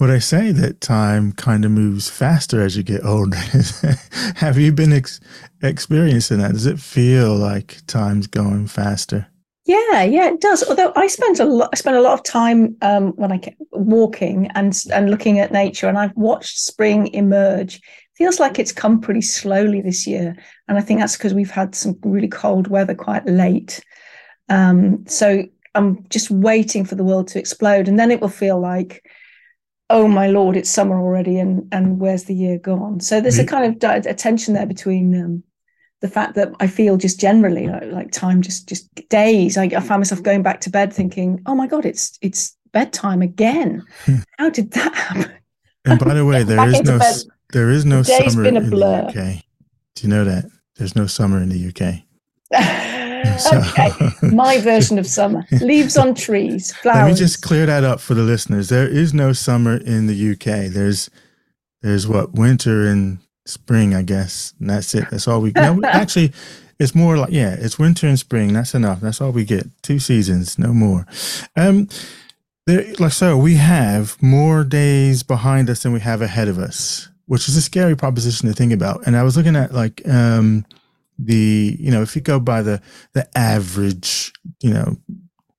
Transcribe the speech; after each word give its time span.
Well, 0.00 0.10
I 0.10 0.18
say 0.18 0.50
that 0.52 0.80
time 0.80 1.32
kind 1.32 1.62
of 1.62 1.72
moves 1.72 2.08
faster 2.08 2.62
as 2.62 2.74
you 2.74 2.82
get 2.82 3.04
older. 3.04 3.36
Have 4.36 4.56
you 4.56 4.72
been 4.72 4.94
ex- 4.94 5.20
experiencing 5.62 6.38
that? 6.38 6.52
Does 6.52 6.64
it 6.64 6.80
feel 6.80 7.36
like 7.36 7.76
time's 7.86 8.26
going 8.26 8.66
faster? 8.66 9.26
Yeah, 9.66 10.02
yeah, 10.04 10.28
it 10.28 10.40
does. 10.40 10.66
Although 10.66 10.94
I 10.96 11.06
spent 11.06 11.38
a 11.38 11.44
lot, 11.44 11.68
I 11.74 11.76
spent 11.76 11.98
a 11.98 12.00
lot 12.00 12.14
of 12.14 12.24
time 12.24 12.78
um, 12.80 13.08
when 13.16 13.30
I 13.30 13.36
kept 13.36 13.60
walking 13.72 14.50
and 14.54 14.74
and 14.90 15.10
looking 15.10 15.38
at 15.38 15.52
nature, 15.52 15.86
and 15.86 15.98
I've 15.98 16.16
watched 16.16 16.58
spring 16.58 17.12
emerge. 17.12 17.78
Feels 18.16 18.40
like 18.40 18.58
it's 18.58 18.72
come 18.72 19.02
pretty 19.02 19.20
slowly 19.20 19.82
this 19.82 20.06
year, 20.06 20.34
and 20.66 20.78
I 20.78 20.80
think 20.80 21.00
that's 21.00 21.18
because 21.18 21.34
we've 21.34 21.50
had 21.50 21.74
some 21.74 21.98
really 22.02 22.28
cold 22.28 22.68
weather 22.68 22.94
quite 22.94 23.26
late. 23.26 23.84
Um, 24.48 25.04
so 25.06 25.44
I'm 25.74 26.06
just 26.08 26.30
waiting 26.30 26.86
for 26.86 26.94
the 26.94 27.04
world 27.04 27.28
to 27.28 27.38
explode, 27.38 27.86
and 27.86 27.98
then 27.98 28.10
it 28.10 28.22
will 28.22 28.28
feel 28.28 28.58
like, 28.58 29.04
oh 29.90 30.08
my 30.08 30.28
lord, 30.28 30.56
it's 30.56 30.70
summer 30.70 30.98
already, 30.98 31.38
and 31.38 31.68
and 31.72 32.00
where's 32.00 32.24
the 32.24 32.34
year 32.34 32.58
gone? 32.58 33.00
So 33.00 33.20
there's 33.20 33.38
a 33.38 33.44
kind 33.44 33.82
of 33.82 34.06
a 34.06 34.14
tension 34.14 34.54
there 34.54 34.66
between 34.66 35.20
um, 35.20 35.42
the 36.00 36.08
fact 36.08 36.34
that 36.36 36.52
I 36.60 36.66
feel 36.66 36.96
just 36.96 37.20
generally 37.20 37.66
like, 37.66 37.92
like 37.92 38.12
time 38.12 38.40
just 38.40 38.68
just 38.68 38.88
days. 39.08 39.58
I, 39.58 39.64
I 39.64 39.80
found 39.80 40.00
myself 40.00 40.22
going 40.22 40.42
back 40.42 40.60
to 40.62 40.70
bed 40.70 40.92
thinking, 40.92 41.42
"Oh 41.44 41.54
my 41.54 41.66
god, 41.66 41.84
it's 41.84 42.18
it's 42.22 42.56
bedtime 42.72 43.20
again." 43.20 43.84
How 44.38 44.48
did 44.48 44.70
that 44.72 44.94
happen? 44.94 45.32
And 45.84 45.98
by 45.98 46.14
the 46.14 46.24
way, 46.26 46.44
there 46.44 46.66
is 46.68 46.82
no 46.82 46.98
bed. 46.98 47.16
there 47.52 47.70
is 47.70 47.84
no 47.84 48.02
the 48.02 48.30
summer 48.30 48.44
in 48.46 48.54
the 48.54 49.06
UK. 49.06 49.44
Do 49.96 50.06
you 50.06 50.08
know 50.08 50.24
that 50.24 50.50
there's 50.76 50.96
no 50.96 51.06
summer 51.06 51.42
in 51.42 51.50
the 51.50 51.68
UK? 51.68 52.04
okay, 53.52 53.92
my 54.22 54.58
version 54.60 54.98
of 54.98 55.06
summer: 55.06 55.44
leaves 55.60 55.96
on 55.96 56.14
trees, 56.14 56.72
flowers. 56.76 57.02
Let 57.02 57.10
me 57.10 57.14
just 57.14 57.42
clear 57.42 57.66
that 57.66 57.84
up 57.84 58.00
for 58.00 58.14
the 58.14 58.22
listeners. 58.22 58.68
There 58.68 58.88
is 58.88 59.14
no 59.14 59.32
summer 59.32 59.76
in 59.76 60.06
the 60.06 60.32
UK. 60.32 60.72
There's 60.72 61.10
there's 61.82 62.06
what 62.06 62.32
winter 62.32 62.86
and 62.86 63.18
spring, 63.46 63.94
I 63.94 64.02
guess. 64.02 64.54
And 64.60 64.70
that's 64.70 64.94
it. 64.94 65.06
That's 65.10 65.28
all 65.28 65.40
we 65.40 65.52
no, 65.52 65.80
actually 65.84 66.32
it's 66.78 66.94
more 66.94 67.16
like 67.18 67.30
yeah, 67.30 67.56
it's 67.58 67.78
winter 67.78 68.06
and 68.06 68.18
spring. 68.18 68.52
That's 68.52 68.74
enough. 68.74 69.00
That's 69.00 69.20
all 69.20 69.32
we 69.32 69.44
get. 69.44 69.66
Two 69.82 69.98
seasons, 69.98 70.58
no 70.58 70.72
more. 70.72 71.06
Um 71.56 71.88
there 72.66 72.92
like 72.98 73.12
so 73.12 73.36
we 73.36 73.56
have 73.56 74.20
more 74.22 74.64
days 74.64 75.22
behind 75.22 75.68
us 75.68 75.82
than 75.82 75.92
we 75.92 76.00
have 76.00 76.22
ahead 76.22 76.48
of 76.48 76.58
us, 76.58 77.08
which 77.26 77.48
is 77.48 77.56
a 77.56 77.62
scary 77.62 77.96
proposition 77.96 78.48
to 78.48 78.54
think 78.54 78.72
about. 78.72 79.06
And 79.06 79.16
I 79.16 79.22
was 79.22 79.36
looking 79.36 79.56
at 79.56 79.74
like 79.74 80.06
um 80.08 80.64
the 81.24 81.76
you 81.78 81.90
know, 81.90 82.02
if 82.02 82.14
you 82.16 82.22
go 82.22 82.40
by 82.40 82.62
the 82.62 82.80
the 83.12 83.26
average, 83.36 84.32
you 84.60 84.70
know, 84.70 84.96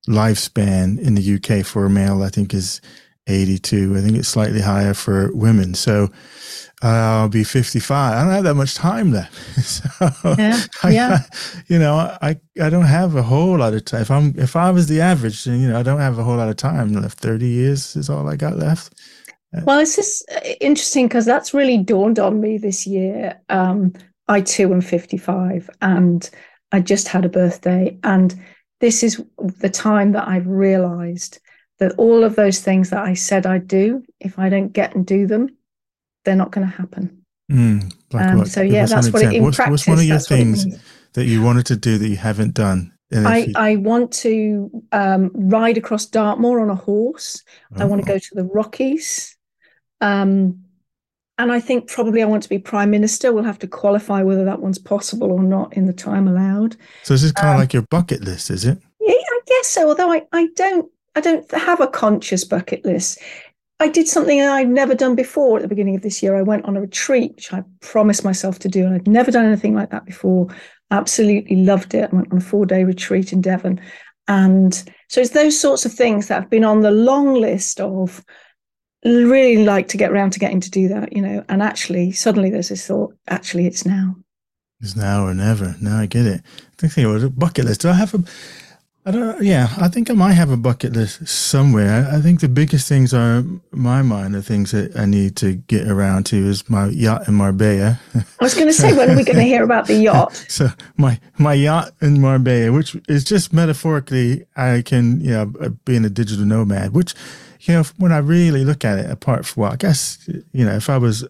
lifespan 0.07 0.99
in 0.99 1.15
the 1.15 1.35
UK 1.35 1.65
for 1.65 1.85
a 1.85 1.89
male, 1.89 2.23
I 2.23 2.29
think 2.29 2.53
is 2.53 2.81
82. 3.27 3.95
I 3.97 4.01
think 4.01 4.17
it's 4.17 4.27
slightly 4.27 4.61
higher 4.61 4.93
for 4.93 5.31
women. 5.33 5.73
So 5.73 6.09
I'll 6.81 7.29
be 7.29 7.43
55. 7.43 8.13
I 8.13 8.23
don't 8.23 8.33
have 8.33 8.43
that 8.43 8.55
much 8.55 8.75
time 8.75 9.11
left. 9.11 9.33
so 9.63 10.35
yeah, 10.37 10.61
yeah. 10.89 11.19
I, 11.21 11.63
you 11.67 11.77
know, 11.77 11.95
I, 12.21 12.39
I 12.61 12.69
don't 12.69 12.85
have 12.85 13.15
a 13.15 13.21
whole 13.21 13.59
lot 13.59 13.73
of 13.73 13.85
time. 13.85 14.01
If 14.01 14.11
I'm, 14.11 14.33
if 14.37 14.55
I 14.55 14.71
was 14.71 14.87
the 14.87 15.01
average, 15.01 15.43
then, 15.43 15.61
you 15.61 15.69
know, 15.69 15.79
I 15.79 15.83
don't 15.83 15.99
have 15.99 16.17
a 16.17 16.23
whole 16.23 16.37
lot 16.37 16.49
of 16.49 16.55
time 16.55 16.93
left. 16.93 17.19
30 17.19 17.47
years 17.47 17.95
is 17.95 18.09
all 18.09 18.27
I 18.27 18.35
got 18.35 18.57
left. 18.57 18.93
Well, 19.65 19.79
it's 19.79 19.97
just 19.97 20.29
uh, 20.31 20.39
interesting 20.61 21.07
because 21.07 21.25
that's 21.25 21.53
really 21.53 21.77
dawned 21.77 22.19
on 22.19 22.39
me 22.39 22.57
this 22.57 22.87
year. 22.87 23.39
Um, 23.49 23.93
I 24.27 24.41
too 24.41 24.73
am 24.73 24.81
55 24.81 25.69
and 25.81 26.29
I 26.71 26.79
just 26.79 27.07
had 27.07 27.25
a 27.25 27.29
birthday. 27.29 27.97
And 28.03 28.33
this 28.79 29.03
is 29.03 29.21
the 29.37 29.69
time 29.69 30.13
that 30.13 30.27
I've 30.27 30.47
realized 30.47 31.39
that 31.79 31.93
all 31.97 32.23
of 32.23 32.35
those 32.35 32.59
things 32.59 32.91
that 32.91 33.03
I 33.03 33.13
said 33.13 33.45
I'd 33.45 33.67
do, 33.67 34.03
if 34.19 34.37
I 34.37 34.49
don't 34.49 34.71
get 34.71 34.95
and 34.95 35.05
do 35.05 35.27
them, 35.27 35.57
they're 36.23 36.35
not 36.35 36.51
going 36.51 36.67
to 36.67 36.75
happen. 36.75 37.23
Mm, 37.51 37.91
um, 38.13 38.45
so 38.45 38.61
yeah, 38.61 38.85
that's 38.85 39.11
what 39.11 39.23
it, 39.23 39.33
in 39.33 39.43
what's, 39.43 39.57
practice. 39.57 39.71
What's 39.71 39.87
one 39.87 39.97
of 39.97 40.05
your 40.05 40.19
things 40.19 40.65
that 41.13 41.25
you 41.25 41.41
wanted 41.41 41.65
to 41.65 41.75
do 41.75 41.97
that 41.97 42.07
you 42.07 42.15
haven't 42.15 42.53
done? 42.53 42.93
I, 43.13 43.37
you... 43.39 43.53
I 43.55 43.75
want 43.75 44.13
to 44.13 44.69
um, 44.91 45.31
ride 45.33 45.77
across 45.77 46.05
Dartmoor 46.05 46.61
on 46.61 46.69
a 46.69 46.75
horse. 46.75 47.43
Oh. 47.75 47.81
I 47.81 47.85
want 47.85 48.01
to 48.01 48.07
go 48.07 48.17
to 48.17 48.35
the 48.35 48.45
Rockies. 48.45 49.35
Um, 49.99 50.60
and 51.41 51.51
I 51.51 51.59
think 51.59 51.89
probably 51.89 52.21
I 52.21 52.25
want 52.25 52.43
to 52.43 52.49
be 52.49 52.59
prime 52.59 52.91
minister. 52.91 53.33
We'll 53.33 53.43
have 53.43 53.59
to 53.59 53.67
qualify 53.67 54.21
whether 54.21 54.45
that 54.45 54.61
one's 54.61 54.77
possible 54.77 55.31
or 55.31 55.41
not 55.41 55.73
in 55.73 55.87
the 55.87 55.93
time 55.93 56.27
allowed. 56.27 56.75
So 57.03 57.13
this 57.13 57.23
is 57.23 57.31
kind 57.31 57.49
of 57.49 57.55
um, 57.55 57.59
like 57.59 57.73
your 57.73 57.81
bucket 57.83 58.21
list, 58.21 58.51
is 58.51 58.63
it? 58.63 58.77
Yeah, 58.99 59.13
I 59.13 59.39
guess 59.47 59.67
so. 59.67 59.87
Although 59.89 60.11
I, 60.11 60.23
I 60.31 60.47
don't 60.55 60.91
I 61.15 61.21
don't 61.21 61.49
have 61.51 61.81
a 61.81 61.87
conscious 61.87 62.43
bucket 62.43 62.85
list. 62.85 63.19
I 63.79 63.87
did 63.87 64.07
something 64.07 64.39
I'd 64.39 64.69
never 64.69 64.93
done 64.93 65.15
before 65.15 65.57
at 65.57 65.63
the 65.63 65.67
beginning 65.67 65.95
of 65.95 66.03
this 66.03 66.21
year. 66.21 66.35
I 66.35 66.43
went 66.43 66.65
on 66.65 66.77
a 66.77 66.81
retreat, 66.81 67.33
which 67.35 67.51
I 67.51 67.63
promised 67.79 68.23
myself 68.23 68.59
to 68.59 68.69
do, 68.69 68.85
and 68.85 68.93
I'd 68.93 69.07
never 69.07 69.31
done 69.31 69.45
anything 69.45 69.73
like 69.73 69.89
that 69.89 70.05
before. 70.05 70.47
Absolutely 70.91 71.63
loved 71.63 71.95
it. 71.95 72.09
I 72.11 72.15
went 72.15 72.31
on 72.31 72.37
a 72.37 72.41
four 72.41 72.67
day 72.67 72.83
retreat 72.83 73.33
in 73.33 73.41
Devon. 73.41 73.81
And 74.27 74.83
so 75.09 75.19
it's 75.19 75.31
those 75.31 75.59
sorts 75.59 75.85
of 75.85 75.91
things 75.91 76.27
that 76.27 76.41
have 76.41 76.49
been 76.49 76.63
on 76.63 76.81
the 76.81 76.91
long 76.91 77.33
list 77.33 77.79
of 77.79 78.23
really 79.03 79.63
like 79.63 79.87
to 79.89 79.97
get 79.97 80.11
around 80.11 80.31
to 80.31 80.39
getting 80.39 80.61
to 80.61 80.69
do 80.69 80.87
that, 80.89 81.13
you 81.13 81.21
know. 81.21 81.43
And 81.49 81.61
actually, 81.61 82.11
suddenly 82.11 82.49
there's 82.49 82.69
this 82.69 82.85
thought, 82.85 83.15
actually, 83.27 83.67
it's 83.67 83.85
now. 83.85 84.15
It's 84.79 84.95
now 84.95 85.25
or 85.25 85.33
never. 85.33 85.75
Now 85.81 85.99
I 85.99 86.05
get 86.05 86.25
it. 86.25 86.41
I 86.83 86.87
think 86.87 87.05
about 87.05 87.23
a 87.23 87.29
bucket 87.29 87.65
list. 87.65 87.81
Do 87.81 87.89
I 87.89 87.93
have 87.93 88.13
a 88.13 88.23
I 89.03 89.09
don't. 89.09 89.41
Yeah, 89.41 89.67
I 89.79 89.87
think 89.87 90.11
I 90.11 90.13
might 90.13 90.33
have 90.33 90.51
a 90.51 90.57
bucket 90.57 90.93
list 90.93 91.27
somewhere. 91.27 92.07
I, 92.07 92.17
I, 92.17 92.21
think 92.21 92.39
the 92.39 92.47
biggest 92.47 92.87
things 92.87 93.15
are 93.15 93.43
my 93.71 94.03
mind. 94.03 94.35
The 94.35 94.43
things 94.43 94.71
that 94.71 94.95
I 94.95 95.05
need 95.05 95.35
to 95.37 95.55
get 95.55 95.87
around 95.87 96.27
to 96.27 96.37
is 96.37 96.69
my 96.69 96.85
yacht 96.85 97.27
in 97.27 97.33
Marbella. 97.33 97.99
I 98.13 98.23
was 98.39 98.53
going 98.53 98.67
to 98.67 98.73
say, 98.73 98.95
when 98.95 99.09
are 99.09 99.15
we 99.15 99.23
going 99.23 99.37
to 99.37 99.43
hear 99.43 99.63
about 99.63 99.87
the 99.87 99.95
yacht? 99.95 100.35
so 100.47 100.69
my 100.97 101.19
my 101.39 101.55
yacht 101.55 101.93
in 102.01 102.21
Marbella, 102.21 102.71
which 102.71 102.95
is 103.09 103.23
just 103.23 103.51
metaphorically, 103.51 104.45
I 104.55 104.83
can 104.85 105.19
you 105.21 105.31
know 105.31 105.45
being 105.83 106.05
a 106.05 106.09
digital 106.09 106.45
nomad. 106.45 106.93
Which 106.93 107.15
you 107.61 107.73
know 107.73 107.83
when 107.97 108.11
I 108.11 108.17
really 108.17 108.65
look 108.65 108.83
at 108.85 108.99
it, 108.99 109.09
apart 109.09 109.45
from 109.45 109.61
well, 109.61 109.73
I 109.73 109.75
guess 109.75 110.17
you 110.27 110.65
know 110.65 110.75
if 110.75 110.89
I 110.89 110.97
was 110.97 111.25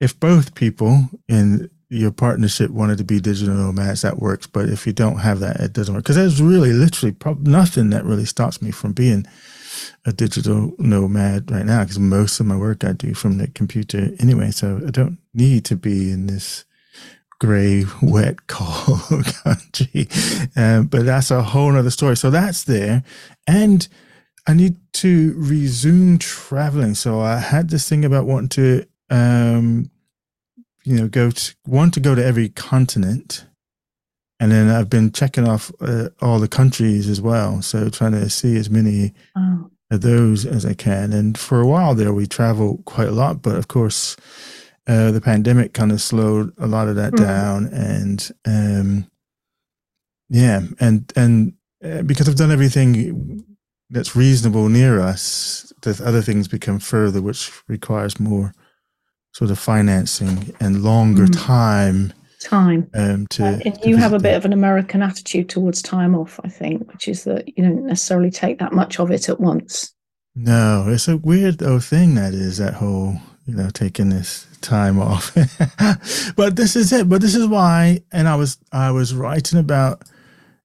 if 0.00 0.18
both 0.18 0.54
people 0.54 1.08
in 1.28 1.70
your 1.88 2.10
partnership 2.10 2.70
wanted 2.70 2.98
to 2.98 3.04
be 3.04 3.20
digital 3.20 3.54
nomads, 3.54 4.02
that 4.02 4.18
works. 4.18 4.46
But 4.46 4.68
if 4.68 4.86
you 4.86 4.92
don't 4.92 5.18
have 5.18 5.40
that, 5.40 5.60
it 5.60 5.72
doesn't 5.72 5.94
work. 5.94 6.04
Because 6.04 6.16
there's 6.16 6.42
really 6.42 6.72
literally 6.72 7.12
prob- 7.12 7.46
nothing 7.46 7.90
that 7.90 8.04
really 8.04 8.24
stops 8.24 8.60
me 8.60 8.70
from 8.70 8.92
being 8.92 9.26
a 10.04 10.12
digital 10.12 10.72
nomad 10.78 11.50
right 11.50 11.64
now. 11.64 11.82
Because 11.82 11.98
most 11.98 12.40
of 12.40 12.46
my 12.46 12.56
work 12.56 12.84
I 12.84 12.92
do 12.92 13.14
from 13.14 13.38
the 13.38 13.48
computer 13.48 14.10
anyway, 14.18 14.50
so 14.50 14.80
I 14.86 14.90
don't 14.90 15.18
need 15.32 15.64
to 15.66 15.76
be 15.76 16.10
in 16.10 16.26
this 16.26 16.64
gray, 17.38 17.84
wet, 18.02 18.46
cold 18.46 19.26
country. 19.44 20.08
Um, 20.56 20.86
but 20.86 21.04
that's 21.04 21.30
a 21.30 21.42
whole 21.42 21.76
other 21.76 21.90
story. 21.90 22.16
So 22.16 22.30
that's 22.30 22.64
there, 22.64 23.04
and 23.46 23.86
I 24.46 24.54
need 24.54 24.76
to 24.94 25.34
resume 25.36 26.18
traveling. 26.18 26.94
So 26.94 27.20
I 27.20 27.38
had 27.38 27.70
this 27.70 27.88
thing 27.88 28.04
about 28.04 28.26
wanting 28.26 28.48
to 28.50 28.86
um, 29.10 29.90
you 30.84 30.96
know, 30.96 31.08
go 31.08 31.30
to 31.30 31.54
want 31.66 31.94
to 31.94 32.00
go 32.00 32.14
to 32.14 32.24
every 32.24 32.50
continent, 32.50 33.46
and 34.38 34.52
then 34.52 34.68
I've 34.68 34.90
been 34.90 35.12
checking 35.12 35.48
off 35.48 35.72
uh, 35.80 36.10
all 36.20 36.38
the 36.38 36.48
countries 36.48 37.08
as 37.08 37.20
well. 37.20 37.62
So 37.62 37.88
trying 37.88 38.12
to 38.12 38.28
see 38.28 38.56
as 38.56 38.68
many 38.68 39.14
oh. 39.36 39.70
of 39.90 40.02
those 40.02 40.44
as 40.44 40.66
I 40.66 40.74
can. 40.74 41.12
And 41.12 41.38
for 41.38 41.60
a 41.60 41.66
while 41.66 41.94
there, 41.94 42.12
we 42.12 42.26
traveled 42.26 42.84
quite 42.84 43.08
a 43.08 43.12
lot, 43.12 43.40
but 43.40 43.56
of 43.56 43.68
course, 43.68 44.16
uh, 44.86 45.10
the 45.10 45.20
pandemic 45.22 45.72
kind 45.72 45.90
of 45.90 46.02
slowed 46.02 46.52
a 46.58 46.66
lot 46.66 46.88
of 46.88 46.96
that 46.96 47.14
mm. 47.14 47.18
down. 47.18 47.66
And 47.68 48.30
um, 48.44 49.10
yeah, 50.28 50.60
and 50.80 51.10
and 51.16 51.54
uh, 51.82 52.02
because 52.02 52.28
I've 52.28 52.36
done 52.36 52.52
everything 52.52 53.46
that's 53.90 54.16
reasonable 54.16 54.68
near 54.68 55.00
us, 55.00 55.72
the 55.82 56.00
other 56.04 56.22
things 56.22 56.48
become 56.48 56.78
further, 56.78 57.20
which 57.20 57.50
requires 57.68 58.18
more 58.18 58.52
sort 59.32 59.50
of 59.50 59.58
financing 59.58 60.54
and 60.60 60.82
longer 60.82 61.26
mm. 61.26 61.46
time 61.46 62.12
time. 62.40 62.88
um, 62.94 63.26
to, 63.28 63.44
uh, 63.44 63.58
and 63.64 63.78
you 63.84 63.96
have 63.96 64.12
a 64.12 64.18
bit 64.18 64.36
of 64.36 64.44
an 64.44 64.52
american 64.52 65.02
attitude 65.02 65.48
towards 65.48 65.82
time 65.82 66.14
off 66.14 66.38
i 66.44 66.48
think 66.48 66.86
which 66.92 67.08
is 67.08 67.24
that 67.24 67.46
you 67.48 67.64
don't 67.64 67.86
necessarily 67.86 68.30
take 68.30 68.58
that 68.58 68.72
much 68.72 69.00
of 69.00 69.10
it 69.10 69.28
at 69.28 69.40
once. 69.40 69.92
No 70.34 70.86
it's 70.88 71.08
a 71.08 71.16
weird 71.16 71.58
though 71.58 71.80
thing 71.80 72.16
that 72.16 72.34
is 72.34 72.58
that 72.58 72.74
whole 72.74 73.16
you 73.46 73.54
know 73.54 73.70
taking 73.70 74.08
this 74.10 74.46
time 74.60 74.98
off. 74.98 75.36
But 76.36 76.56
this 76.56 76.74
is 76.74 76.92
it. 76.92 77.08
But 77.08 77.20
this 77.20 77.34
is 77.34 77.46
why 77.46 78.00
and 78.10 78.26
i 78.26 78.34
was 78.34 78.58
i 78.72 78.90
was 78.90 79.14
writing 79.14 79.58
about 79.58 80.02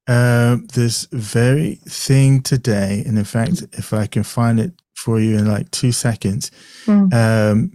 uh, 0.10 0.58
this 0.74 1.08
very 1.12 1.76
thing 1.86 2.42
today 2.42 3.04
and 3.06 3.18
in 3.18 3.24
fact 3.24 3.64
if 3.74 3.94
i 3.94 4.06
can 4.06 4.24
find 4.24 4.60
it 4.60 4.74
for 4.96 5.20
you 5.20 5.38
in 5.38 5.48
like 5.48 5.70
two 5.72 5.92
seconds 5.92 6.52
mm. 6.86 7.14
um, 7.14 7.72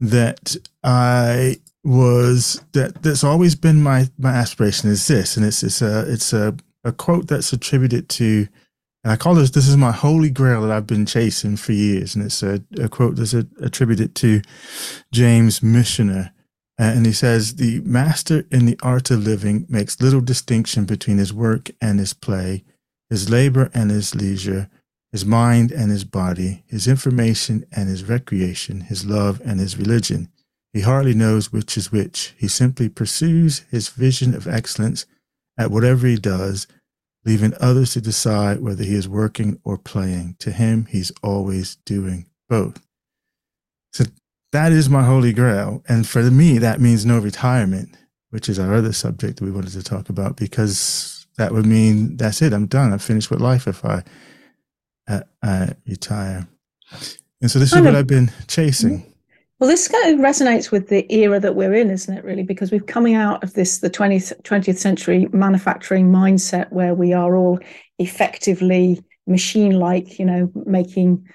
that 0.00 0.56
I 0.82 1.56
was 1.84 2.62
that 2.72 3.02
that's 3.02 3.24
always 3.24 3.54
been 3.54 3.82
my 3.82 4.08
my 4.18 4.30
aspiration 4.32 4.90
is 4.90 5.06
this, 5.06 5.36
and 5.36 5.46
it's 5.46 5.62
it's 5.62 5.80
a 5.80 6.12
it's 6.12 6.32
a 6.32 6.56
a 6.84 6.92
quote 6.92 7.28
that's 7.28 7.52
attributed 7.52 8.08
to 8.08 8.48
And 9.04 9.12
I 9.12 9.16
call 9.16 9.34
this, 9.34 9.50
this 9.50 9.68
is 9.68 9.76
my 9.76 9.92
holy 9.92 10.30
grail 10.30 10.62
that 10.62 10.70
I've 10.70 10.86
been 10.86 11.06
chasing 11.06 11.56
for 11.56 11.72
years. 11.72 12.14
And 12.14 12.24
it's 12.24 12.42
a, 12.42 12.62
a 12.80 12.88
quote 12.88 13.16
that's 13.16 13.34
attributed 13.34 14.14
to 14.16 14.42
James 15.12 15.60
Michener. 15.60 16.30
And 16.84 17.06
he 17.06 17.12
says, 17.12 17.56
The 17.56 17.80
master 17.80 18.44
in 18.50 18.66
the 18.66 18.78
art 18.82 19.10
of 19.10 19.24
living 19.24 19.66
makes 19.68 20.00
little 20.00 20.20
distinction 20.20 20.84
between 20.84 21.18
his 21.18 21.32
work 21.32 21.70
and 21.80 21.98
his 21.98 22.14
play, 22.14 22.64
his 23.10 23.30
labor 23.30 23.70
and 23.74 23.90
his 23.90 24.14
leisure, 24.14 24.68
his 25.10 25.24
mind 25.24 25.70
and 25.70 25.90
his 25.90 26.04
body, 26.04 26.64
his 26.66 26.88
information 26.88 27.64
and 27.72 27.88
his 27.88 28.04
recreation, 28.04 28.82
his 28.82 29.04
love 29.04 29.40
and 29.44 29.60
his 29.60 29.76
religion. 29.76 30.28
He 30.72 30.80
hardly 30.80 31.14
knows 31.14 31.52
which 31.52 31.76
is 31.76 31.92
which. 31.92 32.34
He 32.38 32.48
simply 32.48 32.88
pursues 32.88 33.60
his 33.70 33.90
vision 33.90 34.34
of 34.34 34.48
excellence 34.48 35.04
at 35.58 35.70
whatever 35.70 36.06
he 36.06 36.16
does 36.16 36.66
leaving 37.24 37.54
others 37.60 37.92
to 37.92 38.00
decide 38.00 38.60
whether 38.60 38.82
he 38.82 38.94
is 38.94 39.08
working 39.08 39.60
or 39.64 39.78
playing. 39.78 40.36
To 40.40 40.50
him, 40.50 40.86
he's 40.86 41.12
always 41.22 41.76
doing 41.86 42.26
both. 42.48 42.84
So 43.92 44.04
that 44.52 44.72
is 44.72 44.88
my 44.88 45.02
holy 45.02 45.32
grail. 45.32 45.82
And 45.88 46.06
for 46.06 46.22
me, 46.22 46.58
that 46.58 46.80
means 46.80 47.04
no 47.04 47.18
retirement, 47.18 47.96
which 48.30 48.48
is 48.48 48.58
our 48.58 48.74
other 48.74 48.92
subject 48.92 49.38
that 49.38 49.44
we 49.44 49.50
wanted 49.50 49.72
to 49.72 49.82
talk 49.82 50.08
about, 50.08 50.36
because 50.36 51.26
that 51.36 51.52
would 51.52 51.66
mean 51.66 52.16
that's 52.16 52.42
it. 52.42 52.52
I'm 52.52 52.66
done. 52.66 52.92
I'm 52.92 52.98
finished 52.98 53.30
with 53.30 53.40
life 53.40 53.66
if 53.66 53.84
I, 53.84 54.02
uh, 55.08 55.20
uh, 55.42 55.68
retire. 55.86 56.46
And 57.40 57.50
so 57.50 57.58
this 57.58 57.72
is 57.72 57.80
what 57.80 57.96
I've 57.96 58.06
been 58.06 58.30
chasing. 58.46 59.12
Well, 59.58 59.70
this 59.70 59.86
kind 59.86 60.12
of 60.12 60.20
resonates 60.20 60.72
with 60.72 60.88
the 60.88 61.06
era 61.12 61.38
that 61.38 61.54
we're 61.54 61.74
in, 61.74 61.88
isn't 61.90 62.16
it, 62.16 62.24
really? 62.24 62.42
Because 62.42 62.72
we're 62.72 62.80
coming 62.80 63.14
out 63.14 63.44
of 63.44 63.54
this, 63.54 63.78
the 63.78 63.88
20th, 63.88 64.42
20th 64.42 64.78
century 64.78 65.28
manufacturing 65.32 66.10
mindset 66.10 66.70
where 66.72 66.94
we 66.96 67.12
are 67.12 67.36
all 67.36 67.60
effectively 68.00 69.00
machine 69.28 69.78
like, 69.78 70.18
you 70.18 70.24
know, 70.24 70.50
making 70.66 71.28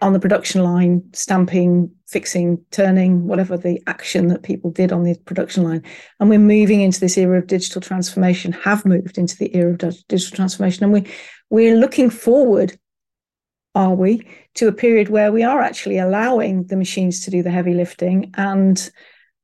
on 0.00 0.12
the 0.12 0.20
production 0.20 0.62
line, 0.62 1.02
stamping, 1.12 1.90
fixing, 2.08 2.64
turning, 2.70 3.26
whatever 3.26 3.56
the 3.56 3.82
action 3.86 4.28
that 4.28 4.42
people 4.42 4.70
did 4.70 4.92
on 4.92 5.02
the 5.02 5.14
production 5.24 5.64
line. 5.64 5.82
And 6.20 6.28
we're 6.28 6.38
moving 6.38 6.80
into 6.80 7.00
this 7.00 7.18
era 7.18 7.38
of 7.38 7.46
digital 7.46 7.80
transformation, 7.80 8.52
have 8.52 8.84
moved 8.84 9.18
into 9.18 9.36
the 9.36 9.54
era 9.56 9.72
of 9.72 9.80
digital 10.08 10.36
transformation. 10.36 10.84
And 10.84 10.92
we, 10.92 11.06
we're 11.50 11.76
looking 11.76 12.10
forward 12.10 12.78
are 13.74 13.94
we, 13.94 14.26
to 14.54 14.68
a 14.68 14.72
period 14.72 15.08
where 15.08 15.32
we 15.32 15.42
are 15.42 15.62
actually 15.62 15.98
allowing 15.98 16.64
the 16.66 16.76
machines 16.76 17.24
to 17.24 17.30
do 17.30 17.42
the 17.42 17.50
heavy 17.50 17.74
lifting 17.74 18.30
and 18.36 18.90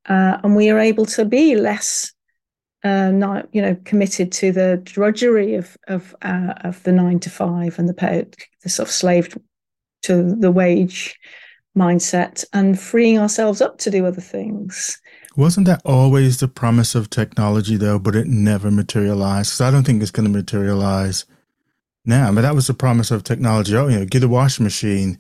uh, 0.07 0.39
and 0.43 0.57
we 0.57 0.71
are 0.71 0.79
able 0.79 1.05
to 1.05 1.25
be 1.25 1.55
less 1.55 2.13
uh, 2.85 3.11
not 3.11 3.49
you 3.53 3.61
know 3.61 3.77
committed 3.85 4.31
to 4.33 4.53
the 4.53 4.81
drudgery 4.85 5.55
of 5.55 5.77
of 5.89 6.15
uh, 6.23 6.55
of 6.63 6.83
the 6.83 6.93
nine 6.93 7.19
to 7.21 7.31
five 7.31 7.79
and 7.79 7.89
the 7.89 8.29
the 8.63 8.69
sort 8.69 8.89
of 8.89 8.95
slave 8.95 9.37
to 10.09 10.35
the 10.35 10.51
wage 10.51 11.19
mindset 11.77 12.45
and 12.53 12.79
freeing 12.79 13.19
ourselves 13.19 13.61
up 13.61 13.79
to 13.79 13.91
do 13.91 14.05
other 14.05 14.21
things. 14.21 15.01
Wasn't 15.37 15.67
that 15.67 15.83
always 15.85 16.41
the 16.41 16.49
promise 16.49 16.95
of 16.95 17.11
technology 17.11 17.77
though, 17.77 17.99
but 17.99 18.17
it 18.17 18.27
never 18.27 18.71
materialized? 18.71 19.51
Because 19.51 19.61
I 19.61 19.71
don't 19.71 19.85
think 19.85 20.03
it's 20.03 20.11
going 20.11 20.27
to 20.27 20.37
materialize 20.37 21.25
now. 22.05 22.33
But 22.33 22.41
that 22.43 22.57
was 22.57 22.67
the 22.67 22.75
promise 22.75 23.13
of 23.13 23.23
technology. 23.23 23.77
Oh, 23.77 23.87
you 23.87 24.01
know, 24.01 24.05
get 24.05 24.25
a 24.25 24.29
washing 24.29 24.65
machine 24.65 25.19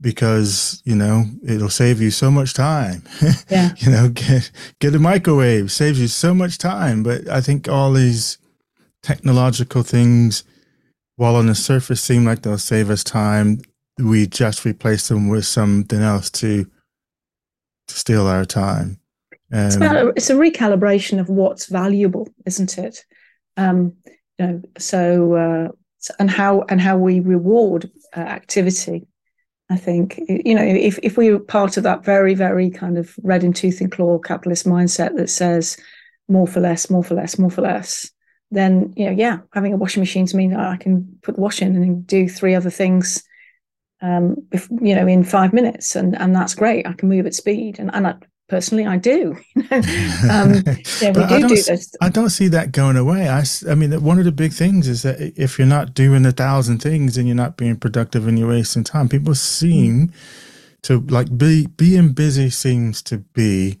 because 0.00 0.80
you 0.84 0.94
know 0.94 1.24
it'll 1.44 1.68
save 1.68 2.00
you 2.00 2.10
so 2.10 2.30
much 2.30 2.54
time. 2.54 3.02
Yeah. 3.50 3.74
you 3.78 3.90
know, 3.90 4.08
get 4.08 4.50
get 4.78 4.94
a 4.94 4.98
microwave 4.98 5.70
saves 5.70 6.00
you 6.00 6.08
so 6.08 6.32
much 6.32 6.56
time. 6.58 7.02
But 7.02 7.28
I 7.28 7.40
think 7.40 7.68
all 7.68 7.92
these 7.92 8.38
technological 9.02 9.82
things, 9.82 10.44
while 11.16 11.36
on 11.36 11.46
the 11.46 11.54
surface 11.54 12.00
seem 12.00 12.24
like 12.24 12.42
they'll 12.42 12.58
save 12.58 12.88
us 12.90 13.04
time, 13.04 13.60
we 13.98 14.26
just 14.26 14.64
replace 14.64 15.08
them 15.08 15.28
with 15.28 15.46
something 15.46 16.00
else 16.00 16.30
to 16.30 16.64
to 17.88 17.94
steal 17.94 18.26
our 18.26 18.44
time. 18.44 19.00
Um, 19.50 19.66
it's, 19.66 19.76
a, 19.76 20.08
it's, 20.08 20.30
a, 20.30 20.34
recalibration 20.34 21.18
of 21.18 21.30
what's 21.30 21.66
valuable, 21.66 22.28
isn't 22.44 22.76
it? 22.76 23.02
Um, 23.56 23.94
you 24.38 24.46
know, 24.46 24.62
so 24.76 25.34
uh, 25.34 25.68
and 26.18 26.30
how 26.30 26.64
and 26.68 26.80
how 26.80 26.96
we 26.96 27.20
reward 27.20 27.90
uh, 28.16 28.20
activity. 28.20 29.06
I 29.70 29.76
think 29.76 30.18
you 30.28 30.54
know 30.54 30.62
if 30.62 30.98
if 31.02 31.16
we 31.16 31.30
were 31.30 31.40
part 31.40 31.76
of 31.76 31.82
that 31.82 32.04
very 32.04 32.34
very 32.34 32.70
kind 32.70 32.96
of 32.96 33.14
red 33.22 33.44
in 33.44 33.52
tooth 33.52 33.80
and 33.80 33.92
claw 33.92 34.18
capitalist 34.18 34.66
mindset 34.66 35.16
that 35.16 35.28
says 35.28 35.76
more 36.28 36.46
for 36.46 36.60
less, 36.60 36.90
more 36.90 37.04
for 37.04 37.14
less, 37.14 37.38
more 37.38 37.50
for 37.50 37.62
less, 37.62 38.10
then 38.50 38.92
you 38.96 39.06
know 39.06 39.12
yeah, 39.12 39.40
having 39.52 39.72
a 39.72 39.76
washing 39.76 40.00
machine 40.00 40.26
to 40.26 40.36
mean 40.36 40.54
I 40.54 40.76
can 40.76 41.18
put 41.22 41.34
the 41.34 41.40
wash 41.40 41.60
in 41.60 41.76
and 41.76 42.06
do 42.06 42.28
three 42.28 42.54
other 42.54 42.70
things, 42.70 43.22
um, 44.00 44.36
if, 44.52 44.68
you 44.80 44.94
know, 44.94 45.06
in 45.06 45.24
five 45.24 45.52
minutes, 45.52 45.96
and 45.96 46.16
and 46.20 46.34
that's 46.34 46.54
great. 46.54 46.86
I 46.86 46.92
can 46.92 47.08
move 47.08 47.26
at 47.26 47.34
speed, 47.34 47.78
and 47.78 47.92
and 47.94 48.06
I, 48.06 48.14
personally 48.48 48.86
i 48.86 48.96
do 48.96 49.36
um, 49.70 50.54
yeah 51.02 51.12
we 51.12 51.26
do 51.26 51.48
do 51.48 51.48
this. 51.48 51.94
I 52.00 52.08
don't 52.08 52.30
see 52.30 52.48
that 52.48 52.72
going 52.72 52.96
away. 52.96 53.28
I, 53.28 53.44
I 53.68 53.74
mean 53.74 54.02
one 54.02 54.18
of 54.18 54.24
the 54.24 54.32
big 54.32 54.52
things 54.52 54.88
is 54.88 55.02
that 55.02 55.20
if 55.36 55.58
you're 55.58 55.66
not 55.68 55.94
doing 55.94 56.24
a 56.24 56.32
thousand 56.32 56.78
things 56.78 57.18
and 57.18 57.28
you're 57.28 57.36
not 57.36 57.58
being 57.58 57.76
productive 57.76 58.26
and 58.26 58.38
you're 58.38 58.48
wasting 58.48 58.84
time 58.84 59.08
people 59.08 59.34
seem 59.34 60.12
to 60.82 61.00
like 61.08 61.36
be 61.36 61.66
being 61.66 62.12
busy 62.12 62.48
seems 62.48 63.02
to 63.02 63.18
be 63.18 63.78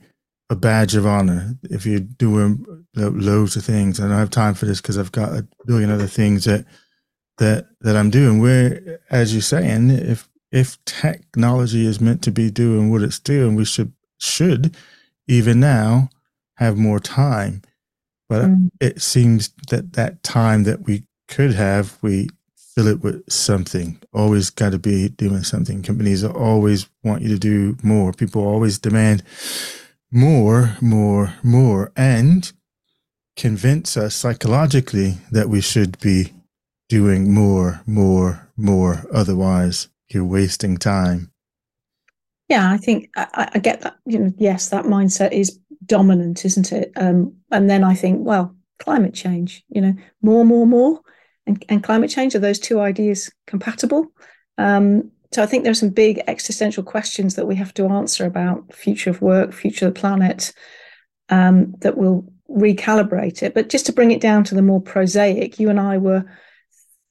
a 0.50 0.56
badge 0.56 0.94
of 0.96 1.06
honor. 1.06 1.54
If 1.64 1.86
you're 1.86 2.00
doing 2.00 2.64
loads 2.94 3.56
of 3.56 3.64
things 3.64 4.00
i 4.00 4.08
don't 4.08 4.16
have 4.16 4.30
time 4.30 4.54
for 4.54 4.66
this 4.66 4.80
because 4.80 4.98
i've 4.98 5.12
got 5.12 5.32
a 5.32 5.46
billion 5.66 5.90
other 5.90 6.06
things 6.06 6.44
that 6.44 6.64
that 7.38 7.66
that 7.80 7.96
i'm 7.96 8.10
doing 8.10 8.40
where 8.40 9.00
as 9.10 9.32
you're 9.32 9.42
saying 9.42 9.90
if 9.90 10.28
if 10.50 10.82
technology 10.84 11.86
is 11.86 12.00
meant 12.00 12.22
to 12.22 12.30
be 12.30 12.50
doing 12.50 12.90
what 12.90 13.02
it's 13.02 13.18
doing 13.18 13.54
we 13.54 13.64
should 13.64 13.92
should 14.18 14.76
even 15.28 15.60
now 15.60 16.10
have 16.56 16.76
more 16.76 16.98
time. 16.98 17.62
But 18.28 18.46
mm. 18.46 18.70
it 18.80 19.00
seems 19.00 19.50
that 19.70 19.92
that 19.94 20.22
time 20.22 20.64
that 20.64 20.86
we 20.86 21.04
could 21.28 21.54
have, 21.54 21.98
we 22.02 22.28
fill 22.74 22.88
it 22.88 23.00
with 23.00 23.30
something. 23.30 23.98
Always 24.12 24.50
got 24.50 24.72
to 24.72 24.78
be 24.78 25.08
doing 25.08 25.44
something. 25.44 25.82
Companies 25.82 26.24
always 26.24 26.88
want 27.04 27.22
you 27.22 27.28
to 27.28 27.38
do 27.38 27.76
more. 27.82 28.12
People 28.12 28.44
always 28.44 28.78
demand 28.78 29.22
more, 30.10 30.76
more, 30.80 31.34
more, 31.42 31.92
and 31.96 32.52
convince 33.36 33.96
us 33.96 34.14
psychologically 34.14 35.18
that 35.30 35.48
we 35.48 35.60
should 35.60 35.98
be 36.00 36.32
doing 36.88 37.32
more, 37.32 37.82
more, 37.86 38.48
more. 38.56 39.04
Otherwise, 39.12 39.88
you're 40.08 40.24
wasting 40.24 40.76
time. 40.76 41.32
Yeah, 42.48 42.70
I 42.70 42.78
think 42.78 43.10
I, 43.16 43.50
I, 43.54 43.58
get 43.58 43.82
that. 43.82 43.96
You 44.06 44.18
know, 44.18 44.32
yes, 44.38 44.70
that 44.70 44.86
mindset 44.86 45.32
is 45.32 45.58
dominant, 45.84 46.44
isn't 46.44 46.72
it? 46.72 46.92
Um, 46.96 47.34
and 47.50 47.68
then 47.68 47.84
I 47.84 47.94
think, 47.94 48.24
well, 48.24 48.56
climate 48.78 49.14
change. 49.14 49.64
You 49.68 49.82
know, 49.82 49.94
more, 50.22 50.44
more, 50.44 50.66
more, 50.66 51.00
and, 51.46 51.62
and 51.68 51.84
climate 51.84 52.10
change 52.10 52.34
are 52.34 52.40
those 52.40 52.58
two 52.58 52.80
ideas 52.80 53.30
compatible? 53.46 54.06
Um, 54.56 55.10
so 55.32 55.42
I 55.42 55.46
think 55.46 55.62
there 55.62 55.70
are 55.70 55.74
some 55.74 55.90
big 55.90 56.22
existential 56.26 56.82
questions 56.82 57.34
that 57.34 57.46
we 57.46 57.54
have 57.56 57.74
to 57.74 57.86
answer 57.86 58.24
about 58.24 58.72
future 58.72 59.10
of 59.10 59.20
work, 59.20 59.52
future 59.52 59.86
of 59.86 59.94
the 59.94 60.00
planet, 60.00 60.54
um, 61.28 61.74
that 61.80 61.98
will 61.98 62.32
recalibrate 62.50 63.42
it. 63.42 63.52
But 63.52 63.68
just 63.68 63.84
to 63.86 63.92
bring 63.92 64.10
it 64.10 64.22
down 64.22 64.44
to 64.44 64.54
the 64.54 64.62
more 64.62 64.80
prosaic, 64.80 65.60
you 65.60 65.68
and 65.68 65.78
I 65.78 65.98
were 65.98 66.24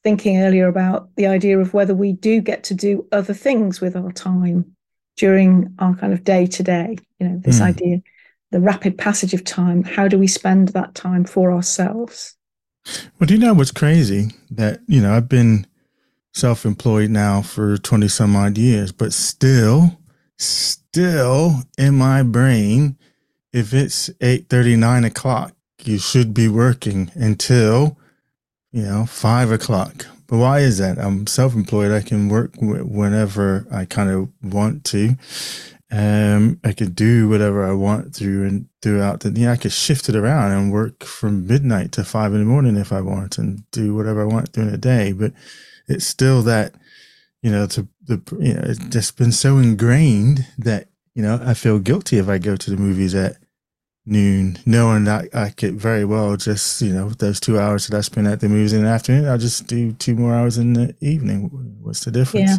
thinking 0.04 0.42
earlier 0.42 0.68
about 0.68 1.10
the 1.16 1.28
idea 1.28 1.60
of 1.60 1.74
whether 1.74 1.94
we 1.94 2.14
do 2.14 2.42
get 2.42 2.64
to 2.66 2.74
do 2.74 3.06
other 3.12 3.34
things 3.34 3.82
with 3.82 3.96
our 3.96 4.12
time 4.12 4.76
during 5.18 5.74
our 5.80 5.96
kind 5.96 6.14
of 6.14 6.24
day 6.24 6.46
to 6.46 6.64
day, 6.64 6.98
you 7.20 7.28
know, 7.28 7.40
this 7.44 7.60
mm. 7.60 7.66
idea, 7.66 8.02
the 8.52 8.60
rapid 8.60 8.98
passage 8.98 9.34
of 9.34 9.44
time, 9.44 9.84
how 9.84 10.08
do 10.08 10.18
we 10.18 10.28
spend 10.28 10.70
that 10.70 10.96
time 10.96 11.26
for 11.26 11.52
ourselves? 11.52 12.36
Well, 13.20 13.28
do 13.28 13.34
you 13.34 13.40
know 13.40 13.54
what's 13.54 13.72
crazy? 13.72 14.30
That, 14.52 14.80
you 14.88 15.02
know, 15.02 15.14
I've 15.14 15.28
been 15.28 15.68
self 16.34 16.66
employed 16.66 17.10
now 17.10 17.42
for 17.42 17.78
20 17.78 18.08
some 18.08 18.36
odd 18.36 18.58
years, 18.58 18.92
but 18.92 19.12
still, 19.12 20.00
still 20.38 21.64
in 21.78 21.96
my 21.96 22.24
brain, 22.24 22.98
if 23.52 23.74
it's 23.74 24.10
8 24.22 24.48
39 24.50 25.04
o'clock, 25.04 25.54
you 25.84 25.98
should 25.98 26.34
be 26.34 26.48
working 26.48 27.12
until, 27.16 27.98
you 28.72 28.84
know, 28.84 29.06
five 29.06 29.52
o'clock, 29.52 30.06
but 30.28 30.38
why 30.38 30.60
is 30.60 30.78
that? 30.78 31.00
I'm 31.00 31.26
self-employed. 31.26 31.92
I 31.92 32.02
can 32.02 32.30
work 32.30 32.54
whenever 32.60 33.66
I 33.72 33.86
kind 33.86 34.10
of 34.10 34.30
want 34.44 34.84
to. 34.86 35.16
Um, 35.90 36.60
I 36.66 36.74
could 36.74 36.96
do 36.96 37.30
whatever 37.30 37.66
I 37.66 37.72
want 37.72 38.14
through 38.14 38.46
and 38.46 38.68
throughout 38.82 39.22
the. 39.22 39.30
Yeah, 39.30 39.54
I 39.54 39.58
could 39.58 39.72
shift 39.72 40.10
it 40.10 40.18
around 40.18 40.52
and 40.52 40.72
work 40.72 41.06
from 41.06 41.48
midnight 41.48 41.94
to 41.94 42.04
five 42.04 42.34
in 42.34 42.40
the 42.40 42.46
morning 42.46 42.76
if 42.76 42.92
I 42.92 43.00
want, 43.00 43.38
and 43.38 43.64
do 43.72 43.96
whatever 43.96 44.22
I 44.22 44.26
want 44.26 44.52
during 44.52 44.70
the 44.70 44.78
day. 44.78 45.14
But 45.14 45.32
it's 45.88 46.06
still 46.06 46.42
that, 46.44 46.76
you 47.42 47.50
know, 47.50 47.68
to 47.68 47.88
the 48.04 48.22
you 48.38 48.54
know, 48.54 48.64
it's 48.66 48.84
just 48.88 49.18
been 49.18 49.32
so 49.32 49.58
ingrained 49.60 50.46
that 50.58 50.90
you 51.14 51.24
know 51.24 51.40
I 51.42 51.54
feel 51.54 51.80
guilty 51.80 52.18
if 52.18 52.28
I 52.28 52.38
go 52.38 52.58
to 52.58 52.70
the 52.70 52.78
movies 52.78 53.16
at 53.16 53.38
noon, 54.08 54.58
knowing 54.66 55.04
that 55.06 55.34
I 55.36 55.50
could 55.50 55.80
very 55.80 56.06
well 56.06 56.38
just, 56.38 56.82
you 56.82 56.94
know, 56.94 57.10
those 57.10 57.40
two 57.40 57.60
hours 57.60 57.88
that 57.88 57.98
I 57.98 58.02
spend 58.02 58.28
at 58.28 58.40
the 58.40 58.50
movies 58.50 58.74
in 58.74 58.84
the 58.84 58.90
afternoon, 58.90 59.28
I'll 59.28 59.38
just 59.38 59.68
do 59.68 59.92
two 59.94 60.16
more 60.16 60.34
hours 60.34 60.58
in 60.58 60.74
the 60.74 60.96
evening. 61.02 61.50
What's 61.82 62.06
the 62.06 62.12
difference? 62.12 62.52
Yeah. 62.52 62.58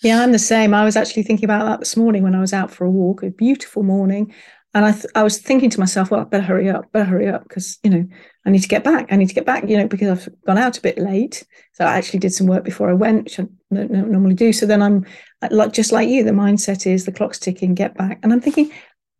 Yeah, 0.00 0.22
I'm 0.22 0.30
the 0.30 0.38
same. 0.38 0.74
I 0.74 0.84
was 0.84 0.94
actually 0.94 1.24
thinking 1.24 1.44
about 1.44 1.64
that 1.64 1.80
this 1.80 1.96
morning 1.96 2.22
when 2.22 2.34
I 2.34 2.40
was 2.40 2.52
out 2.52 2.70
for 2.70 2.84
a 2.84 2.90
walk, 2.90 3.24
a 3.24 3.30
beautiful 3.30 3.82
morning. 3.82 4.32
And 4.74 4.84
I, 4.84 4.92
th- 4.92 5.06
I 5.14 5.22
was 5.22 5.38
thinking 5.38 5.70
to 5.70 5.80
myself, 5.80 6.10
well, 6.10 6.20
I 6.20 6.24
better 6.24 6.44
hurry 6.44 6.68
up, 6.68 6.92
better 6.92 7.06
hurry 7.06 7.28
up 7.28 7.42
because, 7.42 7.78
you 7.82 7.90
know, 7.90 8.06
I 8.46 8.50
need 8.50 8.62
to 8.62 8.68
get 8.68 8.84
back. 8.84 9.08
I 9.10 9.16
need 9.16 9.28
to 9.28 9.34
get 9.34 9.46
back, 9.46 9.68
you 9.68 9.76
know, 9.76 9.88
because 9.88 10.08
I've 10.08 10.28
gone 10.46 10.58
out 10.58 10.78
a 10.78 10.82
bit 10.82 10.98
late. 10.98 11.44
So 11.72 11.84
I 11.84 11.96
actually 11.96 12.20
did 12.20 12.32
some 12.32 12.46
work 12.46 12.64
before 12.64 12.90
I 12.90 12.92
went, 12.92 13.24
which 13.24 13.40
I 13.40 13.46
don't, 13.72 13.90
normally 13.90 14.34
do. 14.34 14.52
So 14.52 14.66
then 14.66 14.82
I'm 14.82 15.04
like, 15.50 15.72
just 15.72 15.90
like 15.90 16.08
you, 16.08 16.22
the 16.22 16.30
mindset 16.30 16.86
is 16.86 17.04
the 17.04 17.12
clock's 17.12 17.38
ticking, 17.38 17.74
get 17.74 17.96
back. 17.96 18.20
And 18.22 18.32
I'm 18.32 18.40
thinking, 18.40 18.70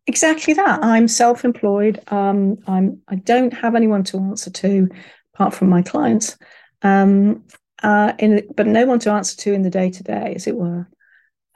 exactly 0.08 0.54
that. 0.54 0.82
I'm 0.82 1.06
self-employed. 1.06 2.02
Um, 2.08 2.58
I'm 2.66 3.00
I 3.06 3.16
don't 3.16 3.52
have 3.52 3.76
anyone 3.76 4.02
to 4.04 4.18
answer 4.18 4.50
to 4.50 4.88
apart 5.34 5.54
from 5.54 5.68
my 5.68 5.82
clients. 5.82 6.36
Um, 6.82 7.44
uh, 7.82 8.12
in, 8.18 8.44
but 8.56 8.66
no 8.66 8.86
one 8.86 8.98
to 9.00 9.12
answer 9.12 9.36
to 9.36 9.52
in 9.52 9.62
the 9.62 9.70
day 9.70 9.90
to 9.90 10.02
day, 10.02 10.32
as 10.34 10.48
it 10.48 10.56
were. 10.56 10.88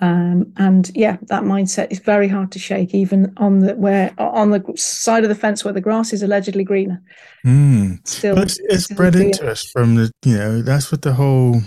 Um, 0.01 0.53
and 0.57 0.91
yeah, 0.95 1.17
that 1.29 1.45
mindset 1.45 1.93
is 1.93 2.01
very 2.01 2.27
hard 2.27 2.51
to 2.53 2.59
shake, 2.59 2.95
even 2.95 3.33
on 3.37 3.61
the 3.61 3.75
where 3.75 4.13
on 4.19 4.51
the 4.51 4.63
side 4.77 5.23
of 5.23 5.29
the 5.29 5.35
fence 5.35 5.65
where 5.65 5.75
the 5.75 5.81
grass 5.81 6.13
is 6.13 6.23
allegedly 6.23 6.65
greener. 6.65 7.01
Mm. 7.47 8.07
Still, 8.07 8.35
but 8.35 8.45
it's, 8.45 8.59
it's 8.65 8.85
still 8.85 8.97
bred 8.97 9.15
into 9.15 9.49
us 9.49 9.65
from 9.65 9.95
the 9.95 10.11
you 10.25 10.37
know 10.37 10.63
that's 10.63 10.91
what 10.91 11.03
the 11.03 11.13
whole, 11.15 11.61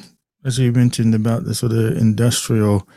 as 0.43 0.59
you 0.59 0.73
mentioned 0.73 1.15
about 1.15 1.45
the 1.45 1.55
sort 1.55 1.71
of 1.71 1.97
industrial 1.97 2.87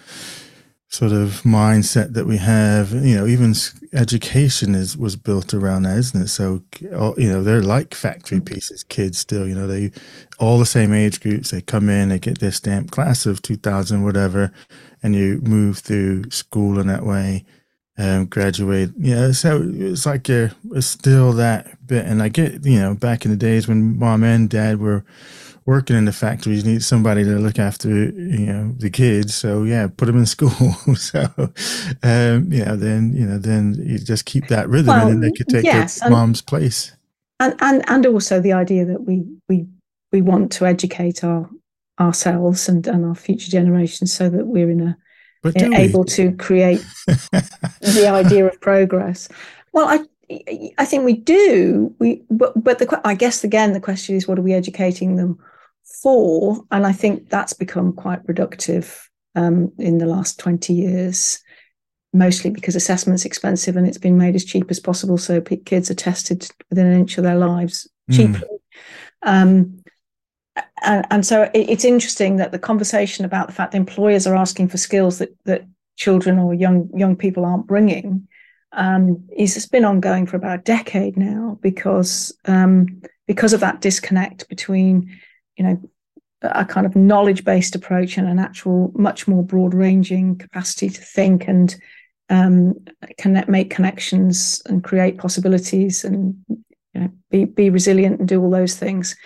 sort 0.90 1.12
of 1.12 1.42
mindset 1.42 2.14
that 2.14 2.26
we 2.26 2.38
have. 2.38 2.92
You 2.92 3.16
know, 3.16 3.26
even 3.26 3.54
education 3.92 4.74
is 4.74 4.96
was 4.96 5.16
built 5.16 5.52
around 5.52 5.82
that, 5.82 5.98
isn't 5.98 6.22
it? 6.22 6.28
So, 6.28 6.62
you 6.80 7.28
know, 7.28 7.42
they're 7.42 7.62
like 7.62 7.94
factory 7.94 8.40
pieces. 8.40 8.84
Kids 8.84 9.18
still, 9.18 9.46
you 9.46 9.54
know, 9.54 9.66
they 9.66 9.92
all 10.38 10.58
the 10.58 10.66
same 10.66 10.92
age 10.92 11.20
groups. 11.20 11.50
They 11.50 11.60
come 11.60 11.88
in, 11.88 12.08
they 12.08 12.18
get 12.18 12.40
their 12.40 12.52
stamp 12.52 12.90
class 12.90 13.26
of 13.26 13.42
two 13.42 13.56
thousand, 13.56 14.02
whatever, 14.02 14.52
and 15.02 15.14
you 15.14 15.40
move 15.42 15.78
through 15.78 16.30
school 16.30 16.78
in 16.78 16.86
that 16.86 17.04
way. 17.04 17.44
Um, 18.00 18.26
graduate, 18.26 18.92
yeah. 18.96 19.32
So 19.32 19.60
it's 19.64 20.06
like 20.06 20.28
you're 20.28 20.52
it's 20.70 20.86
still 20.86 21.32
that 21.32 21.84
bit, 21.84 22.06
and 22.06 22.22
I 22.22 22.28
get, 22.28 22.64
you 22.64 22.78
know, 22.78 22.94
back 22.94 23.24
in 23.24 23.32
the 23.32 23.36
days 23.36 23.66
when 23.66 23.98
mom 23.98 24.22
and 24.22 24.48
dad 24.48 24.78
were 24.80 25.04
working 25.68 25.96
in 25.96 26.06
the 26.06 26.12
factories 26.12 26.64
need 26.64 26.82
somebody 26.82 27.22
to 27.22 27.38
look 27.38 27.58
after 27.58 27.90
you 27.90 28.46
know 28.46 28.74
the 28.78 28.88
kids. 28.88 29.34
So 29.34 29.64
yeah 29.64 29.86
put 29.86 30.06
them 30.06 30.16
in 30.16 30.26
school. 30.36 30.50
So 30.96 31.26
um 32.02 32.50
you 32.50 32.64
know 32.64 32.74
then 32.74 33.12
you 33.12 33.26
know 33.26 33.36
then 33.36 33.74
you 33.78 33.98
just 33.98 34.24
keep 34.24 34.48
that 34.48 34.66
rhythm 34.70 34.96
well, 34.96 35.06
and 35.06 35.10
then 35.10 35.20
they 35.20 35.36
could 35.36 35.48
take 35.48 35.66
yes, 35.66 36.00
their 36.00 36.08
mom's 36.08 36.40
place. 36.40 36.96
And 37.38 37.54
and 37.60 37.84
and 37.86 38.06
also 38.06 38.40
the 38.40 38.54
idea 38.54 38.86
that 38.86 39.04
we 39.04 39.26
we 39.46 39.66
we 40.10 40.22
want 40.22 40.50
to 40.52 40.64
educate 40.64 41.22
our 41.22 41.50
ourselves 42.00 42.66
and 42.70 42.86
and 42.86 43.04
our 43.04 43.14
future 43.14 43.50
generations 43.50 44.10
so 44.10 44.30
that 44.30 44.46
we're 44.46 44.70
in 44.70 44.80
a 44.80 44.96
able 45.74 46.04
to 46.04 46.32
create 46.36 46.82
the 47.06 48.08
idea 48.10 48.46
of 48.46 48.58
progress. 48.62 49.28
Well 49.72 49.86
i 49.86 49.98
I 50.76 50.84
think 50.84 51.06
we 51.06 51.14
do. 51.14 51.94
We, 51.98 52.22
but, 52.30 52.52
but 52.62 52.78
the, 52.78 53.00
I 53.02 53.14
guess 53.14 53.44
again, 53.44 53.72
the 53.72 53.80
question 53.80 54.14
is, 54.14 54.28
what 54.28 54.38
are 54.38 54.42
we 54.42 54.52
educating 54.52 55.16
them 55.16 55.38
for, 56.02 56.64
and 56.70 56.86
I 56.86 56.92
think 56.92 57.28
that's 57.28 57.52
become 57.52 57.92
quite 57.92 58.26
reductive 58.26 58.98
um, 59.34 59.72
in 59.78 59.98
the 59.98 60.06
last 60.06 60.38
20 60.38 60.72
years, 60.72 61.40
mostly 62.12 62.50
because 62.50 62.76
assessment's 62.76 63.24
expensive 63.24 63.76
and 63.76 63.86
it's 63.86 63.98
been 63.98 64.18
made 64.18 64.34
as 64.34 64.44
cheap 64.44 64.70
as 64.70 64.80
possible. 64.80 65.18
So 65.18 65.40
kids 65.40 65.90
are 65.90 65.94
tested 65.94 66.48
within 66.70 66.86
an 66.86 66.98
inch 67.00 67.18
of 67.18 67.24
their 67.24 67.38
lives 67.38 67.88
hmm. 68.08 68.14
cheaply. 68.14 68.48
Mm. 69.24 69.44
Um, 69.44 69.82
and, 70.82 71.06
and, 71.10 71.26
so 71.26 71.42
it, 71.42 71.70
it's 71.70 71.84
interesting 71.84 72.36
that 72.36 72.52
the 72.52 72.58
conversation 72.58 73.24
about 73.24 73.48
the 73.48 73.52
fact 73.52 73.72
that 73.72 73.78
employers 73.78 74.26
are 74.26 74.36
asking 74.36 74.68
for 74.68 74.76
skills 74.76 75.18
that, 75.18 75.36
that 75.44 75.66
children 75.96 76.38
or 76.38 76.54
young 76.54 76.88
young 76.96 77.16
people 77.16 77.44
aren't 77.44 77.66
bringing 77.66 78.28
um, 78.72 79.24
is 79.36 79.54
has 79.54 79.66
been 79.66 79.84
ongoing 79.84 80.26
for 80.26 80.36
about 80.36 80.60
a 80.60 80.62
decade 80.62 81.16
now 81.16 81.58
because 81.60 82.36
um, 82.44 83.02
because 83.26 83.52
of 83.52 83.60
that 83.60 83.80
disconnect 83.80 84.48
between 84.48 85.18
you 85.58 85.64
know, 85.64 85.80
a 86.42 86.64
kind 86.64 86.86
of 86.86 86.94
knowledge 86.94 87.44
based 87.44 87.74
approach 87.74 88.16
and 88.16 88.28
an 88.28 88.38
actual 88.38 88.92
much 88.94 89.26
more 89.26 89.42
broad 89.42 89.74
ranging 89.74 90.38
capacity 90.38 90.88
to 90.88 91.00
think 91.00 91.48
and 91.48 91.76
um, 92.30 92.74
connect, 93.18 93.48
make 93.48 93.70
connections 93.70 94.62
and 94.66 94.84
create 94.84 95.18
possibilities 95.18 96.04
and 96.04 96.36
you 96.48 97.00
know, 97.00 97.10
be 97.30 97.44
be 97.44 97.70
resilient 97.70 98.20
and 98.20 98.28
do 98.28 98.42
all 98.42 98.50
those 98.50 98.76
things. 98.76 99.16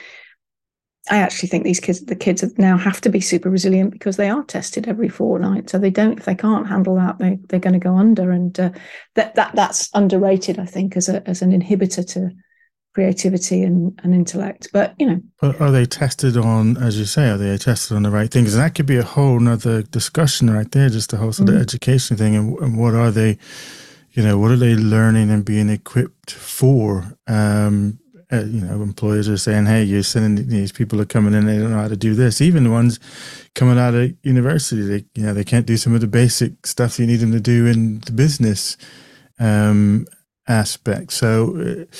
I 1.10 1.18
actually 1.18 1.48
think 1.48 1.64
these 1.64 1.80
kids, 1.80 2.04
the 2.04 2.14
kids 2.14 2.44
now 2.58 2.76
have 2.76 3.00
to 3.00 3.10
be 3.10 3.20
super 3.20 3.50
resilient 3.50 3.90
because 3.90 4.16
they 4.16 4.30
are 4.30 4.44
tested 4.44 4.86
every 4.86 5.08
fortnight. 5.08 5.68
So 5.68 5.78
they 5.78 5.90
don't, 5.90 6.18
if 6.18 6.26
they 6.26 6.36
can't 6.36 6.68
handle 6.68 6.94
that, 6.94 7.18
they 7.18 7.38
they're 7.48 7.58
going 7.58 7.72
to 7.72 7.80
go 7.80 7.96
under, 7.96 8.30
and 8.30 8.58
uh, 8.58 8.70
that 9.16 9.34
that 9.34 9.54
that's 9.54 9.90
underrated, 9.94 10.58
I 10.58 10.66
think, 10.66 10.96
as 10.96 11.08
a 11.08 11.28
as 11.28 11.42
an 11.42 11.50
inhibitor 11.50 12.06
to 12.12 12.30
creativity 12.94 13.62
and, 13.62 13.99
and 14.02 14.14
intellect. 14.14 14.68
But 14.72 14.94
you 14.99 15.06
know, 15.06 15.20
but 15.40 15.61
are 15.61 15.70
they 15.70 15.87
tested 15.87 16.37
on, 16.37 16.76
as 16.76 16.99
you 16.99 17.04
say, 17.04 17.30
are 17.30 17.38
they 17.38 17.56
tested 17.56 17.96
on 17.96 18.02
the 18.02 18.11
right 18.11 18.30
things? 18.30 18.54
And 18.54 18.62
that 18.62 18.75
could 18.75 18.87
be 18.87 18.99
a 18.99 19.02
whole 19.02 19.40
nother 19.40 19.82
discussion 19.82 20.50
right 20.50 20.70
there, 20.70 20.88
just 20.88 21.11
the 21.11 21.16
whole 21.16 21.32
sort 21.32 21.49
mm-hmm. 21.49 21.56
of 21.56 21.62
education 21.62 22.16
thing. 22.16 22.37
And, 22.37 22.58
and, 22.58 22.78
what 22.78 22.94
are 22.94 23.11
they, 23.11 23.38
you 24.12 24.22
know, 24.22 24.38
what 24.38 24.50
are 24.50 24.56
they 24.56 24.75
learning 24.75 25.30
and 25.30 25.44
being 25.44 25.68
equipped 25.68 26.30
for? 26.30 27.16
Um, 27.26 27.99
uh, 28.30 28.44
you 28.44 28.62
know, 28.62 28.82
employers 28.82 29.28
are 29.28 29.37
saying, 29.37 29.66
"Hey, 29.66 29.82
you're 29.84 30.02
sending 30.02 30.49
these 30.49 30.72
people 30.72 30.99
are 31.02 31.06
coming 31.06 31.34
in. 31.34 31.44
They 31.44 31.58
don't 31.58 31.70
know 31.70 31.82
how 31.82 31.88
to 31.88 31.96
do 31.96 32.14
this. 32.14 32.40
Even 32.40 32.64
the 32.64 32.70
ones 32.70 32.99
coming 33.54 33.78
out 33.78 33.94
of 33.94 34.14
university, 34.22 34.82
they 34.82 35.04
you 35.14 35.26
know 35.26 35.34
they 35.34 35.44
can't 35.44 35.66
do 35.66 35.76
some 35.76 35.94
of 35.94 36.00
the 36.00 36.06
basic 36.06 36.66
stuff 36.66 36.99
you 36.99 37.06
need 37.06 37.16
them 37.16 37.32
to 37.32 37.40
do 37.40 37.66
in 37.66 38.00
the 38.00 38.12
business 38.12 38.76
um, 39.38 40.06
aspect. 40.46 41.12
So." 41.12 41.87
Uh, 41.88 41.96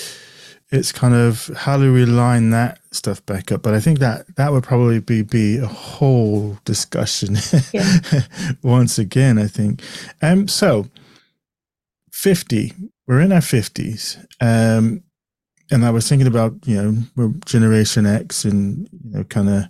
it's 0.73 0.91
kind 0.91 1.15
of 1.15 1.49
how 1.55 1.77
do 1.77 1.93
we 1.93 2.07
line 2.07 2.51
that 2.51 2.81
stuff 2.91 3.25
back 3.27 3.53
up? 3.53 3.63
But 3.63 3.75
I 3.75 3.81
think 3.81 3.99
that 3.99 4.35
that 4.37 4.53
would 4.53 4.65
probably 4.65 5.01
be 5.01 5.23
be 5.23 5.59
a 5.59 5.67
whole 5.67 6.59
discussion 6.65 7.37
yeah. 7.73 7.99
once 8.63 8.99
again. 8.99 9.39
I 9.39 9.47
think. 9.47 9.83
Um. 10.23 10.49
So, 10.49 10.89
fifty. 12.11 12.73
We're 13.07 13.21
in 13.21 13.33
our 13.33 13.43
fifties. 13.43 14.17
Um, 14.41 15.03
and 15.71 15.85
I 15.85 15.91
was 15.91 16.09
thinking 16.09 16.27
about 16.27 16.55
you 16.65 16.83
know 16.83 17.03
we're 17.17 17.33
Generation 17.45 18.07
X 18.07 18.45
and 18.45 18.89
you 19.05 19.19
know 19.19 19.25
kind 19.25 19.51
of 19.51 19.65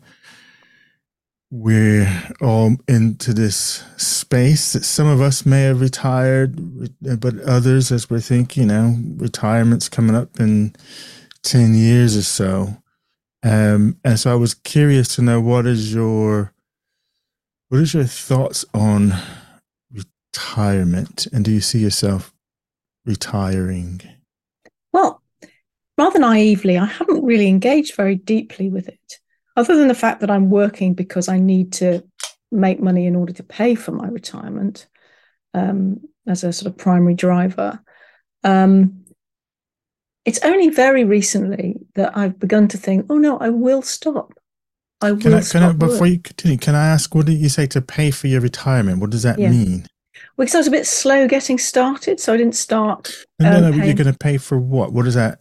we're 1.53 2.09
all 2.41 2.75
into 2.89 3.35
this 3.35 3.85
space 3.99 4.73
that 4.73 4.87
some 4.87 5.07
of 5.07 5.21
us 5.21 5.45
may 5.45 5.65
have 5.65 5.83
retired, 5.83 6.57
but 7.21 7.39
others, 7.41 7.93
as 7.93 8.09
we're 8.09 8.21
thinking, 8.21 8.63
you 8.63 8.69
know, 8.69 8.97
retirement's 9.17 9.87
coming 9.87 10.17
up 10.17 10.41
in 10.41 10.75
10 11.43 11.75
years 11.75 12.17
or 12.17 12.23
so. 12.23 12.79
Um, 13.43 13.99
and 14.03 14.19
so 14.19 14.33
I 14.33 14.35
was 14.35 14.55
curious 14.55 15.15
to 15.17 15.23
know 15.23 15.43
what 15.43 15.67
is 15.67 15.93
your, 15.93 16.55
what 17.69 17.83
is 17.83 17.93
your 17.93 18.05
thoughts 18.05 18.65
on 18.73 19.13
retirement? 19.93 21.27
And 21.35 21.45
do 21.45 21.51
you 21.51 21.61
see 21.61 21.81
yourself 21.81 22.33
retiring? 23.05 24.01
Well, 24.91 25.23
rather 25.99 26.19
naively, 26.19 26.79
I 26.79 26.87
haven't 26.87 27.23
really 27.23 27.49
engaged 27.49 27.95
very 27.95 28.15
deeply 28.15 28.71
with 28.71 28.89
it 28.89 29.19
other 29.57 29.77
than 29.77 29.89
the 29.89 29.95
fact 29.95 30.21
that 30.21 30.31
I'm 30.31 30.51
working 30.51 30.95
because 30.95 31.29
I 31.29 31.39
need 31.39 31.73
to 31.75 32.03
make 32.51 32.81
money 32.81 33.07
in 33.07 33.17
order 33.17 33.33
to 33.33 33.43
pay 33.43 33.75
for 33.75 33.93
my 33.93 34.09
retirement 34.09 34.87
um, 35.55 36.01
as 36.27 36.45
a 36.45 36.53
sort 36.53 36.73
of 36.73 36.79
primary 36.79 37.15
driver. 37.15 37.81
Um, 38.45 39.05
it's 40.25 40.43
only 40.45 40.69
very 40.69 41.05
recently 41.05 41.81
that 41.95 42.17
I've 42.17 42.39
begun 42.39 42.69
to 42.69 42.79
think, 42.79 43.07
oh 43.11 43.19
no, 43.19 43.39
I 43.39 43.49
will 43.49 43.83
stop. 43.83 44.33
I 45.01 45.13
will 45.13 45.21
can 45.21 45.35
I, 45.35 45.39
can 45.39 45.45
stop. 45.45 45.63
I, 45.63 45.73
before 45.73 46.01
work. 46.01 46.11
you 46.11 46.19
continue, 46.21 46.59
can 46.59 46.75
I 46.75 46.87
ask, 46.87 47.15
what 47.15 47.27
did 47.27 47.39
you 47.39 47.49
say 47.49 47.67
to 47.69 47.83
pay 47.83 48.11
for 48.11 48.29
your 48.29 48.41
retirement? 48.41 49.01
What 49.01 49.11
does 49.11 49.25
that 49.25 49.39
yeah. 49.39 49.51
mean? 49.51 49.87
Well, 50.37 50.45
because 50.45 50.55
I 50.55 50.59
was 50.59 50.69
a 50.69 50.73
bit 50.73 50.87
slow 50.87 51.27
getting 51.27 51.59
started, 51.59 52.21
so 52.21 52.33
I 52.33 52.37
didn't 52.37 52.55
start. 52.55 53.13
No, 53.41 53.51
no, 53.61 53.69
um, 53.69 53.79
no 53.79 53.85
you're 53.85 53.95
going 53.95 54.13
to 54.13 54.19
pay 54.19 54.39
for 54.39 54.59
what? 54.59 54.93
What 54.93 55.07
is 55.07 55.15
that? 55.15 55.41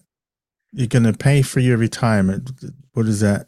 You're 0.73 0.87
going 0.87 1.03
to 1.03 1.13
pay 1.13 1.41
for 1.41 1.59
your 1.59 1.77
retirement. 1.77 2.49
What 2.93 3.05
is 3.05 3.19
that? 3.19 3.47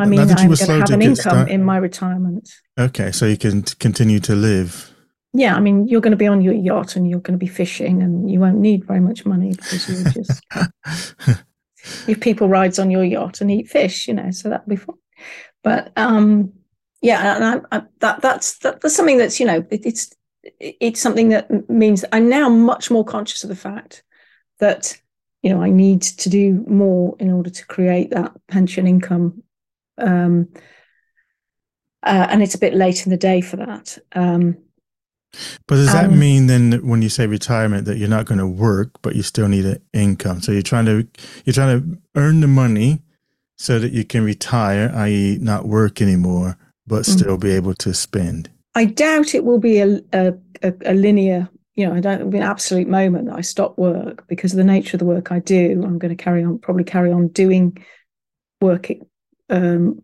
I 0.00 0.06
mean, 0.06 0.20
I'm 0.20 0.46
going 0.46 0.56
to 0.56 0.72
have 0.72 0.90
an 0.90 1.02
income 1.02 1.48
in 1.48 1.64
my 1.64 1.76
retirement. 1.76 2.48
Okay, 2.78 3.12
so 3.12 3.26
you 3.26 3.36
can 3.36 3.62
continue 3.62 4.20
to 4.20 4.34
live. 4.34 4.94
Yeah, 5.32 5.54
I 5.54 5.60
mean, 5.60 5.86
you're 5.86 6.00
going 6.00 6.10
to 6.10 6.16
be 6.16 6.26
on 6.26 6.42
your 6.42 6.54
yacht 6.54 6.96
and 6.96 7.08
you're 7.08 7.20
going 7.20 7.38
to 7.38 7.44
be 7.44 7.46
fishing, 7.46 8.02
and 8.02 8.30
you 8.30 8.40
won't 8.40 8.58
need 8.58 8.84
very 8.84 9.00
much 9.00 9.24
money 9.24 9.50
because 9.50 9.88
you 9.88 10.04
just 10.10 10.42
if 12.08 12.20
people 12.20 12.48
rides 12.48 12.78
on 12.78 12.90
your 12.90 13.04
yacht 13.04 13.40
and 13.40 13.50
eat 13.50 13.68
fish, 13.68 14.08
you 14.08 14.14
know, 14.14 14.30
so 14.30 14.48
that'll 14.48 14.68
be 14.68 14.76
fun. 14.76 14.96
But 15.62 15.92
um, 15.96 16.52
yeah, 17.02 17.36
and 17.36 17.44
I, 17.70 17.76
I, 17.76 17.82
that 18.00 18.20
that's 18.22 18.58
that, 18.58 18.80
that's 18.80 18.94
something 18.94 19.18
that's 19.18 19.40
you 19.40 19.46
know 19.46 19.64
it, 19.70 19.86
it's 19.86 20.10
it's 20.58 21.00
something 21.00 21.30
that 21.30 21.68
means 21.68 22.02
that 22.02 22.14
I'm 22.14 22.28
now 22.28 22.48
much 22.48 22.90
more 22.90 23.04
conscious 23.04 23.44
of 23.44 23.48
the 23.48 23.56
fact 23.56 24.02
that 24.58 25.00
you 25.42 25.50
know 25.50 25.62
I 25.62 25.70
need 25.70 26.02
to 26.02 26.28
do 26.28 26.64
more 26.66 27.16
in 27.18 27.30
order 27.30 27.50
to 27.50 27.66
create 27.66 28.10
that 28.10 28.32
pension 28.48 28.86
income. 28.86 29.42
Um, 30.00 30.48
uh, 32.02 32.26
and 32.30 32.42
it's 32.42 32.54
a 32.54 32.58
bit 32.58 32.74
late 32.74 33.04
in 33.04 33.10
the 33.10 33.16
day 33.16 33.40
for 33.40 33.56
that. 33.56 33.98
Um, 34.12 34.56
but 35.68 35.76
does 35.76 35.92
that 35.92 36.10
mean 36.10 36.46
then 36.46 36.70
that 36.70 36.84
when 36.84 37.02
you 37.02 37.08
say 37.08 37.26
retirement 37.26 37.84
that 37.84 37.98
you're 37.98 38.08
not 38.08 38.26
going 38.26 38.38
to 38.38 38.46
work, 38.46 38.90
but 39.02 39.14
you 39.14 39.22
still 39.22 39.46
need 39.48 39.64
an 39.64 39.80
income? 39.92 40.40
So 40.40 40.50
you're 40.50 40.62
trying 40.62 40.86
to 40.86 41.06
you're 41.44 41.54
trying 41.54 41.80
to 41.80 41.98
earn 42.16 42.40
the 42.40 42.48
money 42.48 43.00
so 43.56 43.78
that 43.78 43.92
you 43.92 44.04
can 44.04 44.24
retire, 44.24 44.90
i.e., 44.94 45.38
not 45.40 45.66
work 45.66 46.02
anymore, 46.02 46.56
but 46.86 47.02
mm. 47.02 47.18
still 47.18 47.36
be 47.36 47.52
able 47.52 47.74
to 47.74 47.94
spend. 47.94 48.50
I 48.74 48.86
doubt 48.86 49.34
it 49.34 49.44
will 49.44 49.58
be 49.58 49.78
a, 49.78 50.00
a, 50.12 50.34
a 50.62 50.94
linear. 50.94 51.48
You 51.74 51.86
know, 51.86 51.94
I 51.94 52.00
don't 52.00 52.14
it'll 52.14 52.30
be 52.30 52.38
an 52.38 52.42
absolute 52.42 52.88
moment 52.88 53.26
that 53.26 53.36
I 53.36 53.42
stop 53.42 53.78
work 53.78 54.26
because 54.26 54.52
of 54.52 54.56
the 54.56 54.64
nature 54.64 54.96
of 54.96 54.98
the 54.98 55.04
work 55.04 55.30
I 55.30 55.38
do. 55.38 55.82
I'm 55.84 55.98
going 55.98 56.16
to 56.16 56.22
carry 56.22 56.42
on, 56.42 56.58
probably 56.58 56.84
carry 56.84 57.12
on 57.12 57.28
doing 57.28 57.76
work 58.60 58.90
um, 59.50 60.00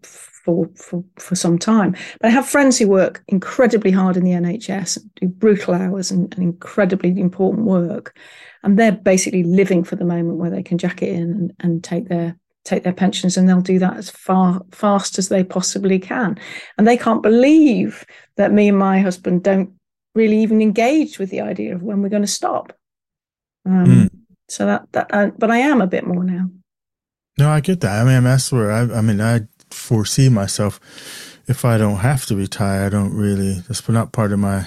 for, 0.46 0.68
for 0.76 1.04
for 1.16 1.34
some 1.34 1.58
time. 1.58 1.92
But 2.20 2.28
I 2.28 2.30
have 2.30 2.48
friends 2.48 2.78
who 2.78 2.88
work 2.88 3.22
incredibly 3.28 3.90
hard 3.90 4.16
in 4.16 4.24
the 4.24 4.30
NHS, 4.30 4.98
do 5.16 5.28
brutal 5.28 5.74
hours 5.74 6.10
and, 6.10 6.32
and 6.34 6.42
incredibly 6.42 7.18
important 7.20 7.66
work, 7.66 8.16
and 8.62 8.78
they're 8.78 8.92
basically 8.92 9.42
living 9.42 9.84
for 9.84 9.96
the 9.96 10.04
moment 10.04 10.38
where 10.38 10.50
they 10.50 10.62
can 10.62 10.78
jack 10.78 11.02
it 11.02 11.08
in 11.08 11.22
and, 11.22 11.54
and 11.60 11.84
take 11.84 12.08
their 12.08 12.36
take 12.64 12.82
their 12.82 12.92
pensions 12.92 13.36
and 13.36 13.48
they'll 13.48 13.60
do 13.60 13.78
that 13.78 13.96
as 13.96 14.10
far 14.10 14.60
fast 14.72 15.18
as 15.18 15.28
they 15.28 15.44
possibly 15.44 15.98
can 15.98 16.36
and 16.76 16.86
they 16.86 16.96
can't 16.96 17.22
believe 17.22 18.04
that 18.36 18.52
me 18.52 18.68
and 18.68 18.78
my 18.78 18.98
husband 18.98 19.44
don't 19.44 19.70
really 20.16 20.38
even 20.42 20.60
engage 20.60 21.18
with 21.18 21.30
the 21.30 21.40
idea 21.40 21.76
of 21.76 21.82
when 21.82 22.02
we're 22.02 22.08
going 22.08 22.22
to 22.22 22.26
stop 22.26 22.72
um, 23.66 23.86
mm. 23.86 24.10
so 24.48 24.66
that 24.66 24.82
that 24.90 25.06
uh, 25.12 25.30
but 25.38 25.48
i 25.48 25.58
am 25.58 25.80
a 25.80 25.86
bit 25.86 26.04
more 26.04 26.24
now 26.24 26.50
no 27.38 27.48
i 27.50 27.60
get 27.60 27.80
that 27.80 28.00
i 28.00 28.04
mean 28.04 28.24
that's 28.24 28.50
where 28.52 28.72
i 28.72 28.80
i 28.80 29.00
mean 29.00 29.20
i 29.20 29.40
foresee 29.70 30.28
myself 30.28 30.80
if 31.48 31.64
I 31.64 31.78
don't 31.78 31.98
have 31.98 32.26
to 32.26 32.36
retire. 32.36 32.86
I 32.86 32.88
don't 32.88 33.14
really. 33.14 33.60
That's 33.60 33.88
not 33.88 34.12
part 34.12 34.32
of 34.32 34.38
my. 34.38 34.66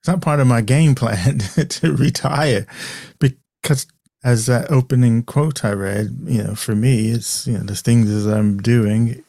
It's 0.00 0.08
not 0.08 0.22
part 0.22 0.40
of 0.40 0.46
my 0.46 0.60
game 0.60 0.94
plan 0.94 1.38
to 1.68 1.92
retire, 1.92 2.66
because 3.18 3.86
as 4.24 4.46
that 4.46 4.70
opening 4.70 5.22
quote 5.22 5.64
I 5.64 5.72
read, 5.72 6.16
you 6.24 6.42
know, 6.42 6.54
for 6.54 6.74
me, 6.74 7.10
it's 7.10 7.46
you 7.46 7.54
know 7.54 7.64
the 7.64 7.74
things 7.74 8.24
that 8.24 8.36
I'm 8.36 8.58
doing. 8.58 9.22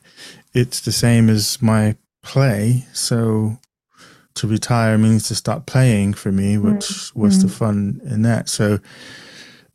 It's 0.53 0.81
the 0.81 0.91
same 0.91 1.29
as 1.29 1.61
my 1.61 1.95
play. 2.23 2.85
So 2.93 3.59
to 4.35 4.47
retire 4.47 4.97
means 4.97 5.27
to 5.27 5.35
stop 5.35 5.65
playing 5.65 6.13
for 6.13 6.31
me, 6.31 6.57
which 6.57 6.85
mm-hmm. 6.85 7.21
was 7.21 7.41
the 7.41 7.49
fun 7.49 8.01
in 8.05 8.21
that. 8.23 8.49
So 8.49 8.79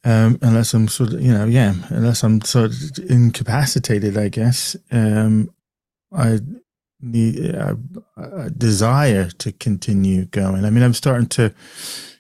um, 0.05 0.39
unless 0.43 0.75
I'm 0.75 0.89
sort 0.89 1.13
of, 1.13 1.21
you 1.21 1.33
know, 1.33 1.45
yeah, 1.45 1.75
unless 1.89 2.25
I'm 2.25 2.41
sort 2.41 2.67
of 2.67 2.99
incapacitated, 3.09 4.17
I 4.17 4.29
guess. 4.29 4.77
Um, 4.91 5.51
I 6.13 6.41
need 7.01 7.39
a, 7.39 7.79
a 8.17 8.51
desire 8.51 9.29
to 9.31 9.53
continue 9.53 10.25
going. 10.27 10.65
I 10.65 10.71
mean, 10.71 10.83
I'm 10.83 10.95
starting 10.95 11.29
to, 11.31 11.55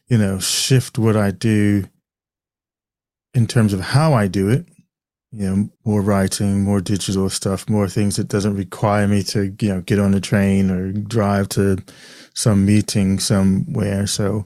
you 0.08 0.18
know, 0.18 0.38
shift 0.38 0.98
what 0.98 1.16
I 1.16 1.30
do 1.30 1.84
in 3.34 3.46
terms 3.46 3.72
of 3.72 3.80
how 3.80 4.12
I 4.14 4.26
do 4.28 4.48
it. 4.48 4.66
You 5.34 5.48
know, 5.48 5.70
more 5.86 6.02
writing, 6.02 6.62
more 6.62 6.82
digital 6.82 7.30
stuff, 7.30 7.68
more 7.68 7.88
things 7.88 8.16
that 8.16 8.28
doesn't 8.28 8.54
require 8.54 9.08
me 9.08 9.22
to, 9.24 9.56
you 9.60 9.68
know, 9.68 9.80
get 9.80 9.98
on 9.98 10.12
a 10.12 10.20
train 10.20 10.70
or 10.70 10.92
drive 10.92 11.48
to 11.50 11.78
some 12.34 12.66
meeting 12.66 13.18
somewhere. 13.18 14.06
So, 14.06 14.44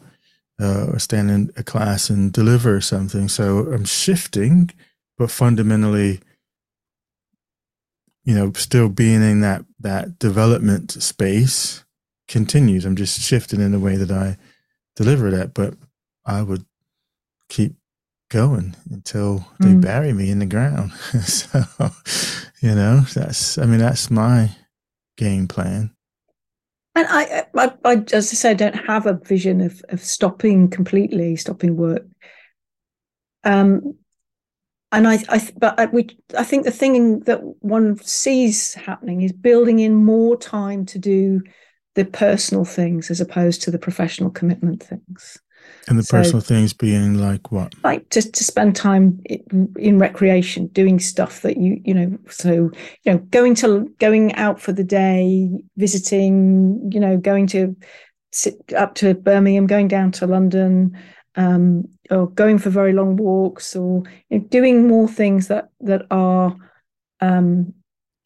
uh, 0.61 0.87
or 0.87 0.99
stand 0.99 1.31
in 1.31 1.53
a 1.57 1.63
class 1.63 2.11
and 2.11 2.33
deliver 2.33 2.81
something. 2.81 3.29
So 3.29 3.73
I'm 3.73 3.85
shifting, 3.85 4.71
but 5.19 5.31
fundamentally, 5.31 6.21
you 8.25 8.35
know, 8.35 8.53
still 8.53 8.89
being 8.89 9.23
in 9.23 9.41
that 9.41 9.65
that 9.81 10.19
development 10.19 10.91
space 11.03 11.85
continues. 12.29 12.85
I'm 12.85 12.97
just 12.97 13.21
shifting 13.21 13.61
in 13.61 13.73
the 13.73 13.79
way 13.79 13.97
that 13.97 14.11
I 14.11 14.37
deliver 14.97 15.31
that, 15.31 15.55
but 15.55 15.75
I 16.25 16.43
would 16.43 16.65
keep 17.49 17.75
going 18.29 18.75
until 18.91 19.47
they 19.61 19.69
mm. 19.69 19.81
bury 19.81 20.13
me 20.13 20.31
in 20.31 20.41
the 20.41 20.47
ground. 20.47 20.93
so, 21.25 21.63
you 22.61 22.75
know, 22.75 23.01
that's 23.15 23.59
I 23.59 23.67
mean 23.67 23.79
that's 23.79 24.11
my 24.11 24.51
game 25.17 25.47
plan. 25.47 25.96
And 26.97 27.07
I, 27.11 27.45
I, 27.55 27.73
I, 27.85 27.93
as 28.15 28.33
I 28.33 28.35
say, 28.35 28.51
I 28.51 28.55
don't 28.55 28.87
have 28.87 29.07
a 29.07 29.21
vision 29.23 29.61
of 29.61 29.83
of 29.91 30.01
stopping 30.03 30.71
completely, 30.71 31.37
stopping 31.37 31.77
work. 31.77 32.07
Um, 33.45 33.99
and 34.93 35.07
I, 35.07 35.19
I, 35.29 35.51
but 35.59 35.79
I, 35.79 35.87
we, 35.87 36.09
I 36.39 36.43
think 36.43 36.65
the 36.65 36.71
thing 36.71 37.21
that 37.21 37.41
one 37.61 37.99
sees 37.99 38.73
happening 38.73 39.21
is 39.21 39.33
building 39.33 39.81
in 39.81 39.95
more 39.95 40.39
time 40.39 40.87
to 40.87 40.99
do 40.99 41.43
the 41.97 42.07
personal 42.07 42.65
things 42.65 43.11
as 43.11 43.21
opposed 43.21 43.63
to 43.63 43.71
the 43.71 43.79
professional 43.79 44.31
commitment 44.31 44.83
things. 44.83 45.39
And 45.89 45.99
the 45.99 46.03
so, 46.03 46.19
personal 46.19 46.41
things 46.41 46.73
being 46.73 47.15
like 47.15 47.53
what? 47.53 47.75
Like 47.85 48.11
just 48.11 48.35
to 48.35 48.45
spend 48.45 48.75
time 48.75 49.21
in, 49.25 49.73
in 49.79 49.99
recreation, 49.99 50.67
doing 50.69 50.99
stuff 50.99 51.43
that 51.43 51.57
you 51.57 51.81
you 51.85 51.95
know. 51.95 52.19
So 52.29 52.71
you 53.05 53.13
know, 53.13 53.19
going 53.19 53.55
to 53.57 53.89
going 53.99 54.35
out 54.35 54.61
for 54.61 54.73
the 54.73 54.85
day, 54.85 55.49
visiting. 55.77 56.91
You 56.93 57.01
know, 57.01 57.17
going 57.17 57.47
to 57.49 57.77
sit 58.33 58.73
up 58.77 58.97
to 58.97 59.15
Birmingham, 59.15 59.67
going 59.67 59.89
down 59.89 60.11
to 60.13 60.27
London, 60.27 60.99
um, 61.37 61.85
or 62.11 62.29
going 62.31 62.59
for 62.59 62.71
very 62.71 62.93
long 62.93 63.17
walks, 63.17 63.77
or 63.77 64.03
you 64.29 64.39
know, 64.39 64.45
doing 64.47 64.89
more 64.89 65.09
things 65.09 65.49
that 65.49 65.69
that 65.81 66.03
are 66.11 66.57
um, 67.21 67.73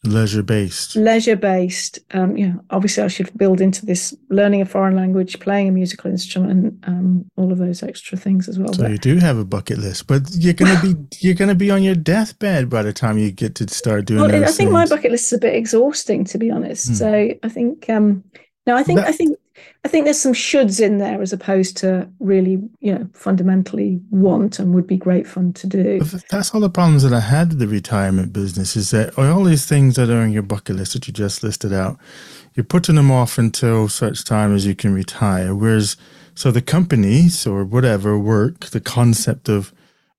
leisure 0.05 0.43
based 0.43 0.97
leisure 0.97 1.37
based 1.37 1.99
um 2.13 2.35
you 2.35 2.49
know 2.49 2.59
obviously 2.71 3.03
i 3.03 3.09
should 3.09 3.37
build 3.37 3.61
into 3.61 3.85
this 3.85 4.17
learning 4.31 4.63
a 4.63 4.65
foreign 4.65 4.97
language 4.97 5.39
playing 5.41 5.69
a 5.69 5.71
musical 5.71 6.11
instrument 6.11 6.75
um 6.87 7.27
all 7.37 7.53
of 7.53 7.59
those 7.59 7.83
extra 7.83 8.17
things 8.17 8.49
as 8.49 8.59
well 8.59 8.73
so 8.73 8.83
but, 8.83 8.91
you 8.91 8.97
do 8.97 9.19
have 9.19 9.37
a 9.37 9.45
bucket 9.45 9.77
list 9.77 10.07
but 10.07 10.23
you're 10.31 10.55
gonna 10.55 10.81
be 10.81 10.95
you're 11.21 11.35
gonna 11.35 11.55
be 11.55 11.71
on 11.71 11.83
your 11.83 11.95
deathbed 11.95 12.71
by 12.71 12.83
the 12.83 12.95
time 12.95 13.19
you 13.19 13.31
get 13.31 13.55
to 13.55 13.69
start 13.69 14.07
doing 14.07 14.23
well, 14.23 14.31
i 14.31 14.47
think 14.47 14.57
things. 14.57 14.73
my 14.73 14.87
bucket 14.87 15.11
list 15.11 15.27
is 15.27 15.35
a 15.35 15.39
bit 15.39 15.55
exhausting 15.55 16.25
to 16.25 16.39
be 16.39 16.51
honest 16.51 16.89
hmm. 16.89 16.95
so 16.95 17.29
i 17.43 17.49
think 17.51 17.91
um 17.91 18.25
no 18.67 18.77
i 18.77 18.83
think 18.83 19.01
that, 19.01 19.09
i 19.09 19.13
think 19.13 19.37
I 19.83 19.89
think 19.89 20.05
there's 20.05 20.21
some 20.21 20.35
shoulds 20.35 20.79
in 20.79 20.99
there 20.99 21.23
as 21.23 21.33
opposed 21.33 21.79
to 21.79 22.07
really, 22.19 22.63
you 22.81 22.95
know, 22.95 23.09
fundamentally 23.15 24.01
want 24.11 24.59
and 24.59 24.75
would 24.75 24.87
be 24.87 24.99
great 24.99 25.27
fun 25.27 25.55
to 25.55 25.67
do. 25.67 26.01
That's 26.31 26.55
all 26.55 26.61
the 26.61 26.69
problems 26.69 27.03
that 27.03 27.15
I 27.15 27.21
had 27.21 27.49
with 27.49 27.61
the 27.61 27.67
retirement 27.67 28.33
business 28.33 28.77
is 28.77 28.91
that 28.91 29.19
all 29.19 29.45
these 29.45 29.65
things 29.65 29.97
that 29.97 30.11
are 30.11 30.21
on 30.21 30.33
your 30.33 30.43
bucket 30.43 30.77
list 30.77 30.93
that 30.93 31.07
you 31.07 31.15
just 31.15 31.43
listed 31.43 31.73
out, 31.73 31.99
you're 32.55 32.65
putting 32.65 32.97
them 32.97 33.11
off 33.11 33.39
until 33.39 33.89
such 33.89 34.25
time 34.25 34.55
as 34.55 34.67
you 34.67 34.75
can 34.75 34.93
retire. 34.93 35.55
Whereas, 35.55 35.97
so 36.35 36.51
the 36.51 36.61
companies 36.61 37.47
or 37.47 37.65
whatever 37.65 38.19
work, 38.19 38.67
the 38.67 38.81
concept 38.81 39.49
of 39.49 39.73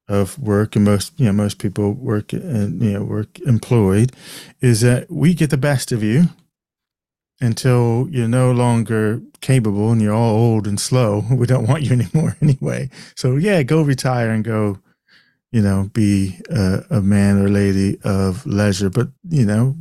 of 0.08 0.38
work 0.40 0.76
and 0.76 0.84
most 0.84 1.18
you 1.18 1.26
know 1.26 1.32
most 1.32 1.58
people 1.58 1.94
work 1.94 2.34
and 2.34 2.82
you 2.82 2.92
know 2.92 3.04
work 3.04 3.40
employed 3.42 4.12
is 4.60 4.82
that 4.82 5.10
we 5.10 5.34
get 5.34 5.50
the 5.52 5.58
best 5.58 5.94
of 5.94 6.04
you 6.04 6.26
until 7.42 8.08
you're 8.12 8.28
no 8.28 8.52
longer 8.52 9.22
capable 9.42 9.92
and 9.92 10.02
you're 10.02 10.14
all 10.14 10.36
old 10.36 10.68
and 10.68 10.80
slow. 10.80 11.24
We 11.32 11.48
don't 11.48 11.68
want 11.68 11.84
you 11.84 11.92
anymore 11.94 12.38
anyway. 12.42 12.90
So 13.16 13.36
yeah, 13.36 13.64
go 13.64 13.82
retire 13.82 14.30
and 14.30 14.44
go, 14.44 14.78
you 15.52 15.62
know, 15.62 15.90
be 15.94 16.40
a, 16.50 16.84
a 16.92 17.02
man 17.02 17.40
or 17.40 17.50
lady 17.50 18.00
of 18.04 18.46
leisure. 18.46 18.90
But 18.90 19.10
you 19.28 19.46
know, 19.46 19.76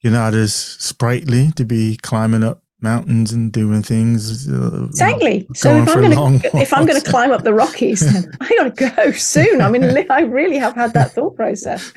you're 0.00 0.12
not 0.12 0.34
as 0.34 0.54
sprightly 0.54 1.52
to 1.52 1.64
be 1.64 1.96
climbing 2.02 2.42
up 2.42 2.62
mountains 2.82 3.32
and 3.32 3.52
doing 3.52 3.82
things. 3.82 4.48
Uh, 4.48 4.86
exactly. 4.86 5.46
So 5.54 5.76
if 5.82 5.88
I'm 5.88 6.10
going 6.10 6.40
to 6.40 6.56
if 6.56 6.72
I'm 6.72 6.86
going 6.86 7.00
to 7.00 7.08
climb 7.08 7.30
up 7.30 7.44
the 7.44 7.54
Rockies, 7.54 8.00
then 8.00 8.32
I 8.40 8.48
got 8.56 8.76
to 8.76 8.90
go 8.96 9.12
soon. 9.12 9.60
I 9.60 9.70
mean, 9.70 9.84
I 10.10 10.22
really 10.22 10.56
have 10.56 10.74
had 10.74 10.94
that 10.94 11.12
thought 11.12 11.36
process. 11.36 11.92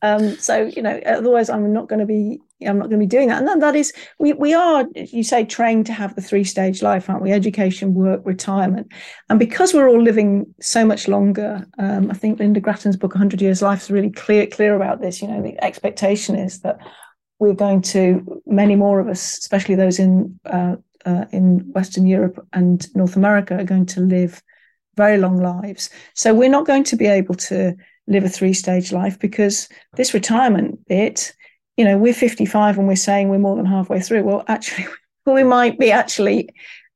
Um, 0.00 0.36
so 0.38 0.64
you 0.64 0.82
know, 0.82 1.00
otherwise 1.06 1.48
I'm 1.48 1.72
not 1.72 1.88
going 1.88 2.00
to 2.00 2.06
be 2.06 2.40
I'm 2.66 2.78
not 2.78 2.88
going 2.88 3.00
to 3.00 3.06
be 3.06 3.06
doing 3.06 3.28
that. 3.28 3.42
And 3.42 3.62
that 3.62 3.74
is 3.74 3.92
we 4.18 4.32
we 4.32 4.54
are 4.54 4.86
you 4.94 5.22
say 5.22 5.44
trained 5.44 5.86
to 5.86 5.92
have 5.92 6.14
the 6.14 6.22
three 6.22 6.44
stage 6.44 6.82
life, 6.82 7.08
aren't 7.08 7.22
we? 7.22 7.32
Education, 7.32 7.94
work, 7.94 8.22
retirement. 8.24 8.92
And 9.28 9.38
because 9.38 9.74
we're 9.74 9.88
all 9.88 10.02
living 10.02 10.54
so 10.60 10.84
much 10.84 11.08
longer, 11.08 11.66
um, 11.78 12.10
I 12.10 12.14
think 12.14 12.38
Lynda 12.38 12.62
Gratton's 12.62 12.96
book 12.96 13.14
100 13.14 13.40
Years 13.40 13.62
Life 13.62 13.82
is 13.82 13.90
really 13.90 14.10
clear 14.10 14.46
clear 14.46 14.74
about 14.74 15.00
this. 15.00 15.22
You 15.22 15.28
know, 15.28 15.42
the 15.42 15.62
expectation 15.62 16.36
is 16.36 16.60
that 16.60 16.78
we're 17.38 17.54
going 17.54 17.82
to 17.82 18.40
many 18.46 18.76
more 18.76 19.00
of 19.00 19.08
us, 19.08 19.38
especially 19.38 19.74
those 19.74 19.98
in 19.98 20.38
uh, 20.46 20.76
uh, 21.04 21.24
in 21.32 21.60
Western 21.72 22.06
Europe 22.06 22.46
and 22.52 22.94
North 22.94 23.16
America, 23.16 23.58
are 23.58 23.64
going 23.64 23.86
to 23.86 24.00
live 24.00 24.42
very 24.96 25.18
long 25.18 25.38
lives. 25.38 25.90
So 26.14 26.34
we're 26.34 26.50
not 26.50 26.66
going 26.66 26.84
to 26.84 26.96
be 26.96 27.06
able 27.06 27.34
to 27.34 27.74
live 28.06 28.24
a 28.24 28.28
three 28.28 28.52
stage 28.52 28.92
life 28.92 29.18
because 29.18 29.68
this 29.96 30.14
retirement 30.14 30.86
bit, 30.88 31.32
you 31.76 31.84
know, 31.84 31.96
we're 31.96 32.14
55 32.14 32.78
and 32.78 32.86
we're 32.86 32.96
saying 32.96 33.28
we're 33.28 33.38
more 33.38 33.56
than 33.56 33.66
halfway 33.66 34.00
through. 34.00 34.24
Well, 34.24 34.44
actually, 34.48 34.86
we 35.26 35.42
might 35.42 35.78
be 35.78 35.90
actually, 35.90 36.50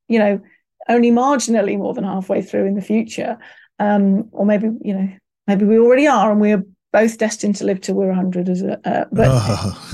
you 0.09 0.19
know, 0.19 0.41
only 0.89 1.11
marginally 1.11 1.77
more 1.79 1.95
than 1.95 2.05
halfway 2.05 2.43
through 2.43 2.67
in 2.67 2.75
the 2.75 2.83
future. 2.83 3.39
um, 3.79 4.29
or 4.33 4.47
maybe 4.47 4.71
you 4.83 4.95
know 4.95 5.09
maybe 5.47 5.65
we 5.65 5.79
already 5.79 6.07
are, 6.07 6.31
and 6.31 6.41
we're 6.41 6.65
both 6.93 7.19
destined 7.19 7.57
to 7.57 7.65
live 7.65 7.81
till 7.81 7.95
we're 7.95 8.07
100 8.07 8.49
as 8.49 8.63
a 8.63 8.89
uh, 8.89 9.05
but 9.13 9.29
oh. 9.31 9.91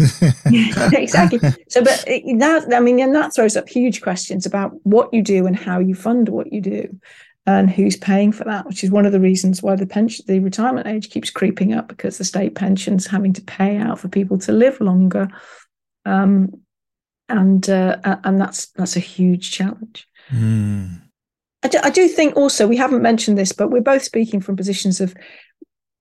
exactly 0.92 1.40
so 1.68 1.82
but 1.82 2.04
that 2.06 2.72
i 2.72 2.78
mean 2.78 3.00
and 3.00 3.12
that 3.12 3.34
throws 3.34 3.56
up 3.56 3.68
huge 3.68 4.00
questions 4.02 4.46
about 4.46 4.70
what 4.84 5.12
you 5.12 5.20
do 5.20 5.46
and 5.46 5.56
how 5.56 5.80
you 5.80 5.96
fund 5.96 6.28
what 6.28 6.52
you 6.52 6.60
do 6.60 6.96
and 7.46 7.70
who's 7.70 7.96
paying 7.96 8.30
for 8.30 8.44
that 8.44 8.66
which 8.66 8.84
is 8.84 8.90
one 8.90 9.06
of 9.06 9.12
the 9.12 9.20
reasons 9.20 9.62
why 9.62 9.74
the 9.74 9.86
pension 9.86 10.24
the 10.28 10.38
retirement 10.38 10.86
age 10.86 11.10
keeps 11.10 11.30
creeping 11.30 11.72
up 11.72 11.88
because 11.88 12.18
the 12.18 12.24
state 12.24 12.54
pensions 12.54 13.06
having 13.06 13.32
to 13.32 13.42
pay 13.42 13.78
out 13.78 13.98
for 13.98 14.08
people 14.08 14.38
to 14.38 14.52
live 14.52 14.80
longer 14.80 15.28
um, 16.04 16.48
and 17.28 17.68
uh, 17.68 17.96
and 18.24 18.40
that's 18.40 18.66
that's 18.72 18.96
a 18.96 19.00
huge 19.00 19.50
challenge 19.50 20.06
mm. 20.30 21.00
I, 21.64 21.68
do, 21.68 21.78
I 21.82 21.90
do 21.90 22.08
think 22.08 22.36
also 22.36 22.66
we 22.66 22.76
haven't 22.76 23.02
mentioned 23.02 23.38
this 23.38 23.52
but 23.52 23.70
we're 23.70 23.80
both 23.80 24.02
speaking 24.02 24.40
from 24.40 24.56
positions 24.56 25.00
of 25.00 25.14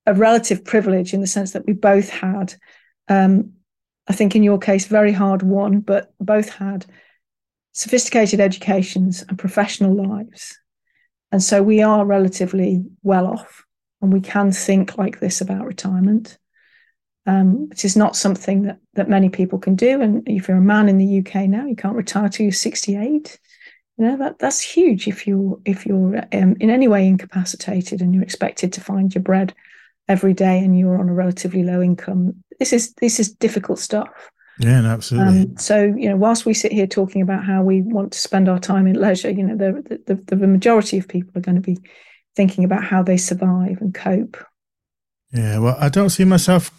a 0.06 0.14
relative 0.14 0.64
privilege 0.64 1.14
in 1.14 1.22
the 1.22 1.28
sense 1.28 1.52
that 1.52 1.66
we 1.66 1.74
both 1.74 2.10
had, 2.10 2.56
um, 3.08 3.54
I 4.08 4.14
think 4.14 4.36
in 4.36 4.44
your 4.44 4.58
case, 4.58 4.86
very 4.86 5.12
hard 5.12 5.44
won, 5.44 5.80
but 5.80 6.14
both 6.20 6.50
had 6.50 6.86
sophisticated 7.74 8.40
educations 8.40 9.24
and 9.28 9.38
professional 9.38 9.94
lives. 9.96 10.58
And 11.32 11.42
so 11.42 11.64
we 11.64 11.82
are 11.82 12.06
relatively 12.06 12.84
well 13.04 13.28
off 13.28 13.66
and 14.02 14.12
we 14.12 14.22
can 14.22 14.52
think 14.52 14.98
like 14.98 15.20
this 15.20 15.42
about 15.42 15.66
retirement, 15.66 16.38
um, 17.26 17.70
which 17.70 17.86
is 17.86 17.96
not 17.96 18.16
something 18.16 18.64
that, 18.64 18.80
that 18.96 19.10
many 19.10 19.30
people 19.30 19.60
can 19.60 19.76
do. 19.76 20.02
And 20.02 20.28
if 20.28 20.48
you're 20.48 20.58
a 20.58 20.62
man 20.62 20.90
in 20.90 20.98
the 20.98 21.20
UK 21.20 21.48
now, 21.48 21.66
you 21.66 21.76
can't 21.76 21.96
retire 21.96 22.30
till 22.30 22.46
you're 22.46 22.54
68. 22.54 23.40
You 23.98 24.06
know, 24.06 24.18
that, 24.18 24.40
that's 24.40 24.62
huge 24.62 25.08
if 25.08 25.28
you're, 25.28 25.60
if 25.64 25.86
you're 25.86 26.18
um, 26.34 26.56
in 26.60 26.70
any 26.70 26.88
way 26.88 27.08
incapacitated 27.08 28.02
and 28.02 28.14
you're 28.14 28.24
expected 28.24 28.74
to 28.74 28.82
find 28.82 29.14
your 29.14 29.22
bread 29.22 29.54
every 30.08 30.34
day 30.34 30.60
and 30.60 30.78
you're 30.78 31.00
on 31.00 31.08
a 31.08 31.14
relatively 31.14 31.64
low 31.64 31.82
income 31.82 32.44
this 32.62 32.74
is 32.74 32.94
this 32.96 33.20
is 33.20 33.34
difficult 33.34 33.80
stuff 33.80 34.30
yeah 34.62 34.82
absolutely. 34.86 35.42
Um, 35.42 35.58
so 35.58 35.84
you 35.84 36.10
know 36.10 36.16
whilst 36.16 36.46
we 36.46 36.54
sit 36.54 36.72
here 36.72 36.88
talking 36.88 37.22
about 37.22 37.44
how 37.44 37.64
we 37.64 37.82
want 37.82 38.14
to 38.14 38.20
spend 38.20 38.48
our 38.48 38.60
time 38.60 38.88
in 38.88 38.96
leisure 38.96 39.30
you 39.30 39.44
know 39.44 39.56
the, 39.56 40.00
the, 40.06 40.16
the, 40.16 40.36
the 40.36 40.48
majority 40.48 40.98
of 40.98 41.08
people 41.08 41.32
are 41.36 41.42
going 41.42 41.56
to 41.56 41.62
be 41.62 41.78
thinking 42.36 42.64
about 42.64 42.84
how 42.84 43.04
they 43.04 43.18
survive 43.18 43.78
and 43.82 43.94
cope. 43.94 44.38
Yeah 45.34 45.60
well 45.60 45.78
i 45.80 45.90
don't 45.90 46.10
see 46.10 46.26
myself 46.26 46.72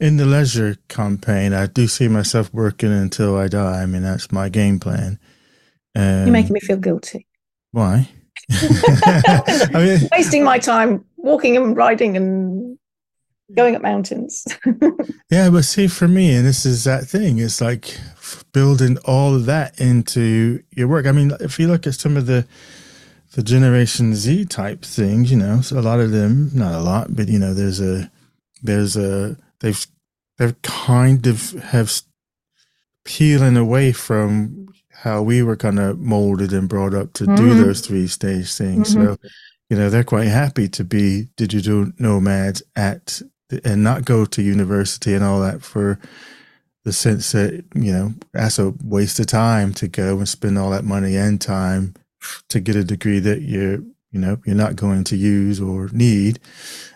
in 0.00 0.16
the 0.16 0.24
leisure 0.24 0.76
campaign. 0.88 1.52
I 1.52 1.66
do 1.66 1.86
see 1.86 2.08
myself 2.08 2.52
working 2.54 2.90
until 2.90 3.36
i 3.36 3.48
die. 3.48 3.82
I 3.82 3.86
mean 3.86 4.02
that's 4.02 4.32
my 4.32 4.48
game 4.48 4.80
plan. 4.80 5.18
Um, 5.94 6.24
you're 6.24 6.32
making 6.32 6.54
me 6.54 6.60
feel 6.60 6.76
guilty. 6.76 7.26
why? 7.72 8.08
I 8.50 9.70
mean, 9.74 10.08
wasting 10.12 10.44
my 10.44 10.58
time 10.58 11.04
walking 11.16 11.56
and 11.56 11.76
riding 11.76 12.16
and 12.16 12.78
going 13.54 13.76
up 13.76 13.82
mountains. 13.82 14.46
yeah, 15.30 15.50
but 15.50 15.64
see, 15.64 15.86
for 15.86 16.08
me, 16.08 16.34
and 16.34 16.46
this 16.46 16.64
is 16.64 16.84
that 16.84 17.06
thing, 17.06 17.38
it's 17.38 17.60
like 17.60 17.98
building 18.52 18.98
all 19.04 19.34
of 19.34 19.46
that 19.46 19.80
into 19.80 20.62
your 20.70 20.88
work. 20.88 21.06
I 21.06 21.12
mean, 21.12 21.32
if 21.40 21.58
you 21.58 21.68
look 21.68 21.86
at 21.86 21.94
some 21.94 22.16
of 22.16 22.26
the 22.26 22.46
the 23.32 23.42
Generation 23.44 24.14
Z 24.16 24.46
type 24.46 24.84
things, 24.84 25.30
you 25.30 25.36
know, 25.36 25.60
so 25.60 25.78
a 25.78 25.80
lot 25.80 26.00
of 26.00 26.10
them, 26.10 26.50
not 26.52 26.74
a 26.74 26.82
lot, 26.82 27.14
but 27.14 27.28
you 27.28 27.38
know, 27.38 27.54
there's 27.54 27.80
a 27.80 28.10
there's 28.62 28.96
a 28.96 29.36
they've 29.60 29.86
they've 30.38 30.60
kind 30.62 31.26
of 31.26 31.52
have 31.52 32.02
peeling 33.04 33.56
away 33.56 33.92
from 33.92 34.68
how 34.90 35.22
we 35.22 35.42
were 35.42 35.56
kind 35.56 35.78
of 35.78 35.98
molded 35.98 36.52
and 36.52 36.68
brought 36.68 36.94
up 36.94 37.12
to 37.14 37.24
mm-hmm. 37.24 37.36
do 37.36 37.54
those 37.54 37.80
three 37.80 38.06
stage 38.06 38.54
things. 38.54 38.94
Mm-hmm. 38.94 39.14
So, 39.14 39.16
you 39.70 39.76
know, 39.76 39.88
they're 39.88 40.04
quite 40.04 40.28
happy 40.28 40.68
to 40.68 40.84
be 40.84 41.28
digital 41.36 41.90
nomads 41.98 42.62
at 42.76 43.22
and 43.64 43.82
not 43.82 44.04
go 44.04 44.24
to 44.24 44.42
university 44.42 45.14
and 45.14 45.24
all 45.24 45.40
that 45.40 45.62
for 45.62 45.98
the 46.84 46.92
sense 46.92 47.32
that, 47.32 47.64
you 47.74 47.92
know, 47.92 48.14
that's 48.32 48.58
a 48.58 48.72
waste 48.82 49.20
of 49.20 49.26
time 49.26 49.72
to 49.74 49.88
go 49.88 50.18
and 50.18 50.28
spend 50.28 50.58
all 50.58 50.70
that 50.70 50.84
money 50.84 51.16
and 51.16 51.40
time 51.40 51.94
to 52.48 52.60
get 52.60 52.76
a 52.76 52.84
degree 52.84 53.18
that 53.18 53.42
you're, 53.42 53.80
you 54.10 54.20
know, 54.20 54.38
you're 54.44 54.56
not 54.56 54.76
going 54.76 55.04
to 55.04 55.16
use 55.16 55.60
or 55.60 55.88
need. 55.92 56.38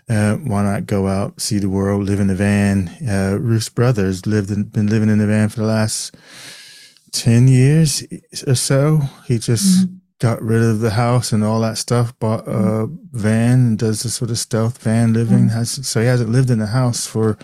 Uh, 0.09 0.37
why 0.37 0.63
not 0.63 0.87
go 0.87 1.07
out, 1.07 1.41
see 1.41 1.59
the 1.59 1.69
world, 1.69 2.05
live 2.05 2.21
in 2.21 2.31
a 2.31 2.35
van? 2.35 2.89
Uh, 3.07 3.39
Ruth's 3.41 3.69
brothers 3.69 4.27
lived 4.27 4.51
in, 4.51 4.65
been 4.65 4.87
living 4.87 5.09
in 5.09 5.19
the 5.19 5.27
van 5.27 5.49
for 5.49 5.61
the 5.61 5.67
last 5.67 6.15
10 7.13 7.49
years 7.49 8.05
or 8.47 8.55
so. 8.55 9.01
He 9.27 9.39
just 9.39 9.87
mm-hmm. 9.87 9.97
Got 10.21 10.41
rid 10.43 10.63
of 10.63 10.81
the 10.81 10.91
house 10.91 11.33
and 11.33 11.45
all 11.45 11.61
that 11.61 11.79
stuff, 11.79 12.19
bought 12.19 12.47
a 12.47 12.51
mm-hmm. 12.51 12.95
van 13.13 13.53
and 13.53 13.79
does 13.79 14.03
the 14.03 14.09
sort 14.09 14.31
of 14.31 14.39
stealth 14.39 14.79
van 14.79 15.13
living. 15.13 15.49
Mm-hmm. 15.49 15.57
Has, 15.57 15.87
so 15.87 16.01
he 16.01 16.07
hasn't 16.07 16.31
lived 16.31 16.51
in 16.51 16.59
the 16.59 16.67
house 16.67 17.07
for 17.07 17.37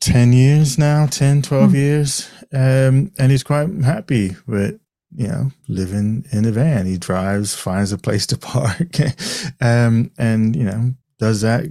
10 0.00 0.32
years 0.32 0.78
now, 0.78 1.06
10, 1.06 1.42
12 1.42 1.64
mm-hmm. 1.64 1.76
years. 1.76 2.28
Um, 2.52 3.12
and 3.18 3.30
he's 3.30 3.42
quite 3.42 3.68
happy 3.82 4.36
with, 4.46 4.80
you 5.14 5.28
know, 5.28 5.50
living 5.68 6.26
in 6.30 6.44
a 6.44 6.52
van. 6.52 6.86
He 6.86 6.98
drives, 6.98 7.54
finds 7.54 7.92
a 7.92 7.98
place 7.98 8.26
to 8.28 8.38
park, 8.38 8.98
um, 9.60 10.10
and, 10.18 10.54
you 10.54 10.64
know, 10.64 10.94
does 11.18 11.40
that. 11.40 11.64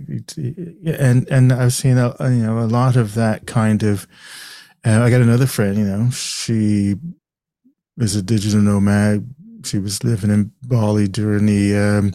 And, 0.99 1.29
and 1.29 1.53
I've 1.53 1.73
seen, 1.73 1.97
a, 1.97 2.15
you 2.21 2.43
know, 2.43 2.59
a 2.59 2.67
lot 2.67 2.95
of 2.95 3.13
that 3.13 3.45
kind 3.45 3.83
of, 3.83 4.07
and 4.83 5.01
I 5.01 5.09
got 5.09 5.21
another 5.21 5.47
friend, 5.47 5.77
you 5.77 5.85
know, 5.85 6.09
she 6.09 6.95
is 7.97 8.15
a 8.15 8.21
digital 8.21 8.61
nomad. 8.61 9.34
She 9.65 9.79
was 9.79 10.03
living 10.03 10.29
in 10.29 10.51
Bali 10.63 11.07
during 11.07 11.45
the 11.45 11.75
um, 11.75 12.13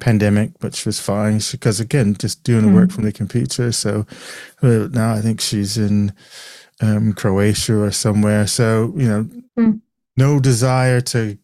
pandemic, 0.00 0.52
but 0.60 0.74
she 0.74 0.88
was 0.88 1.00
fine 1.00 1.40
because, 1.50 1.80
again, 1.80 2.14
just 2.14 2.42
doing 2.44 2.62
the 2.62 2.70
mm. 2.70 2.74
work 2.74 2.90
hmm. 2.90 2.94
from 2.96 3.04
the 3.04 3.12
computer. 3.12 3.72
So 3.72 4.06
uh, 4.62 4.88
now 4.90 5.14
I 5.14 5.20
think 5.20 5.40
she's 5.40 5.78
in 5.78 6.12
um, 6.80 7.12
Croatia 7.12 7.76
or 7.76 7.90
somewhere. 7.90 8.46
So, 8.46 8.92
you 8.96 9.08
know, 9.08 9.28
mm. 9.58 9.80
no 10.16 10.40
desire 10.40 11.00
to 11.00 11.38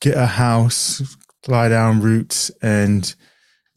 get 0.00 0.16
a 0.16 0.26
house, 0.26 1.16
lie 1.46 1.68
down 1.68 2.00
roots, 2.00 2.50
and 2.62 3.14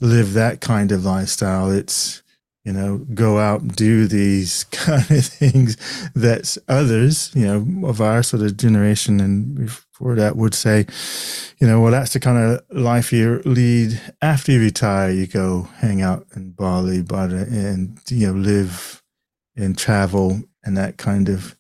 live 0.02 0.34
that 0.34 0.62
kind 0.62 0.92
of 0.92 1.06
lifestyle. 1.06 1.70
It's, 1.72 2.24
you 2.64 2.74
know, 2.74 2.98
go 3.14 3.40
out 3.40 3.62
and 3.62 3.76
do 3.76 4.08
these 4.08 4.64
kind 4.72 5.10
of 5.12 5.26
things 5.26 5.78
that 6.14 6.58
others, 6.68 7.32
you 7.34 7.46
know, 7.46 7.88
of 7.88 8.02
our 8.02 8.22
sort 8.24 8.44
of 8.44 8.58
generation 8.58 9.20
and 9.20 9.56
before 9.56 10.16
that 10.16 10.36
would 10.36 10.54
say, 10.54 10.86
you 11.60 11.68
know, 11.68 11.82
well, 11.82 11.92
that's 11.92 12.14
the 12.14 12.20
kind 12.20 12.38
of 12.38 12.62
life 12.70 13.12
you 13.12 13.42
lead 13.46 14.00
after 14.22 14.52
you 14.52 14.62
retire. 14.62 15.12
You 15.12 15.28
go 15.28 15.64
hang 15.78 16.02
out 16.02 16.26
in 16.36 16.52
Bali, 16.52 17.02
but 17.02 17.32
and 17.32 18.00
you 18.10 18.28
know, 18.28 18.34
live 18.34 19.04
and 19.56 19.78
travel 19.78 20.42
and 20.64 20.78
that 20.78 20.98
kind 20.98 21.30
of 21.30 21.58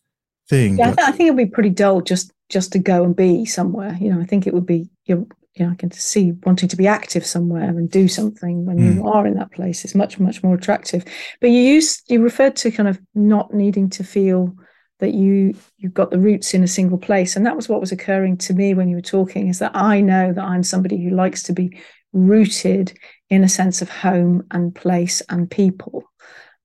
thing. 0.48 0.78
Yeah, 0.78 0.92
but, 0.92 1.04
I 1.04 1.12
think 1.12 1.28
it'd 1.28 1.38
be 1.38 1.46
pretty 1.46 1.70
dull 1.70 2.02
just 2.02 2.32
just 2.50 2.72
to 2.74 2.80
go 2.80 3.04
and 3.04 3.16
be 3.16 3.46
somewhere. 3.46 3.98
You 4.00 4.14
know, 4.14 4.22
I 4.22 4.26
think 4.26 4.48
it 4.48 4.54
would 4.54 4.66
be 4.66 4.90
you're 5.06 5.26
you 5.60 5.66
know, 5.66 5.72
I 5.74 5.76
can 5.76 5.92
see 5.92 6.32
wanting 6.46 6.70
to 6.70 6.78
be 6.78 6.88
active 6.88 7.26
somewhere 7.26 7.70
and 7.70 7.92
do 7.92 8.08
something 8.08 8.66
when 8.66 8.78
mm. 8.78 8.96
you 8.96 9.08
are 9.08 9.28
in 9.28 9.36
that 9.36 9.52
place 9.52 9.84
is 9.84 9.94
much, 9.94 10.18
much 10.18 10.42
more 10.42 10.56
attractive. 10.56 11.04
But 11.42 11.50
you 11.50 11.62
used 11.62 12.10
you 12.10 12.24
referred 12.24 12.56
to 12.58 12.72
kind 12.72 12.88
of 12.88 13.00
not 13.14 13.54
needing 13.54 13.90
to 13.92 14.04
feel 14.04 14.56
that 15.00 15.14
you 15.14 15.54
you've 15.78 15.94
got 15.94 16.12
the 16.12 16.20
roots 16.20 16.54
in 16.54 16.64
a 16.64 16.68
single 16.68 16.98
place. 16.98 17.36
And 17.36 17.46
that 17.46 17.58
was 17.58 17.68
what 17.68 17.82
was 17.82 17.92
occurring 17.92 18.38
to 18.38 18.54
me 18.54 18.74
when 18.74 18.88
you 18.88 18.96
were 18.96 19.02
talking, 19.02 19.50
is 19.50 19.60
that 19.60 19.76
I 19.76 20.00
know 20.00 20.32
that 20.32 20.44
I'm 20.44 20.64
somebody 20.64 21.04
who 21.04 21.10
likes 21.10 21.44
to 21.44 21.54
be 21.54 21.78
rooted 22.14 22.98
in 23.30 23.44
a 23.44 23.50
sense 23.50 23.82
of 23.82 23.90
home 23.90 24.48
and 24.52 24.74
place 24.74 25.22
and 25.30 25.52
people. 25.52 26.04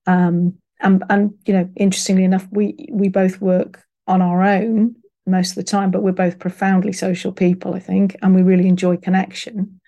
Um, 0.07 0.55
and 0.79 1.03
and 1.09 1.33
you 1.45 1.53
know, 1.53 1.69
interestingly 1.75 2.23
enough, 2.23 2.47
we 2.49 2.87
we 2.91 3.09
both 3.09 3.41
work 3.41 3.83
on 4.07 4.21
our 4.21 4.41
own 4.41 4.95
most 5.25 5.51
of 5.51 5.55
the 5.55 5.63
time, 5.63 5.91
but 5.91 6.03
we're 6.03 6.11
both 6.11 6.39
profoundly 6.39 6.93
social 6.93 7.31
people, 7.31 7.73
I 7.73 7.79
think, 7.79 8.15
and 8.21 8.35
we 8.35 8.43
really 8.43 8.67
enjoy 8.67 8.97
connection. 8.97 9.79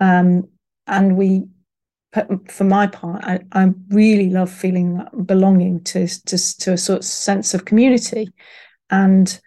Um, 0.00 0.48
and 0.86 1.16
we, 1.16 1.44
for 2.48 2.64
my 2.64 2.86
part, 2.86 3.24
I, 3.24 3.40
I 3.52 3.70
really 3.88 4.30
love 4.30 4.50
feeling 4.50 4.96
that 4.96 5.26
belonging 5.26 5.82
to, 5.84 6.06
to, 6.26 6.58
to 6.60 6.72
a 6.72 6.78
sort 6.78 6.98
of 7.00 7.04
sense 7.04 7.54
of 7.54 7.64
community. 7.64 8.32
And 8.90 9.38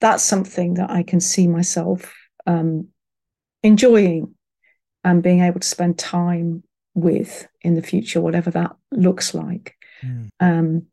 that's 0.00 0.22
something 0.22 0.74
that 0.74 0.90
I 0.90 1.02
can 1.02 1.20
see 1.20 1.48
myself 1.48 2.14
um, 2.46 2.88
enjoying 3.62 4.34
and 5.04 5.22
being 5.22 5.42
able 5.42 5.60
to 5.60 5.66
spend 5.66 5.98
time 5.98 6.62
with 6.94 7.46
in 7.60 7.74
the 7.74 7.82
future, 7.82 8.20
whatever 8.20 8.50
that 8.50 8.76
looks 8.90 9.34
like. 9.34 9.76
Mm. 10.02 10.28
Um, 10.40 10.86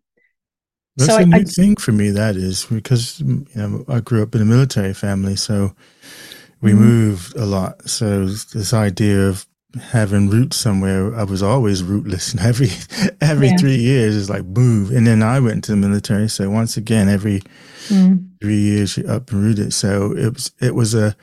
that's 0.98 1.12
so 1.12 1.18
a 1.18 1.22
I, 1.22 1.26
neat 1.26 1.48
I, 1.48 1.52
thing 1.52 1.76
for 1.76 1.92
me. 1.92 2.10
That 2.10 2.36
is 2.36 2.66
because 2.66 3.20
you 3.20 3.46
know 3.56 3.86
I 3.88 4.00
grew 4.00 4.24
up 4.24 4.36
in 4.36 4.42
a 4.42 4.46
military 4.46 4.94
family, 4.94 5.36
so 5.36 5.76
we 6.62 6.72
mm-hmm. 6.72 6.82
moved 6.82 7.36
a 7.36 7.46
lot. 7.46 7.90
So 7.90 8.26
this 8.26 8.74
idea 8.74 9.28
of 9.28 9.46
having 9.82 10.30
roots 10.30 10.58
somewhere, 10.58 11.16
I 11.16 11.24
was 11.24 11.42
always 11.42 11.84
rootless. 11.84 12.32
And 12.32 12.42
every 12.46 12.70
every 13.22 13.48
yeah. 13.50 13.58
three 13.58 13.78
years 13.78 14.16
is 14.16 14.30
like 14.30 14.46
move, 14.46 14.92
and 14.92 15.06
then 15.06 15.24
I 15.24 15.40
went 15.40 15.64
to 15.66 15.72
the 15.72 15.78
military. 15.78 16.30
So 16.30 16.50
once 16.50 16.78
again, 16.78 17.10
every 17.10 17.42
mm. 17.88 18.28
three 18.42 18.60
years 18.60 18.98
you 18.98 19.06
up 19.08 19.32
and 19.32 19.42
rooted. 19.42 19.74
So 19.74 20.16
it 20.16 20.34
was 20.34 20.52
it 20.62 20.76
was 20.76 20.94
a 20.94 21.16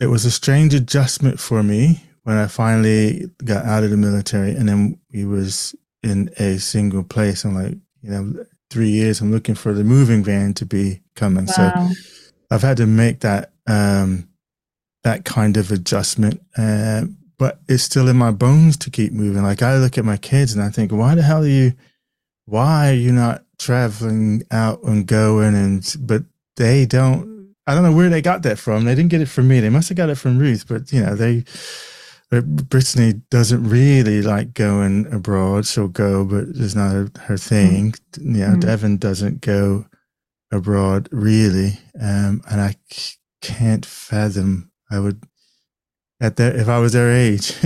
it 0.00 0.06
was 0.06 0.24
a 0.24 0.30
strange 0.30 0.74
adjustment 0.74 1.40
for 1.40 1.62
me 1.62 2.04
when 2.24 2.36
I 2.36 2.46
finally 2.46 3.30
got 3.44 3.64
out 3.64 3.84
of 3.84 3.90
the 3.90 3.96
military, 3.96 4.52
and 4.52 4.68
then 4.68 4.98
we 5.12 5.24
was 5.24 5.74
in 6.02 6.30
a 6.38 6.58
single 6.58 7.02
place. 7.02 7.44
I'm 7.44 7.54
like, 7.54 7.78
you 8.02 8.10
know, 8.10 8.44
three 8.70 8.90
years. 8.90 9.20
I'm 9.20 9.30
looking 9.30 9.54
for 9.54 9.72
the 9.72 9.84
moving 9.84 10.24
van 10.24 10.54
to 10.54 10.66
be 10.66 11.02
coming. 11.14 11.46
Wow. 11.46 11.88
So 11.90 11.94
I've 12.50 12.62
had 12.62 12.76
to 12.78 12.86
make 12.86 13.20
that 13.20 13.52
um, 13.66 14.28
that 15.02 15.24
kind 15.24 15.56
of 15.56 15.70
adjustment. 15.70 16.40
Uh, 16.56 17.04
but 17.38 17.60
it's 17.68 17.82
still 17.82 18.08
in 18.08 18.16
my 18.16 18.30
bones 18.30 18.76
to 18.78 18.90
keep 18.90 19.12
moving. 19.12 19.42
Like 19.42 19.62
I 19.62 19.76
look 19.76 19.98
at 19.98 20.04
my 20.04 20.16
kids 20.16 20.52
and 20.52 20.62
I 20.62 20.70
think, 20.70 20.92
why 20.92 21.14
the 21.14 21.22
hell 21.22 21.42
are 21.42 21.48
you? 21.48 21.72
Why 22.46 22.90
are 22.90 22.94
you 22.94 23.12
not 23.12 23.44
traveling 23.58 24.42
out 24.50 24.82
and 24.82 25.06
going? 25.06 25.54
And 25.54 25.96
but 26.00 26.22
they 26.56 26.86
don't. 26.86 27.54
I 27.66 27.74
don't 27.74 27.82
know 27.82 27.92
where 27.92 28.10
they 28.10 28.20
got 28.20 28.42
that 28.42 28.58
from. 28.58 28.84
They 28.84 28.94
didn't 28.94 29.10
get 29.10 29.22
it 29.22 29.28
from 29.28 29.48
me. 29.48 29.60
They 29.60 29.70
must 29.70 29.88
have 29.88 29.96
got 29.96 30.10
it 30.10 30.16
from 30.16 30.38
Ruth. 30.38 30.66
But 30.68 30.92
you 30.92 31.00
know, 31.00 31.14
they 31.14 31.44
Brittany 32.42 33.14
doesn't 33.30 33.68
really 33.68 34.22
like 34.22 34.54
going 34.54 35.12
abroad. 35.12 35.66
She'll 35.66 35.88
go, 35.88 36.24
but 36.24 36.44
it's 36.54 36.74
not 36.74 37.16
her, 37.18 37.36
thing. 37.36 37.92
Mm. 38.12 38.36
You 38.36 38.46
know, 38.46 38.54
mm. 38.56 38.60
Devon 38.60 38.96
doesn't 38.96 39.40
go 39.40 39.86
abroad 40.50 41.08
really, 41.10 41.78
um, 42.00 42.42
and 42.50 42.60
I 42.60 42.76
c- 42.90 43.16
can't 43.40 43.84
fathom. 43.84 44.70
I 44.90 45.00
would 45.00 45.22
at 46.20 46.36
their 46.36 46.56
if 46.56 46.68
I 46.68 46.78
was 46.78 46.92
their 46.92 47.12
age, 47.12 47.52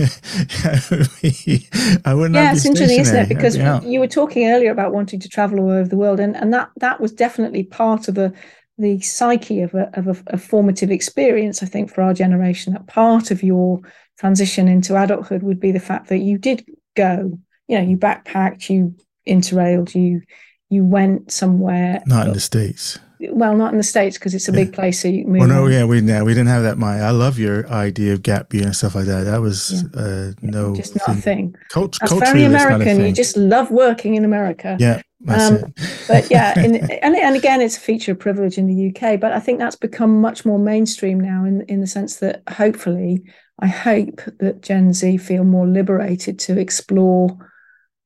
I 2.04 2.14
would 2.14 2.32
not. 2.32 2.38
Yeah, 2.38 2.52
it's 2.52 2.64
interesting, 2.64 3.00
isn't 3.00 3.16
it? 3.16 3.28
Because 3.28 3.56
you 3.84 4.00
were 4.00 4.08
talking 4.08 4.48
earlier 4.48 4.70
about 4.70 4.92
wanting 4.92 5.20
to 5.20 5.28
travel 5.28 5.60
all 5.60 5.70
over 5.70 5.88
the 5.88 5.96
world, 5.96 6.20
and 6.20 6.36
and 6.36 6.52
that 6.52 6.70
that 6.76 7.00
was 7.00 7.12
definitely 7.12 7.64
part 7.64 8.08
of 8.08 8.14
the 8.14 8.32
the 8.78 9.00
psyche 9.00 9.60
of 9.60 9.74
a, 9.74 9.90
of 9.94 10.06
a, 10.08 10.16
a 10.28 10.38
formative 10.38 10.90
experience. 10.90 11.62
I 11.62 11.66
think 11.66 11.92
for 11.92 12.02
our 12.02 12.14
generation, 12.14 12.72
that 12.72 12.86
part 12.86 13.30
of 13.30 13.42
your 13.42 13.80
transition 14.18 14.68
into 14.68 15.00
adulthood 15.00 15.42
would 15.42 15.60
be 15.60 15.72
the 15.72 15.80
fact 15.80 16.08
that 16.08 16.18
you 16.18 16.38
did 16.38 16.64
go, 16.96 17.38
you 17.68 17.78
know, 17.78 17.84
you 17.84 17.96
backpacked, 17.96 18.68
you 18.68 18.94
interrailed, 19.26 19.94
you 19.94 20.22
you 20.70 20.84
went 20.84 21.32
somewhere. 21.32 22.02
Not 22.06 22.26
in 22.26 22.32
the 22.34 22.40
states. 22.40 22.98
Well, 23.20 23.56
not 23.56 23.72
in 23.72 23.78
the 23.78 23.84
states 23.84 24.16
because 24.16 24.34
it's 24.34 24.48
a 24.48 24.52
big 24.52 24.72
place. 24.72 25.02
So 25.02 25.08
you 25.08 25.26
move. 25.26 25.40
Well, 25.40 25.48
no, 25.48 25.64
on. 25.64 25.72
yeah, 25.72 25.84
we 25.84 26.00
no, 26.00 26.24
we 26.24 26.34
didn't 26.34 26.48
have 26.48 26.62
that. 26.62 26.78
My, 26.78 27.00
I 27.00 27.10
love 27.10 27.38
your 27.38 27.68
idea 27.68 28.12
of 28.12 28.22
gap 28.22 28.52
year 28.54 28.64
and 28.64 28.76
stuff 28.76 28.94
like 28.94 29.06
that. 29.06 29.24
That 29.24 29.40
was 29.40 29.84
yeah. 29.94 30.00
uh, 30.00 30.32
no, 30.42 30.74
just 30.74 30.94
not 30.94 31.06
thing. 31.06 31.18
a 31.18 31.20
thing. 31.20 31.56
Cult- 31.70 31.98
That's 32.00 32.12
very 32.12 32.44
American. 32.44 33.00
You 33.00 33.12
just 33.12 33.36
love 33.36 33.70
working 33.70 34.14
in 34.14 34.24
America. 34.24 34.76
Yeah. 34.78 35.02
Um, 35.26 35.74
but 36.06 36.30
yeah, 36.30 36.58
in, 36.64 36.76
and 36.76 37.16
and 37.16 37.36
again, 37.36 37.60
it's 37.60 37.76
a 37.76 37.80
feature 37.80 38.12
of 38.12 38.20
privilege 38.20 38.58
in 38.58 38.66
the 38.66 38.88
UK. 38.88 39.18
But 39.18 39.32
I 39.32 39.40
think 39.40 39.58
that's 39.58 39.76
become 39.76 40.20
much 40.20 40.44
more 40.44 40.58
mainstream 40.58 41.18
now, 41.18 41.44
in 41.44 41.62
in 41.62 41.80
the 41.80 41.86
sense 41.86 42.18
that 42.18 42.42
hopefully 42.48 43.24
I 43.58 43.66
hope 43.66 44.20
that 44.38 44.62
Gen 44.62 44.92
Z 44.92 45.16
feel 45.18 45.44
more 45.44 45.66
liberated 45.66 46.38
to 46.40 46.58
explore 46.58 47.36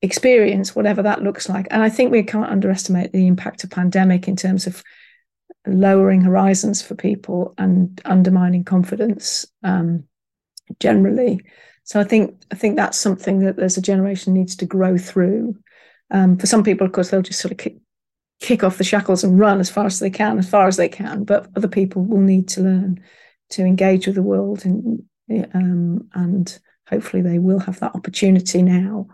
experience, 0.01 0.75
whatever 0.75 1.03
that 1.03 1.23
looks 1.23 1.49
like. 1.49 1.67
And 1.71 1.83
I 1.83 1.89
think 1.89 2.11
we 2.11 2.23
can't 2.23 2.51
underestimate 2.51 3.13
the 3.13 3.27
impact 3.27 3.63
of 3.63 3.71
pandemic 3.71 4.27
in 4.27 4.37
terms 4.37 4.67
of 4.67 4.83
lowering 5.67 6.23
horizons 6.23 6.83
for 6.83 6.95
people 6.95 7.55
and 7.57 8.01
undermining 8.05 8.65
confidence 8.65 9.47
um, 9.63 10.05
generally. 10.81 11.41
So 11.85 12.01
I 12.01 12.05
think 12.05 12.43
I 12.51 12.55
think 12.55 12.77
that's 12.77 12.99
something 12.99 13.41
that 13.41 13.57
there's 13.57 13.77
a 13.77 13.83
generation 13.83 14.35
needs 14.35 14.57
to 14.57 14.67
grow 14.67 14.97
through. 14.97 15.57
Um, 16.13 16.37
for 16.37 16.47
some 16.47 16.63
people, 16.63 16.87
of 16.87 16.93
course, 16.93 17.11
they'll 17.11 17.23
just 17.23 17.41
sort 17.41 17.53
of 17.53 17.59
kick, 17.59 17.77
kick 18.41 18.63
off 18.63 18.79
the 18.79 18.85
shackles 18.85 19.25
and 19.25 19.39
run 19.39 19.59
as 19.59 19.71
fast 19.71 19.95
as 19.95 20.01
they 20.01 20.11
can, 20.11 20.39
as 20.39 20.49
far 20.49 20.69
as 20.69 20.77
they 20.77 20.89
can. 20.89 21.25
But 21.25 21.49
other 21.57 21.69
people 21.69 22.05
will 22.05 22.21
need 22.21 22.49
to 22.49 22.61
learn 22.61 23.03
to 23.51 23.63
engage 23.63 24.07
with 24.07 24.17
the 24.17 24.23
world 24.23 24.65
and 24.65 25.03
um, 25.55 26.09
and 26.15 26.59
hopefully 26.89 27.23
they 27.23 27.39
will 27.39 27.59
have 27.59 27.81
that 27.81 27.95
opportunity 27.95 28.63
now. 28.63 29.09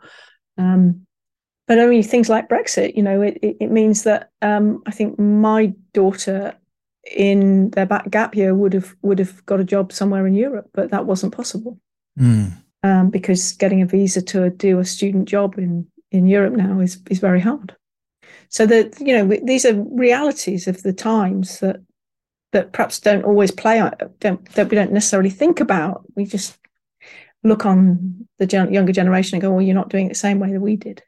Um, 0.56 1.06
but 1.66 1.78
I 1.78 1.86
mean, 1.86 2.02
things 2.02 2.28
like 2.28 2.48
Brexit, 2.48 2.96
you 2.96 3.02
know, 3.02 3.20
it, 3.22 3.38
it, 3.42 3.56
it 3.60 3.70
means 3.70 4.02
that 4.04 4.30
um, 4.42 4.82
I 4.86 4.90
think 4.90 5.18
my 5.18 5.74
daughter 5.92 6.54
in 7.14 7.70
their 7.70 7.86
back 7.86 8.10
gap 8.10 8.34
year 8.34 8.54
would 8.54 8.72
have 8.72 8.94
would 9.02 9.18
have 9.18 9.44
got 9.46 9.60
a 9.60 9.64
job 9.64 9.92
somewhere 9.92 10.26
in 10.26 10.34
Europe, 10.34 10.70
but 10.72 10.90
that 10.90 11.06
wasn't 11.06 11.34
possible 11.34 11.78
mm. 12.18 12.52
um, 12.82 13.10
because 13.10 13.52
getting 13.52 13.82
a 13.82 13.86
visa 13.86 14.22
to 14.22 14.50
do 14.50 14.78
a 14.78 14.84
student 14.84 15.28
job 15.28 15.58
in 15.58 15.86
in 16.10 16.26
Europe 16.26 16.54
now 16.54 16.80
is 16.80 16.98
is 17.10 17.18
very 17.18 17.40
hard. 17.40 17.74
So 18.48 18.66
that 18.66 18.98
you 19.00 19.16
know 19.16 19.36
these 19.44 19.64
are 19.66 19.74
realities 19.74 20.66
of 20.68 20.82
the 20.82 20.92
times 20.92 21.60
that 21.60 21.80
that 22.52 22.72
perhaps 22.72 23.00
don't 23.00 23.24
always 23.24 23.50
play 23.50 23.78
don't 24.20 24.48
that 24.54 24.70
we 24.70 24.76
don't 24.76 24.92
necessarily 24.92 25.30
think 25.30 25.60
about. 25.60 26.04
We 26.16 26.24
just 26.24 26.58
look 27.44 27.66
on 27.66 28.26
the 28.38 28.46
gen- 28.46 28.72
younger 28.72 28.92
generation 28.92 29.36
and 29.36 29.42
go, 29.42 29.52
"Well, 29.52 29.62
you're 29.62 29.74
not 29.74 29.90
doing 29.90 30.06
it 30.06 30.10
the 30.10 30.14
same 30.14 30.40
way 30.40 30.52
that 30.52 30.60
we 30.60 30.76
did." 30.76 31.02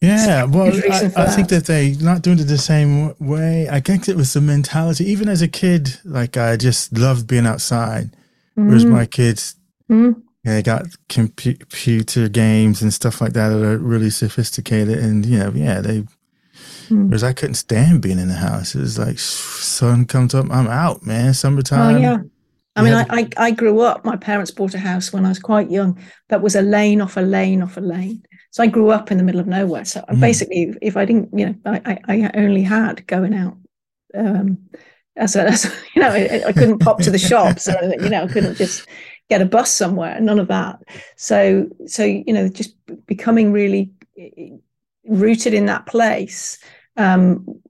Yeah, 0.00 0.44
well, 0.44 0.72
I, 0.92 1.10
I 1.16 1.26
think 1.26 1.48
that 1.48 1.64
they 1.66 1.94
not 1.94 2.22
doing 2.22 2.38
it 2.38 2.44
the 2.44 2.58
same 2.58 3.14
way. 3.18 3.68
I 3.68 3.80
think 3.80 4.08
it 4.08 4.16
was 4.16 4.32
the 4.32 4.40
mentality. 4.40 5.04
Even 5.06 5.28
as 5.28 5.42
a 5.42 5.48
kid, 5.48 5.98
like 6.04 6.36
I 6.36 6.56
just 6.56 6.96
loved 6.96 7.26
being 7.26 7.46
outside. 7.46 8.12
Mm-hmm. 8.56 8.68
Whereas 8.68 8.84
my 8.84 9.06
kids, 9.06 9.56
mm-hmm. 10.46 10.60
got 10.62 10.86
computer 11.08 12.28
games 12.28 12.82
and 12.82 12.94
stuff 12.94 13.20
like 13.20 13.32
that 13.32 13.48
that 13.48 13.62
are 13.62 13.78
really 13.78 14.10
sophisticated, 14.10 14.98
and 14.98 15.26
you 15.26 15.38
know, 15.38 15.52
yeah, 15.54 15.80
they 15.80 16.04
Mm. 16.88 17.06
Whereas 17.06 17.24
I 17.24 17.32
couldn't 17.32 17.54
stand 17.54 18.02
being 18.02 18.18
in 18.18 18.28
the 18.28 18.34
house. 18.34 18.74
It 18.74 18.80
was 18.80 18.98
like 18.98 19.18
sun 19.18 20.06
comes 20.06 20.34
up, 20.34 20.46
I'm 20.50 20.68
out, 20.68 21.04
man. 21.04 21.34
Summertime. 21.34 21.96
Oh 21.96 21.98
yeah. 21.98 22.18
I 22.76 22.82
mean, 22.82 22.92
I, 22.92 23.06
I, 23.08 23.28
I 23.38 23.50
grew 23.52 23.80
up. 23.80 24.04
My 24.04 24.16
parents 24.16 24.50
bought 24.50 24.74
a 24.74 24.78
house 24.78 25.10
when 25.10 25.24
I 25.24 25.30
was 25.30 25.38
quite 25.38 25.70
young. 25.70 25.98
That 26.28 26.42
was 26.42 26.54
a 26.54 26.60
lane 26.60 27.00
off 27.00 27.16
a 27.16 27.22
lane 27.22 27.62
off 27.62 27.78
a 27.78 27.80
lane. 27.80 28.22
So 28.50 28.62
I 28.62 28.66
grew 28.66 28.90
up 28.90 29.10
in 29.10 29.16
the 29.16 29.24
middle 29.24 29.40
of 29.40 29.46
nowhere. 29.46 29.86
So 29.86 30.02
mm. 30.02 30.20
basically, 30.20 30.74
if 30.82 30.94
I 30.94 31.06
didn't, 31.06 31.30
you 31.36 31.46
know, 31.46 31.54
I, 31.64 31.98
I 32.06 32.30
only 32.34 32.62
had 32.62 33.06
going 33.06 33.32
out. 33.32 33.56
Um, 34.14 34.58
as 35.16 35.36
a, 35.36 35.44
as 35.44 35.64
you 35.94 36.02
know, 36.02 36.10
I, 36.10 36.42
I, 36.48 36.52
couldn't 36.52 36.80
pop 36.80 37.00
to 37.00 37.10
the 37.10 37.18
shops, 37.18 37.66
or 37.66 37.78
you 37.82 38.10
know, 38.10 38.24
I 38.24 38.28
couldn't 38.28 38.56
just 38.56 38.86
get 39.28 39.42
a 39.42 39.46
bus 39.46 39.72
somewhere. 39.72 40.20
None 40.20 40.38
of 40.38 40.48
that. 40.48 40.80
So 41.16 41.68
so 41.86 42.04
you 42.04 42.32
know, 42.32 42.48
just 42.48 42.74
becoming 43.06 43.52
really 43.52 43.90
rooted 45.04 45.54
in 45.54 45.66
that 45.66 45.86
place 45.86 46.58
um, 46.96 47.60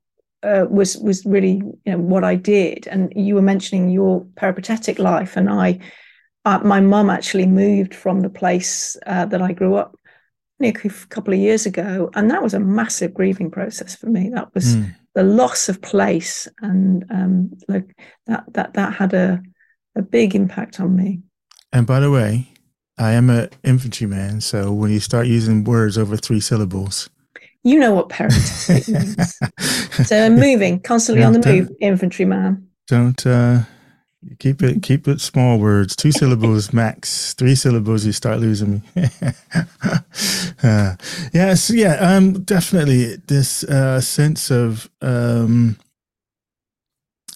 uh, 0.43 0.67
was 0.69 0.97
was 0.99 1.25
really 1.25 1.55
you 1.85 1.93
know 1.93 1.99
what 1.99 2.25
I 2.25 2.37
did. 2.37 2.87
And 2.87 3.13
you 3.15 3.35
were 3.35 3.43
mentioning 3.43 3.91
your 3.91 4.27
peripatetic 4.37 4.99
life, 4.99 5.37
and 5.37 5.49
I, 5.51 5.81
uh, 6.45 6.61
my 6.61 6.81
mum 6.81 7.11
actually 7.11 7.47
moved 7.47 7.95
from 7.95 8.21
the 8.21 8.31
place 8.31 8.97
uh, 9.07 9.27
that 9.27 9.43
I 9.43 9.53
grew 9.53 9.77
up 9.77 9.97
a 10.63 10.73
couple 10.73 11.35
of 11.35 11.41
years 11.41 11.67
ago, 11.67 12.11
and 12.15 12.31
that 12.31 12.43
was 12.43 12.55
a 12.55 12.61
massive 12.61 13.13
grieving 13.13 13.51
process 13.51 13.95
for 13.95 14.07
me. 14.07 14.31
That 14.31 14.55
was 14.55 14.77
mm. 14.77 14.95
the 15.15 15.25
loss 15.25 15.69
of 15.69 15.83
place, 15.83 16.49
and 16.61 17.05
um, 17.11 17.53
like 17.69 17.97
that 18.27 18.45
that 18.53 18.75
that 18.75 18.95
had 18.95 19.15
a 19.15 19.43
a 19.97 20.03
big 20.03 20.35
impact 20.35 20.79
on 20.79 20.95
me. 20.95 21.23
And 21.77 21.87
by 21.87 22.01
the 22.01 22.11
way, 22.11 22.49
I 22.97 23.13
am 23.13 23.29
an 23.29 23.51
infantryman, 23.63 24.41
so 24.41 24.73
when 24.73 24.91
you 24.91 24.99
start 24.99 25.27
using 25.27 25.63
words 25.63 25.99
over 25.99 26.17
three 26.17 26.41
syllables, 26.41 27.11
you 27.65 27.79
know 27.79 27.93
what 27.93 28.09
peripatetic 28.09 28.89
means. 28.95 29.39
so 30.09 30.25
I'm 30.25 30.37
moving, 30.37 30.81
constantly 30.81 31.21
yeah, 31.21 31.27
on 31.27 31.33
the 31.35 31.47
move, 31.47 31.71
infantryman. 31.83 32.67
Don't 32.89 33.27
uh, 33.27 33.65
keep 34.39 34.63
it 34.63 34.83
keep 34.83 35.07
it 35.07 35.21
small 35.21 35.59
words. 35.59 35.95
Two 35.95 36.13
syllables 36.13 36.73
max. 36.73 37.35
Three 37.35 37.55
syllables, 37.55 38.07
you 38.07 38.13
start 38.13 38.39
losing 38.39 38.83
me. 38.95 39.11
uh, 40.63 40.97
yes, 41.35 41.69
yeah, 41.69 41.97
um, 41.97 42.43
definitely 42.43 43.17
this 43.27 43.65
uh, 43.65 44.01
sense 44.01 44.51
of 44.51 44.89
um, 45.03 45.77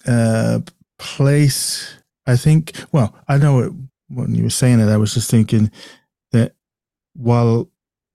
uh, 0.07 0.61
place. 0.97 1.93
I 2.25 2.37
think. 2.37 2.73
Well, 2.91 3.15
I 3.27 3.37
know 3.37 3.59
it, 3.59 3.73
when 4.13 4.35
you 4.35 4.43
were 4.43 4.49
saying 4.49 4.79
it, 4.79 4.89
I 4.89 4.97
was 4.97 5.13
just 5.13 5.29
thinking 5.29 5.71
that 6.31 6.55
while 7.13 7.69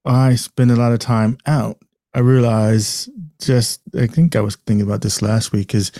I 0.04 0.34
spend 0.36 0.70
a 0.70 0.76
lot 0.76 0.92
of 0.92 0.98
time 0.98 1.38
out, 1.46 1.78
I 2.14 2.20
realize 2.20 3.08
just, 3.40 3.80
I 3.98 4.06
think 4.06 4.36
I 4.36 4.40
was 4.40 4.56
thinking 4.56 4.86
about 4.86 5.02
this 5.02 5.20
last 5.20 5.52
week, 5.52 5.74
is 5.74 5.92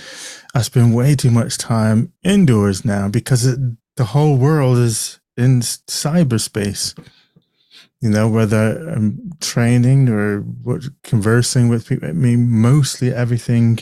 I 0.54 0.62
spend 0.62 0.94
way 0.94 1.14
too 1.14 1.30
much 1.30 1.58
time 1.58 2.12
indoors 2.22 2.84
now 2.84 3.08
because 3.08 3.44
it, 3.44 3.58
the 3.96 4.04
whole 4.04 4.36
world 4.36 4.78
is 4.78 5.20
in 5.36 5.60
cyberspace. 5.60 6.98
You 8.00 8.10
know, 8.10 8.28
whether 8.28 8.88
I'm 8.88 9.32
training 9.40 10.08
or 10.08 10.44
conversing 11.02 11.68
with 11.68 11.88
people, 11.88 12.08
I 12.08 12.12
mean, 12.12 12.50
mostly 12.50 13.12
everything 13.12 13.78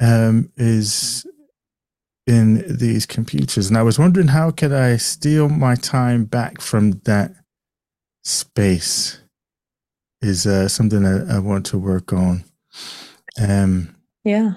um, 0.00 0.52
is 0.56 1.26
in 2.30 2.64
these 2.68 3.06
computers. 3.06 3.68
And 3.68 3.76
I 3.76 3.82
was 3.82 3.98
wondering 3.98 4.28
how 4.28 4.50
could 4.52 4.72
I 4.72 4.96
steal 4.96 5.48
my 5.48 5.74
time 5.74 6.24
back 6.24 6.60
from 6.60 6.92
that 7.04 7.34
space? 8.22 9.20
is 10.22 10.46
uh, 10.46 10.68
something 10.68 11.04
I, 11.04 11.36
I, 11.36 11.38
want 11.38 11.66
to 11.66 11.78
work 11.78 12.12
on. 12.12 12.44
Um, 13.40 13.94
yeah. 14.24 14.52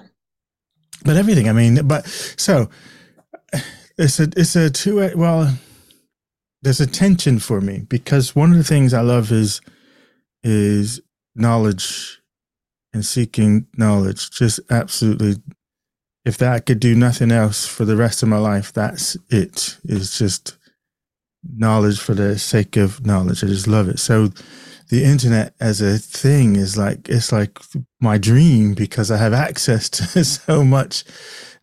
But 1.04 1.16
everything, 1.16 1.48
I 1.48 1.52
mean, 1.52 1.86
but 1.86 2.06
so 2.06 2.68
it's 3.98 4.20
a 4.20 4.28
it's 4.36 4.56
a 4.56 4.70
two 4.70 4.96
well. 5.16 5.56
there's 6.62 6.80
a 6.80 6.86
tension 6.86 7.38
for 7.38 7.60
me 7.60 7.80
because 7.88 8.34
one 8.36 8.52
of 8.52 8.58
the 8.58 8.64
things 8.64 8.94
I 8.94 9.00
love 9.00 9.32
is 9.32 9.60
is 10.42 11.00
knowledge 11.34 12.20
and 12.92 13.04
seeking 13.04 13.66
knowledge. 13.76 14.30
Just 14.30 14.60
absolutely, 14.70 15.36
if 16.24 16.38
that 16.38 16.66
could 16.66 16.80
do 16.80 16.94
nothing 16.94 17.30
else 17.30 17.66
for 17.66 17.84
the 17.84 17.96
rest 17.96 18.22
of 18.22 18.28
my 18.28 18.38
life, 18.38 18.72
that's 18.72 19.16
it. 19.30 19.76
It's 19.84 20.18
just 20.18 20.56
knowledge 21.56 22.00
for 22.00 22.14
the 22.14 22.38
sake 22.38 22.76
of 22.76 23.04
knowledge. 23.04 23.44
I 23.44 23.48
just 23.48 23.68
love 23.68 23.88
it. 23.88 23.98
So 23.98 24.30
the 24.88 25.04
internet 25.04 25.54
as 25.60 25.80
a 25.80 25.98
thing 25.98 26.56
is 26.56 26.76
like 26.76 27.08
it's 27.08 27.32
like 27.32 27.58
my 28.00 28.18
dream 28.18 28.74
because 28.74 29.10
I 29.10 29.16
have 29.16 29.32
access 29.32 29.88
to 29.90 30.24
so 30.24 30.64
much 30.64 31.04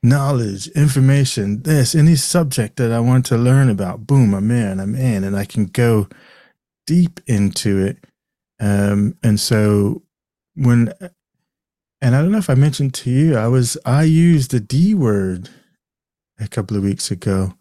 knowledge, 0.04 0.68
information, 0.70 1.62
this, 1.64 1.94
any 1.94 2.16
subject 2.16 2.78
that 2.78 2.92
I 2.92 3.00
want 3.00 3.26
to 3.28 3.38
learn 3.38 3.70
about. 3.70 4.08
Boom, 4.08 4.34
I'm 4.34 4.50
in, 4.52 4.80
I'm 4.80 4.96
in, 4.96 5.24
and 5.24 5.36
I 5.36 5.46
can 5.46 5.66
go 5.66 6.08
deep 6.88 7.20
into 7.28 7.80
it. 7.80 7.98
Um, 8.60 9.16
and 9.24 9.40
so 9.40 10.04
when 10.56 10.94
and 12.02 12.16
I 12.16 12.22
don't 12.22 12.32
know 12.32 12.38
if 12.38 12.50
I 12.50 12.56
mentioned 12.56 12.94
to 12.96 13.10
you, 13.10 13.38
I 13.38 13.48
was 13.48 13.78
I 13.86 14.04
used 14.04 14.52
the 14.52 14.60
D 14.60 14.94
word 14.94 15.50
a 16.40 16.48
couple 16.48 16.76
of 16.76 16.84
weeks 16.84 17.12
ago 17.12 17.54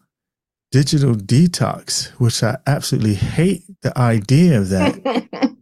digital 0.71 1.13
detox, 1.13 2.09
which 2.11 2.41
I 2.43 2.57
absolutely 2.65 3.15
hate 3.15 3.63
the 3.81 3.97
idea 3.97 4.59
of 4.59 4.69
that. 4.69 4.95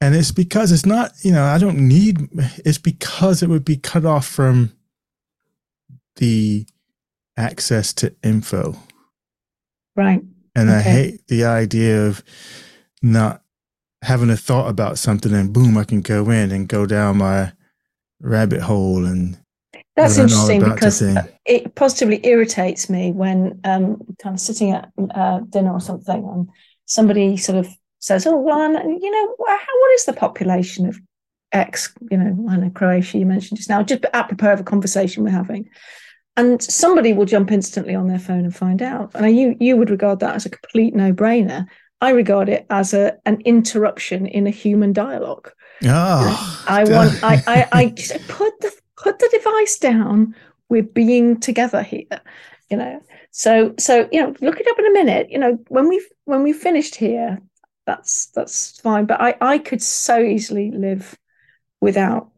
and 0.00 0.14
it's 0.14 0.32
because 0.32 0.70
it's 0.70 0.86
not, 0.86 1.12
you 1.22 1.32
know, 1.32 1.44
I 1.44 1.58
don't 1.58 1.88
need, 1.88 2.28
it's 2.64 2.78
because 2.78 3.42
it 3.42 3.48
would 3.48 3.64
be 3.64 3.76
cut 3.76 4.04
off 4.04 4.26
from 4.26 4.72
the 6.16 6.66
access 7.36 7.92
to 7.94 8.14
info. 8.22 8.76
Right. 9.96 10.22
And 10.54 10.68
okay. 10.68 10.78
I 10.78 10.82
hate 10.82 11.26
the 11.28 11.44
idea 11.44 12.06
of 12.06 12.22
not 13.02 13.42
having 14.02 14.30
a 14.30 14.36
thought 14.36 14.68
about 14.68 14.98
something 14.98 15.32
and 15.32 15.52
boom, 15.52 15.78
I 15.78 15.84
can 15.84 16.02
go 16.02 16.30
in 16.30 16.52
and 16.52 16.68
go 16.68 16.84
down 16.84 17.18
my 17.18 17.52
rabbit 18.20 18.60
hole 18.60 19.04
and 19.06 19.38
that's 19.96 20.18
interesting 20.18 20.62
because 20.62 21.02
it 21.44 21.74
positively 21.74 22.20
irritates 22.24 22.88
me 22.88 23.12
when 23.12 23.60
um, 23.64 24.00
kind 24.22 24.34
of 24.34 24.40
sitting 24.40 24.70
at 24.72 24.90
uh, 25.14 25.40
dinner 25.40 25.72
or 25.72 25.80
something 25.80 26.24
and 26.24 26.48
somebody 26.86 27.36
sort 27.36 27.58
of 27.58 27.68
says, 28.00 28.26
"Oh, 28.26 28.36
well, 28.36 28.60
and, 28.60 29.02
you 29.02 29.10
know, 29.10 29.36
how, 29.46 29.80
what 29.80 29.92
is 29.92 30.04
the 30.04 30.12
population 30.12 30.86
of 30.86 30.98
X? 31.52 31.94
You 32.10 32.18
know, 32.18 32.46
I 32.50 32.56
know 32.56 32.70
Croatia. 32.70 33.18
You 33.18 33.26
mentioned 33.26 33.58
just 33.58 33.68
now, 33.68 33.82
just 33.82 34.04
apropos 34.12 34.54
of 34.54 34.60
a 34.60 34.64
conversation 34.64 35.22
we're 35.22 35.30
having." 35.30 35.68
And 36.36 36.62
somebody 36.62 37.12
will 37.12 37.26
jump 37.26 37.50
instantly 37.50 37.94
on 37.94 38.08
their 38.08 38.18
phone 38.18 38.44
and 38.44 38.54
find 38.54 38.82
out. 38.82 39.12
And 39.14 39.36
you 39.36 39.56
you 39.60 39.76
would 39.76 39.90
regard 39.90 40.20
that 40.20 40.34
as 40.34 40.46
a 40.46 40.50
complete 40.50 40.94
no 40.94 41.12
brainer. 41.12 41.66
I 42.00 42.10
regard 42.10 42.48
it 42.48 42.66
as 42.70 42.94
a 42.94 43.16
an 43.26 43.40
interruption 43.44 44.26
in 44.26 44.46
a 44.46 44.50
human 44.50 44.92
dialogue. 44.92 45.50
Oh, 45.84 46.64
I 46.68 46.84
want 46.84 47.22
I, 47.22 47.42
I 47.46 47.68
I 47.72 47.86
put 48.28 48.60
the 48.60 48.72
put 48.96 49.18
the 49.18 49.28
device 49.32 49.78
down. 49.78 50.34
We're 50.68 50.82
being 50.82 51.40
together 51.40 51.82
here, 51.82 52.20
you 52.70 52.76
know. 52.76 53.02
So 53.30 53.74
so 53.78 54.08
you 54.12 54.20
know, 54.20 54.34
look 54.40 54.60
it 54.60 54.66
up 54.68 54.78
in 54.78 54.86
a 54.86 54.92
minute. 54.92 55.30
You 55.30 55.38
know, 55.38 55.58
when 55.68 55.88
we've 55.88 56.06
when 56.24 56.42
we 56.42 56.52
finished 56.52 56.96
here, 56.96 57.38
that's 57.86 58.26
that's 58.26 58.80
fine. 58.80 59.06
But 59.06 59.20
I 59.20 59.36
I 59.40 59.58
could 59.58 59.82
so 59.82 60.20
easily 60.20 60.70
live 60.70 61.16
without 61.80 62.30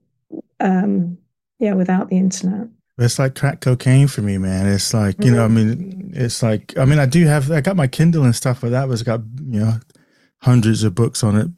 um 0.60 1.18
yeah 1.58 1.74
without 1.74 2.08
the 2.08 2.16
internet. 2.16 2.68
It's 2.98 3.18
like 3.18 3.34
crack 3.34 3.60
cocaine 3.60 4.06
for 4.06 4.22
me, 4.22 4.38
man. 4.38 4.66
It's 4.66 4.94
like 4.94 5.18
you 5.18 5.26
mm-hmm. 5.26 5.34
know, 5.34 5.44
I 5.44 5.48
mean, 5.48 6.12
it's 6.14 6.42
like 6.42 6.76
I 6.78 6.84
mean, 6.84 6.98
I 6.98 7.06
do 7.06 7.26
have 7.26 7.50
I 7.50 7.60
got 7.60 7.76
my 7.76 7.86
Kindle 7.86 8.24
and 8.24 8.36
stuff, 8.36 8.60
but 8.60 8.70
that 8.70 8.88
was 8.88 9.02
got 9.02 9.20
you 9.46 9.60
know 9.60 9.80
hundreds 10.42 10.84
of 10.84 10.94
books 10.94 11.24
on 11.24 11.36
it. 11.36 11.48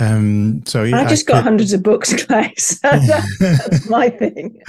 Um, 0.00 0.62
so 0.64 0.84
yeah, 0.84 1.00
I 1.00 1.08
just 1.08 1.28
I 1.28 1.32
got 1.32 1.38
could, 1.38 1.44
hundreds 1.44 1.72
of 1.72 1.82
books, 1.82 2.14
Clay. 2.24 2.54
So 2.56 2.78
that's, 2.82 3.38
that's 3.38 3.88
my 3.88 4.10
thing. 4.10 4.60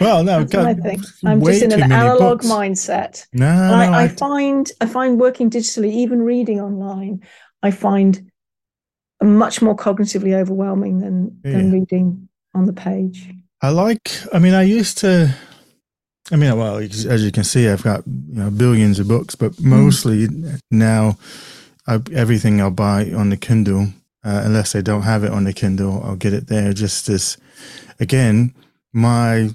well, 0.00 0.22
no, 0.22 0.44
that's 0.44 0.54
my 0.54 0.74
thing. 0.74 1.02
I'm 1.24 1.42
just 1.44 1.62
in 1.62 1.72
an 1.72 1.90
analog 1.90 2.38
books. 2.38 2.46
mindset. 2.46 3.26
No, 3.32 3.48
I, 3.48 3.86
no 3.86 3.92
I, 3.92 4.02
I, 4.02 4.08
find 4.08 4.70
I 4.80 4.86
find 4.86 5.18
working 5.18 5.50
digitally, 5.50 5.90
even 5.92 6.22
reading 6.22 6.60
online, 6.60 7.22
I 7.62 7.70
find 7.72 8.30
much 9.22 9.62
more 9.62 9.74
cognitively 9.74 10.34
overwhelming 10.34 11.00
than 11.00 11.40
yeah. 11.44 11.52
than 11.52 11.72
reading 11.72 12.28
on 12.54 12.66
the 12.66 12.72
page. 12.72 13.30
I 13.60 13.70
like. 13.70 14.12
I 14.32 14.38
mean, 14.38 14.54
I 14.54 14.62
used 14.62 14.98
to. 14.98 15.34
I 16.30 16.36
mean, 16.36 16.56
well, 16.56 16.76
as 16.76 17.24
you 17.24 17.32
can 17.32 17.44
see, 17.44 17.68
I've 17.68 17.82
got 17.82 18.06
you 18.06 18.40
know 18.40 18.50
billions 18.50 19.00
of 19.00 19.08
books, 19.08 19.34
but 19.34 19.52
mm. 19.52 19.64
mostly 19.64 20.28
mm. 20.28 20.60
now, 20.70 21.18
I, 21.88 22.00
everything 22.12 22.60
I'll 22.60 22.70
buy 22.70 23.10
on 23.10 23.30
the 23.30 23.36
Kindle 23.36 23.88
uh, 24.24 24.42
unless 24.44 24.72
they 24.72 24.82
don't 24.82 25.02
have 25.02 25.24
it 25.24 25.30
on 25.30 25.44
the 25.44 25.52
Kindle. 25.52 26.02
I'll 26.04 26.16
get 26.16 26.32
it 26.32 26.46
there. 26.46 26.72
Just 26.72 27.08
as, 27.08 27.36
again, 28.00 28.54
my 28.92 29.50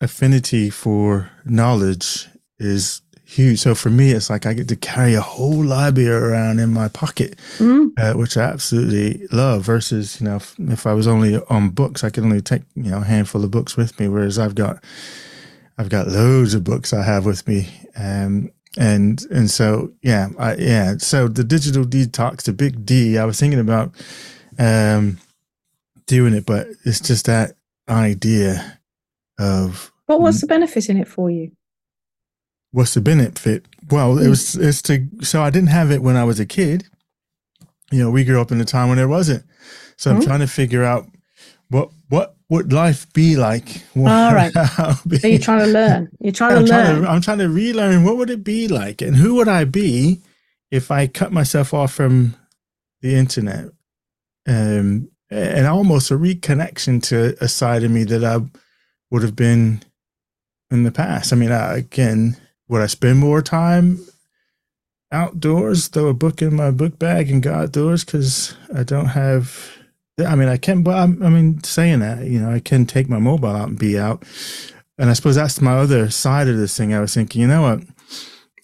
affinity 0.00 0.70
for 0.70 1.30
knowledge 1.44 2.28
is 2.58 3.02
huge. 3.26 3.58
So 3.58 3.74
for 3.74 3.90
me, 3.90 4.12
it's 4.12 4.30
like 4.30 4.46
I 4.46 4.54
get 4.54 4.68
to 4.68 4.76
carry 4.76 5.14
a 5.14 5.20
whole 5.20 5.62
library 5.62 6.10
around 6.10 6.60
in 6.60 6.72
my 6.72 6.88
pocket, 6.88 7.38
mm. 7.58 7.90
uh, 7.98 8.14
which 8.14 8.36
I 8.36 8.42
absolutely 8.42 9.26
love. 9.30 9.62
Versus, 9.62 10.20
you 10.20 10.28
know, 10.28 10.36
if, 10.36 10.54
if, 10.58 10.86
I 10.86 10.94
was 10.94 11.06
only 11.06 11.38
on 11.50 11.70
books, 11.70 12.04
I 12.04 12.10
could 12.10 12.24
only 12.24 12.40
take 12.40 12.62
you 12.74 12.90
know 12.90 12.98
a 12.98 13.04
handful 13.04 13.44
of 13.44 13.50
books 13.50 13.76
with 13.76 13.98
me. 14.00 14.08
Whereas 14.08 14.38
I've 14.38 14.54
got, 14.54 14.82
I've 15.76 15.88
got 15.90 16.08
loads 16.08 16.54
of 16.54 16.64
books 16.64 16.92
I 16.92 17.02
have 17.02 17.26
with 17.26 17.46
me, 17.46 17.68
um, 17.96 18.50
and 18.76 19.24
and 19.30 19.50
so 19.50 19.92
yeah 20.02 20.28
I, 20.38 20.54
yeah. 20.56 20.96
So 20.98 21.28
the 21.28 21.44
digital 21.44 21.84
detox 21.84 22.42
the 22.42 22.52
big 22.52 22.84
d 22.84 23.18
i 23.18 23.24
was 23.24 23.40
thinking 23.40 23.60
about 23.60 23.94
um 24.58 25.18
doing 26.06 26.34
it 26.34 26.46
but 26.46 26.68
it's 26.84 27.00
just 27.00 27.26
that 27.26 27.56
idea 27.88 28.78
of 29.38 29.92
what 30.06 30.20
was 30.20 30.40
the 30.40 30.46
benefit 30.46 30.88
in 30.88 30.98
it 30.98 31.08
for 31.08 31.30
you? 31.30 31.50
What's 32.70 32.94
the 32.94 33.00
benefit? 33.00 33.64
Well 33.90 34.18
it 34.18 34.28
was 34.28 34.54
it's 34.56 34.82
to 34.82 35.06
so 35.22 35.42
i 35.42 35.50
didn't 35.50 35.68
have 35.68 35.90
it 35.90 36.02
when 36.02 36.16
i 36.16 36.24
was 36.24 36.40
a 36.40 36.46
kid. 36.46 36.84
You 37.90 38.00
know 38.00 38.10
we 38.10 38.24
grew 38.24 38.40
up 38.40 38.52
in 38.52 38.60
a 38.60 38.64
time 38.64 38.88
when 38.88 38.98
there 38.98 39.08
wasn't. 39.08 39.44
So 39.96 40.10
i'm 40.10 40.18
mm-hmm. 40.18 40.26
trying 40.26 40.40
to 40.40 40.46
figure 40.46 40.84
out 40.84 41.06
what 42.08 42.36
what 42.48 42.64
would 42.64 42.72
life 42.72 43.12
be 43.12 43.36
like? 43.36 43.82
All 43.96 44.34
right. 44.34 44.52
Be? 45.06 45.18
So 45.18 45.28
you're 45.28 45.38
trying 45.38 45.60
to 45.60 45.66
learn. 45.66 46.10
You're 46.20 46.32
trying 46.32 46.50
to 46.52 46.56
I'm 46.58 46.64
learn. 46.64 46.86
Trying 46.86 47.02
to, 47.02 47.10
I'm 47.10 47.20
trying 47.20 47.38
to 47.38 47.48
relearn. 47.48 48.04
What 48.04 48.16
would 48.18 48.30
it 48.30 48.44
be 48.44 48.68
like, 48.68 49.02
and 49.02 49.16
who 49.16 49.34
would 49.36 49.48
I 49.48 49.64
be 49.64 50.20
if 50.70 50.90
I 50.90 51.06
cut 51.08 51.32
myself 51.32 51.74
off 51.74 51.92
from 51.92 52.36
the 53.02 53.16
internet? 53.16 53.70
Um, 54.46 55.10
and 55.30 55.66
almost 55.66 56.10
a 56.12 56.14
reconnection 56.14 57.02
to 57.04 57.36
a 57.42 57.48
side 57.48 57.82
of 57.82 57.90
me 57.90 58.04
that 58.04 58.22
I 58.24 58.38
would 59.10 59.22
have 59.22 59.34
been 59.34 59.82
in 60.70 60.84
the 60.84 60.92
past. 60.92 61.32
I 61.32 61.36
mean, 61.36 61.50
I, 61.50 61.78
again, 61.78 62.36
would 62.68 62.82
I 62.82 62.86
spend 62.86 63.18
more 63.18 63.42
time 63.42 63.98
outdoors, 65.12 65.88
throw 65.88 66.08
a 66.08 66.14
book 66.14 66.42
in 66.42 66.54
my 66.54 66.70
book 66.70 66.98
bag 66.98 67.30
and 67.30 67.42
go 67.42 67.52
outdoors 67.52 68.04
because 68.04 68.54
I 68.74 68.82
don't 68.82 69.06
have 69.08 69.75
I 70.18 70.34
mean, 70.34 70.48
I 70.48 70.56
can, 70.56 70.82
but 70.82 70.96
I'm, 70.96 71.22
I 71.22 71.28
mean, 71.28 71.62
saying 71.62 72.00
that, 72.00 72.24
you 72.24 72.40
know, 72.40 72.50
I 72.50 72.60
can 72.60 72.86
take 72.86 73.08
my 73.08 73.18
mobile 73.18 73.50
out 73.50 73.68
and 73.68 73.78
be 73.78 73.98
out. 73.98 74.22
And 74.98 75.10
I 75.10 75.12
suppose 75.12 75.34
that's 75.34 75.60
my 75.60 75.76
other 75.76 76.10
side 76.10 76.48
of 76.48 76.56
this 76.56 76.76
thing. 76.76 76.94
I 76.94 77.00
was 77.00 77.12
thinking, 77.12 77.42
you 77.42 77.48
know 77.48 77.62
what? 77.62 77.82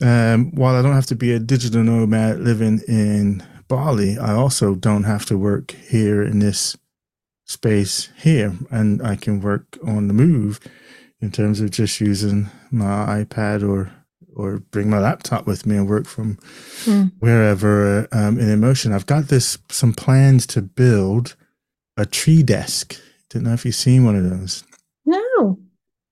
Um, 0.00 0.50
while 0.52 0.74
I 0.74 0.82
don't 0.82 0.94
have 0.94 1.06
to 1.06 1.14
be 1.14 1.32
a 1.32 1.38
digital 1.38 1.82
nomad 1.82 2.40
living 2.40 2.80
in 2.88 3.44
Bali, 3.68 4.18
I 4.18 4.32
also 4.32 4.74
don't 4.74 5.04
have 5.04 5.26
to 5.26 5.36
work 5.36 5.72
here 5.72 6.22
in 6.22 6.38
this 6.38 6.76
space 7.44 8.08
here. 8.16 8.56
And 8.70 9.02
I 9.02 9.16
can 9.16 9.40
work 9.40 9.78
on 9.86 10.08
the 10.08 10.14
move 10.14 10.58
in 11.20 11.30
terms 11.30 11.60
of 11.60 11.70
just 11.70 12.00
using 12.00 12.48
my 12.70 13.24
iPad 13.24 13.68
or 13.68 13.92
or 14.34 14.60
bring 14.70 14.88
my 14.88 14.98
laptop 14.98 15.46
with 15.46 15.66
me 15.66 15.76
and 15.76 15.86
work 15.86 16.06
from 16.06 16.36
mm. 16.84 17.12
wherever 17.18 18.08
um, 18.12 18.38
in 18.40 18.48
emotion. 18.48 18.90
I've 18.90 19.04
got 19.04 19.28
this 19.28 19.58
some 19.68 19.92
plans 19.92 20.46
to 20.46 20.62
build 20.62 21.36
a 22.02 22.06
tree 22.06 22.42
desk. 22.42 23.00
Didn't 23.31 23.46
know 23.46 23.54
if 23.54 23.64
you've 23.64 23.74
seen 23.74 24.04
one 24.04 24.16
of 24.16 24.29
those. 24.29 24.64
No. 25.06 25.58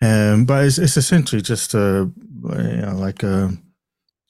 Um, 0.01 0.47
but 0.47 0.65
it's, 0.65 0.79
it's 0.79 0.97
essentially 0.97 1.43
just 1.43 1.75
a 1.75 2.11
you 2.43 2.77
know 2.77 2.97
like 2.97 3.23
a 3.23 3.53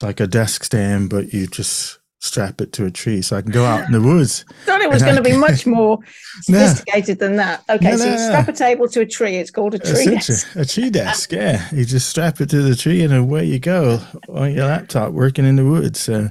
like 0.03 0.19
a 0.19 0.27
desk 0.27 0.65
stand, 0.65 1.11
but 1.11 1.33
you 1.33 1.47
just 1.47 1.99
strap 2.23 2.61
it 2.61 2.73
to 2.73 2.85
a 2.85 2.91
tree 2.91 3.23
so 3.23 3.37
I 3.37 3.43
can 3.43 3.51
go 3.51 3.65
out 3.65 3.87
in 3.87 3.93
the 3.93 4.01
woods. 4.01 4.45
I 4.49 4.53
thought 4.65 4.81
it 4.81 4.91
was 4.91 5.03
going 5.03 5.17
to 5.17 5.23
be 5.23 5.37
much 5.37 5.67
more 5.79 5.99
sophisticated 6.43 7.21
no. 7.21 7.27
than 7.27 7.37
that. 7.37 7.65
Okay, 7.69 7.91
no, 7.91 7.97
so 7.97 8.11
you 8.11 8.19
strap 8.19 8.49
a 8.49 8.53
table 8.53 8.89
to 8.89 9.01
a 9.01 9.07
tree. 9.07 9.37
It's 9.37 9.51
called 9.51 9.75
a 9.75 9.79
tree 9.79 10.05
desk. 10.05 10.57
A 10.57 10.65
tree 10.65 10.91
desk, 10.91 11.33
yeah. 11.33 11.69
You 11.73 11.85
just 11.85 12.09
strap 12.09 12.41
it 12.41 12.51
to 12.51 12.63
the 12.63 12.75
tree 12.75 13.03
and 13.05 13.15
away 13.15 13.45
you 13.45 13.59
go 13.59 14.01
on 14.29 14.53
your 14.53 14.67
laptop 14.67 15.13
working 15.13 15.45
in 15.45 15.57
the 15.57 15.65
woods. 15.65 16.01
So 16.01 16.31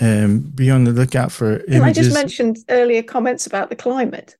um, 0.00 0.40
be 0.40 0.70
on 0.70 0.84
the 0.84 0.92
lookout 0.92 1.30
for 1.30 1.58
images. 1.60 1.74
And 1.74 1.84
I 1.84 1.92
just 1.92 2.14
mentioned 2.14 2.58
earlier 2.68 3.02
comments 3.02 3.46
about 3.46 3.68
the 3.68 3.76
climate. 3.76 4.36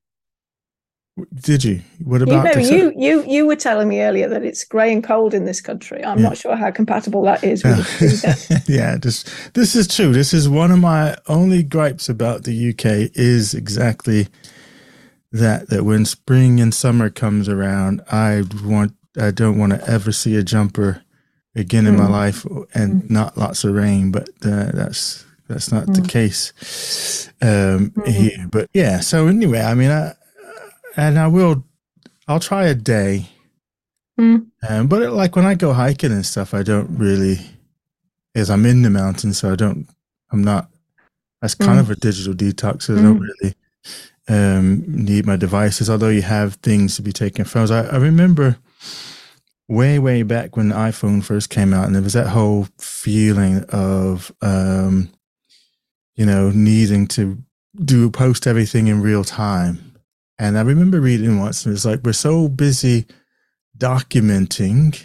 Did 1.35 1.65
you? 1.65 1.81
What 2.05 2.21
You 2.21 2.27
about 2.27 2.45
know, 2.45 2.61
you 2.61 2.93
you 2.97 3.25
you 3.27 3.47
were 3.47 3.57
telling 3.57 3.89
me 3.89 4.01
earlier 4.03 4.29
that 4.29 4.45
it's 4.45 4.65
grey 4.65 4.93
and 4.93 5.03
cold 5.03 5.35
in 5.35 5.45
this 5.45 5.61
country. 5.61 6.05
I'm 6.05 6.19
Yeah. 6.19 6.29
not 6.29 6.37
sure 6.37 6.57
how 6.57 6.71
compatible 6.71 7.23
that 7.23 7.43
is 7.45 7.65
with 7.65 8.69
yeah, 8.69 8.97
just 8.99 9.29
this 9.55 9.75
is 9.75 9.89
true. 9.89 10.13
This 10.13 10.33
is 10.35 10.49
one 10.49 10.71
of 10.71 10.79
my 10.79 11.17
only 11.29 11.63
gripes 11.63 12.09
about 12.09 12.45
the 12.45 12.71
UK 12.71 13.11
is 13.15 13.55
exactly 13.55 14.29
that 15.33 15.69
that 15.69 15.85
when 15.85 16.05
spring 16.05 16.61
and 16.61 16.75
summer 16.75 17.11
comes 17.11 17.49
around, 17.49 18.03
I 18.11 18.43
want 18.65 18.93
I 19.21 19.31
don't 19.31 19.59
want 19.59 19.73
to 19.73 19.91
ever 19.91 20.13
see 20.13 20.37
a 20.37 20.43
jumper 20.43 21.03
again 21.57 21.87
in 21.87 21.97
my 21.97 22.05
Mm. 22.07 22.11
life 22.11 22.47
and 22.75 23.11
not 23.11 23.37
lots 23.37 23.65
of 23.65 23.75
rain, 23.75 24.11
but 24.13 24.29
uh, 24.45 24.71
that's 24.73 25.25
that's 25.49 25.73
not 25.73 25.87
the 25.95 26.03
Mm. 26.03 26.09
case 26.09 27.29
um 27.43 27.91
Mhm. 27.97 28.07
here. 28.13 28.47
But 28.51 28.69
yeah, 28.73 29.01
so 29.01 29.27
anyway, 29.27 29.61
I 29.61 29.75
mean 29.75 29.91
I 29.91 30.15
and 30.97 31.19
I 31.19 31.27
will 31.27 31.65
I'll 32.29 32.41
try 32.41 32.67
a 32.67 32.75
day. 32.75 33.29
Mm. 34.19 34.47
Um, 34.69 34.87
but 34.87 35.03
it, 35.03 35.11
like 35.11 35.35
when 35.37 35.47
I 35.47 35.55
go 35.55 35.73
hiking 35.73 36.13
and 36.13 36.25
stuff, 36.25 36.55
I 36.55 36.63
don't 36.63 36.97
really, 36.97 37.39
as 38.35 38.51
I'm 38.51 38.67
in 38.67 38.83
the 38.83 38.91
mountains, 38.91 39.39
so 39.39 39.51
I 39.53 39.57
don't, 39.57 39.89
I'm 40.31 40.45
not, 40.45 40.69
that's 41.41 41.55
kind 41.55 41.79
Mm. 41.79 41.81
of 41.81 41.91
a 41.91 41.97
digital 41.97 42.35
detox. 42.35 42.83
So 42.83 42.97
I 42.97 43.03
don't 43.03 43.19
Mm. 43.19 43.29
really 43.43 43.55
um, 44.29 44.85
need 44.87 45.27
my 45.27 45.35
devices, 45.37 45.91
although 45.91 46.11
you 46.11 46.23
have 46.23 46.55
things 46.57 46.95
to 46.97 47.03
be 47.03 47.13
taking 47.13 47.45
photos. 47.45 47.71
I, 47.73 47.87
I 47.87 47.97
remember 47.97 48.59
way, 49.67 49.99
way 49.99 50.23
back 50.23 50.57
when 50.57 50.69
the 50.69 50.77
iPhone 50.77 51.25
first 51.25 51.51
came 51.51 51.75
out, 51.75 51.87
and 51.87 51.95
there 51.95 52.03
was 52.03 52.13
that 52.13 52.29
whole 52.29 52.69
feeling 52.79 53.65
of, 53.71 54.31
um, 54.43 55.11
you 56.15 56.27
know, 56.27 56.51
needing 56.51 57.09
to 57.09 57.39
do 57.85 58.09
post 58.11 58.47
everything 58.47 58.87
in 58.87 59.01
real 59.03 59.25
time. 59.25 59.90
And 60.41 60.59
I 60.59 60.63
remember 60.63 61.01
reading 61.03 61.39
once, 61.41 61.67
and 61.67 61.73
it 61.73 61.75
was 61.75 61.87
like, 61.87 62.01
we're 62.05 62.15
so 62.15 62.49
busy 62.49 63.07
documenting 63.79 65.01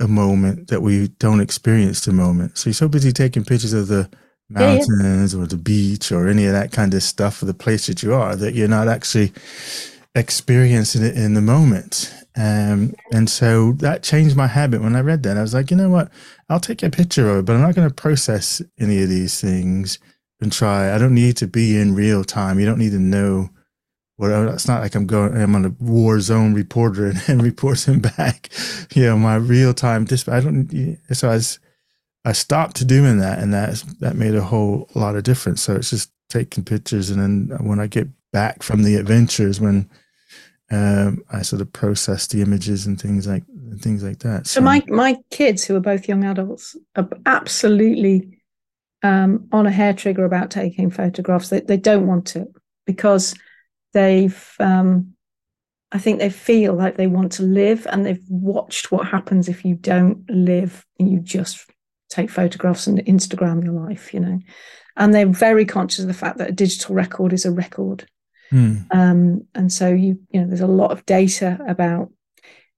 a 0.00 0.08
moment 0.08 0.68
that 0.68 0.82
we 0.82 1.08
don't 1.20 1.40
experience 1.40 2.04
the 2.04 2.12
moment. 2.12 2.58
So 2.58 2.70
you're 2.70 2.74
so 2.74 2.88
busy 2.88 3.12
taking 3.12 3.44
pictures 3.44 3.74
of 3.74 3.88
the 3.88 4.10
Yeah, 4.58 4.74
yeah. 4.74 4.86
mountains 4.88 5.34
or 5.34 5.46
the 5.46 5.58
beach 5.58 6.12
or 6.12 6.28
any 6.28 6.46
of 6.46 6.52
that 6.52 6.72
kind 6.72 6.94
of 6.94 7.02
stuff 7.02 7.42
or 7.42 7.46
the 7.46 7.54
place 7.54 7.88
that 7.88 8.02
you 8.02 8.14
are 8.14 8.36
that 8.36 8.54
you're 8.54 8.68
not 8.68 8.88
actually 8.88 9.32
experiencing 10.16 11.04
it 11.04 11.16
in 11.16 11.34
the 11.34 11.42
moment. 11.42 12.12
Um, 12.36 12.94
and 13.12 13.30
so 13.30 13.72
that 13.74 14.02
changed 14.02 14.36
my 14.36 14.48
habit 14.48 14.82
when 14.82 14.96
I 14.96 15.00
read 15.00 15.22
that. 15.24 15.38
I 15.38 15.42
was 15.42 15.54
like, 15.54 15.70
you 15.70 15.76
know 15.78 15.90
what? 15.90 16.10
I'll 16.48 16.60
take 16.60 16.82
a 16.82 16.90
picture 16.90 17.30
of 17.30 17.38
it, 17.40 17.44
but 17.46 17.54
I'm 17.56 17.62
not 17.62 17.76
going 17.76 17.88
to 17.88 17.94
process 17.94 18.62
any 18.80 19.02
of 19.02 19.08
these 19.08 19.40
things 19.40 19.98
and 20.40 20.52
try. 20.52 20.94
I 20.94 20.98
don't 20.98 21.14
need 21.14 21.36
to 21.38 21.46
be 21.46 21.78
in 21.78 21.94
real 21.94 22.24
time. 22.24 22.58
You 22.60 22.66
don't 22.66 22.78
need 22.78 22.92
to 22.92 22.98
know 22.98 23.50
what 24.20 24.30
it's 24.52 24.68
not 24.68 24.82
like 24.82 24.94
I'm 24.94 25.06
going, 25.06 25.34
I'm 25.34 25.54
on 25.54 25.64
a 25.64 25.74
war 25.80 26.20
zone 26.20 26.52
reporter 26.52 27.06
and, 27.10 27.22
and 27.26 27.42
reporting 27.42 28.00
back, 28.00 28.50
you 28.94 29.04
know, 29.04 29.16
my 29.16 29.36
real 29.36 29.72
time 29.72 30.04
dispatch. 30.04 30.34
I 30.34 30.40
don't, 30.44 30.98
so 31.12 31.30
I 31.30 31.34
was, 31.34 31.58
I 32.26 32.32
stopped 32.32 32.86
doing 32.86 33.18
that 33.20 33.38
and 33.38 33.54
that, 33.54 33.82
that 34.00 34.16
made 34.16 34.34
a 34.34 34.42
whole 34.42 34.90
lot 34.94 35.16
of 35.16 35.22
difference. 35.22 35.62
So 35.62 35.74
it's 35.74 35.88
just 35.88 36.12
taking 36.28 36.64
pictures. 36.64 37.08
And 37.08 37.48
then 37.48 37.66
when 37.66 37.80
I 37.80 37.86
get 37.86 38.08
back 38.30 38.62
from 38.62 38.82
the 38.82 38.96
adventures, 38.96 39.58
when, 39.58 39.88
um, 40.70 41.24
I 41.32 41.40
sort 41.40 41.62
of 41.62 41.72
process 41.72 42.26
the 42.26 42.42
images 42.42 42.86
and 42.86 43.00
things 43.00 43.26
like, 43.26 43.44
and 43.48 43.80
things 43.80 44.04
like 44.04 44.18
that. 44.20 44.46
So 44.46 44.60
my 44.60 44.84
my 44.86 45.16
kids, 45.30 45.64
who 45.64 45.74
are 45.74 45.80
both 45.80 46.08
young 46.08 46.22
adults, 46.22 46.76
are 46.94 47.08
absolutely 47.26 48.38
um, 49.02 49.48
on 49.50 49.66
a 49.66 49.70
hair 49.72 49.92
trigger 49.92 50.24
about 50.24 50.52
taking 50.52 50.90
photographs. 50.90 51.48
They 51.48 51.58
they 51.58 51.76
don't 51.76 52.06
want 52.06 52.26
to 52.28 52.46
because 52.86 53.34
they've 53.92 54.54
um, 54.58 55.14
I 55.92 55.98
think 55.98 56.18
they 56.18 56.30
feel 56.30 56.74
like 56.74 56.96
they 56.96 57.08
want 57.08 57.32
to 57.32 57.42
live 57.42 57.86
and 57.90 58.06
they've 58.06 58.24
watched 58.28 58.92
what 58.92 59.08
happens 59.08 59.48
if 59.48 59.64
you 59.64 59.74
don't 59.74 60.28
live 60.30 60.86
and 60.98 61.10
you 61.10 61.18
just 61.18 61.68
take 62.08 62.30
photographs 62.30 62.86
and 62.86 62.98
Instagram 63.06 63.64
your 63.64 63.72
life, 63.72 64.14
you 64.14 64.20
know. 64.20 64.38
And 64.96 65.12
they're 65.14 65.26
very 65.26 65.64
conscious 65.64 66.00
of 66.00 66.08
the 66.08 66.14
fact 66.14 66.38
that 66.38 66.50
a 66.50 66.52
digital 66.52 66.94
record 66.94 67.32
is 67.32 67.44
a 67.44 67.50
record. 67.50 68.06
Hmm. 68.50 68.76
Um, 68.90 69.46
and 69.54 69.72
so 69.72 69.88
you 69.88 70.20
you 70.30 70.40
know 70.40 70.46
there's 70.46 70.60
a 70.60 70.66
lot 70.66 70.90
of 70.90 71.06
data 71.06 71.58
about 71.68 72.10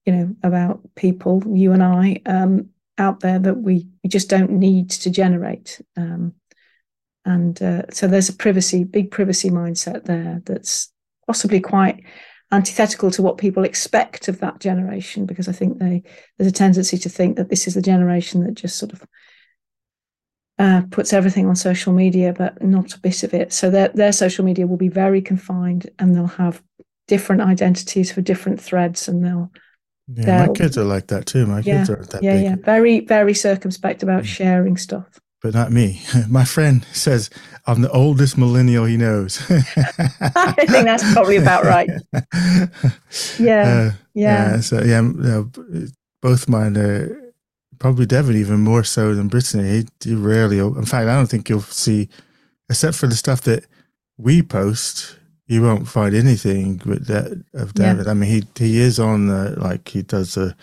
you 0.05 0.13
know 0.13 0.35
about 0.43 0.81
people 0.95 1.43
you 1.47 1.71
and 1.71 1.83
I 1.83 2.21
um, 2.27 2.69
out 2.97 3.21
there 3.21 3.39
that 3.39 3.55
we 3.55 3.87
we 4.03 4.09
just 4.09 4.29
don't 4.29 4.51
need 4.51 4.91
to 4.91 5.09
generate 5.09 5.81
um, 5.97 6.35
and 7.25 7.59
uh, 7.61 7.83
so 7.89 8.07
there's 8.07 8.29
a 8.29 8.33
privacy 8.33 8.83
big 8.83 9.09
privacy 9.09 9.49
mindset 9.49 10.05
there 10.05 10.43
that's 10.45 10.92
possibly 11.27 11.59
quite 11.59 12.03
antithetical 12.51 13.09
to 13.11 13.21
what 13.21 13.37
people 13.39 13.63
expect 13.63 14.27
of 14.27 14.39
that 14.39 14.59
generation 14.59 15.25
because 15.25 15.47
I 15.47 15.51
think 15.53 15.79
they 15.79 16.03
there's 16.37 16.49
a 16.51 16.53
tendency 16.53 16.97
to 16.99 17.09
think 17.09 17.37
that 17.37 17.49
this 17.49 17.67
is 17.67 17.73
the 17.73 17.81
generation 17.81 18.43
that 18.43 18.53
just 18.53 18.77
sort 18.77 18.93
of 18.93 19.03
uh, 20.59 20.83
puts 20.91 21.13
everything 21.13 21.47
on 21.47 21.55
social 21.55 21.93
media, 21.93 22.31
but 22.37 22.61
not 22.61 22.93
a 22.93 22.99
bit 22.99 23.23
of 23.23 23.33
it. 23.33 23.51
So 23.53 23.69
their 23.71 23.87
their 23.89 24.11
social 24.11 24.45
media 24.45 24.67
will 24.67 24.77
be 24.77 24.89
very 24.89 25.21
confined, 25.21 25.89
and 25.97 26.13
they'll 26.15 26.27
have 26.27 26.61
different 27.07 27.41
identities 27.41 28.11
for 28.11 28.21
different 28.21 28.61
threads, 28.61 29.07
and 29.07 29.23
they'll 29.25 29.51
Yeah, 30.07 30.25
my 30.39 30.45
They'll- 30.45 30.53
kids 30.53 30.77
are 30.77 30.83
like 30.83 31.07
that 31.07 31.25
too. 31.25 31.45
My 31.47 31.61
kids 31.63 31.89
aren't 31.89 32.09
that 32.11 32.21
yeah 32.23 32.35
big. 32.35 32.43
yeah 32.43 32.55
very 32.63 32.99
very 32.99 33.33
circumspect 33.33 34.03
about 34.03 34.23
Mm. 34.23 34.27
sharing 34.27 34.77
stuff. 34.77 35.19
But 35.43 35.53
not 35.53 35.71
me. 35.71 36.01
My 36.29 36.45
friend 36.45 36.85
says 36.93 37.29
I'm 37.67 37.81
the 37.81 37.91
oldest 37.91 38.37
millennial 38.37 38.85
he 38.85 38.97
knows. 38.97 39.39
I 39.49 40.53
think 40.67 40.85
that's 40.85 41.13
probably 41.13 41.37
about 41.37 41.65
right. 41.65 41.89
Yeah, 43.39 43.67
Uh, 43.67 43.91
yeah, 44.13 44.59
So 44.61 44.77
yeah, 44.83 45.01
you 45.01 45.13
know, 45.13 45.43
b- 45.43 45.87
both 46.21 46.47
mine 46.47 46.77
are 46.77 47.19
probably 47.79 48.05
Devin 48.05 48.37
even 48.37 48.59
more 48.61 48.83
so 48.83 49.13
than 49.13 49.27
Brittany. 49.27 49.85
He, 50.01 50.09
he 50.09 50.15
rarely. 50.15 50.59
In 50.59 50.85
fact, 50.85 51.07
I 51.07 51.15
don't 51.15 51.27
think 51.29 51.49
you'll 51.49 51.61
see, 51.61 52.09
except 52.69 52.95
for 52.95 53.07
the 53.07 53.15
stuff 53.15 53.41
that 53.41 53.65
we 54.17 54.41
post. 54.41 55.17
You 55.47 55.61
won't 55.61 55.87
find 55.89 56.15
anything 56.15 56.81
with 56.85 57.07
that 57.07 57.43
of 57.53 57.73
Yeah. 57.75 57.91
David. 57.93 58.07
I 58.07 58.13
mean, 58.13 58.29
he 58.29 58.43
he 58.57 58.79
is 58.79 58.97
on 58.99 59.27
the 59.27 59.55
like 59.59 59.89
he 59.89 60.01
does 60.01 60.35
the 60.35 60.55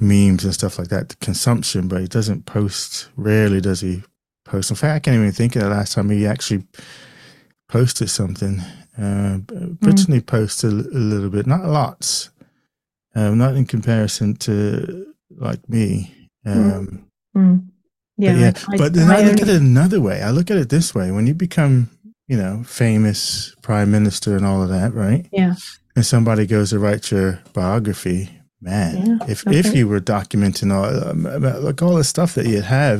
memes 0.00 0.44
and 0.44 0.54
stuff 0.54 0.78
like 0.78 0.88
that, 0.88 1.08
the 1.08 1.16
consumption, 1.16 1.88
but 1.88 2.00
he 2.00 2.06
doesn't 2.08 2.46
post. 2.46 3.08
Rarely 3.16 3.60
does 3.60 3.80
he 3.80 4.02
post. 4.44 4.70
In 4.70 4.76
fact, 4.76 4.94
I 4.94 4.98
can't 5.00 5.16
even 5.20 5.32
think 5.32 5.56
of 5.56 5.62
the 5.62 5.70
last 5.70 5.92
time 5.94 6.10
he 6.10 6.26
actually 6.26 6.64
posted 7.68 8.10
something. 8.10 8.60
Uh, 8.98 9.38
b- 9.38 9.76
Brittany 9.80 10.20
posted 10.20 10.72
a, 10.72 10.76
a 10.76 10.98
little 10.98 11.28
bit, 11.30 11.46
not 11.46 11.64
lots, 11.66 12.30
um, 13.14 13.38
not 13.38 13.54
in 13.56 13.66
comparison 13.66 14.34
to 14.36 15.06
like 15.36 15.68
me. 15.68 16.14
Um, 16.44 17.02
Mm. 17.36 17.66
yeah. 18.16 18.32
but 18.32 18.40
yeah, 18.40 18.52
I- 18.72 18.76
but 18.78 18.92
then 18.94 19.10
I 19.10 19.20
I 19.20 19.24
look 19.24 19.42
at 19.42 19.48
it 19.48 19.60
another 19.60 20.00
way. 20.00 20.22
I 20.22 20.30
look 20.30 20.50
at 20.50 20.56
it 20.56 20.68
this 20.70 20.94
way: 20.94 21.10
when 21.10 21.26
you 21.26 21.34
become, 21.34 21.90
you 22.28 22.36
know, 22.38 22.62
famous 22.64 23.54
prime 23.62 23.90
minister 23.90 24.36
and 24.36 24.46
all 24.46 24.62
of 24.62 24.70
that, 24.70 24.94
right? 24.94 25.26
Yeah. 25.32 25.54
And 25.94 26.06
somebody 26.06 26.46
goes 26.46 26.70
to 26.70 26.78
write 26.78 27.10
your 27.10 27.40
biography, 27.52 28.30
man. 28.66 28.92
Yeah, 29.06 29.26
if 29.28 29.46
okay. 29.46 29.58
if 29.58 29.74
you 29.74 29.88
were 29.88 30.00
documenting 30.00 30.70
all 30.76 30.86
um, 31.08 31.22
like 31.64 31.80
all 31.82 31.96
the 31.96 32.04
stuff 32.04 32.34
that 32.34 32.46
you'd 32.46 32.64
have 32.64 32.98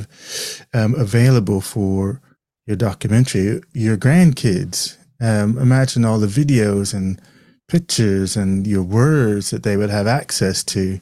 um, 0.73 0.95
available 0.95 1.61
for 1.61 2.21
your 2.67 2.77
documentary, 2.77 3.61
your 3.75 3.97
grandkids. 3.97 4.97
Um, 5.21 5.57
imagine 5.59 6.05
all 6.05 6.19
the 6.19 6.27
videos 6.27 6.93
and 6.95 7.21
pictures 7.69 8.37
and 8.37 8.67
your 8.67 8.83
words 8.83 9.51
that 9.51 9.63
they 9.63 9.77
would 9.77 9.91
have 9.91 10.07
access 10.07 10.65
to 10.65 11.01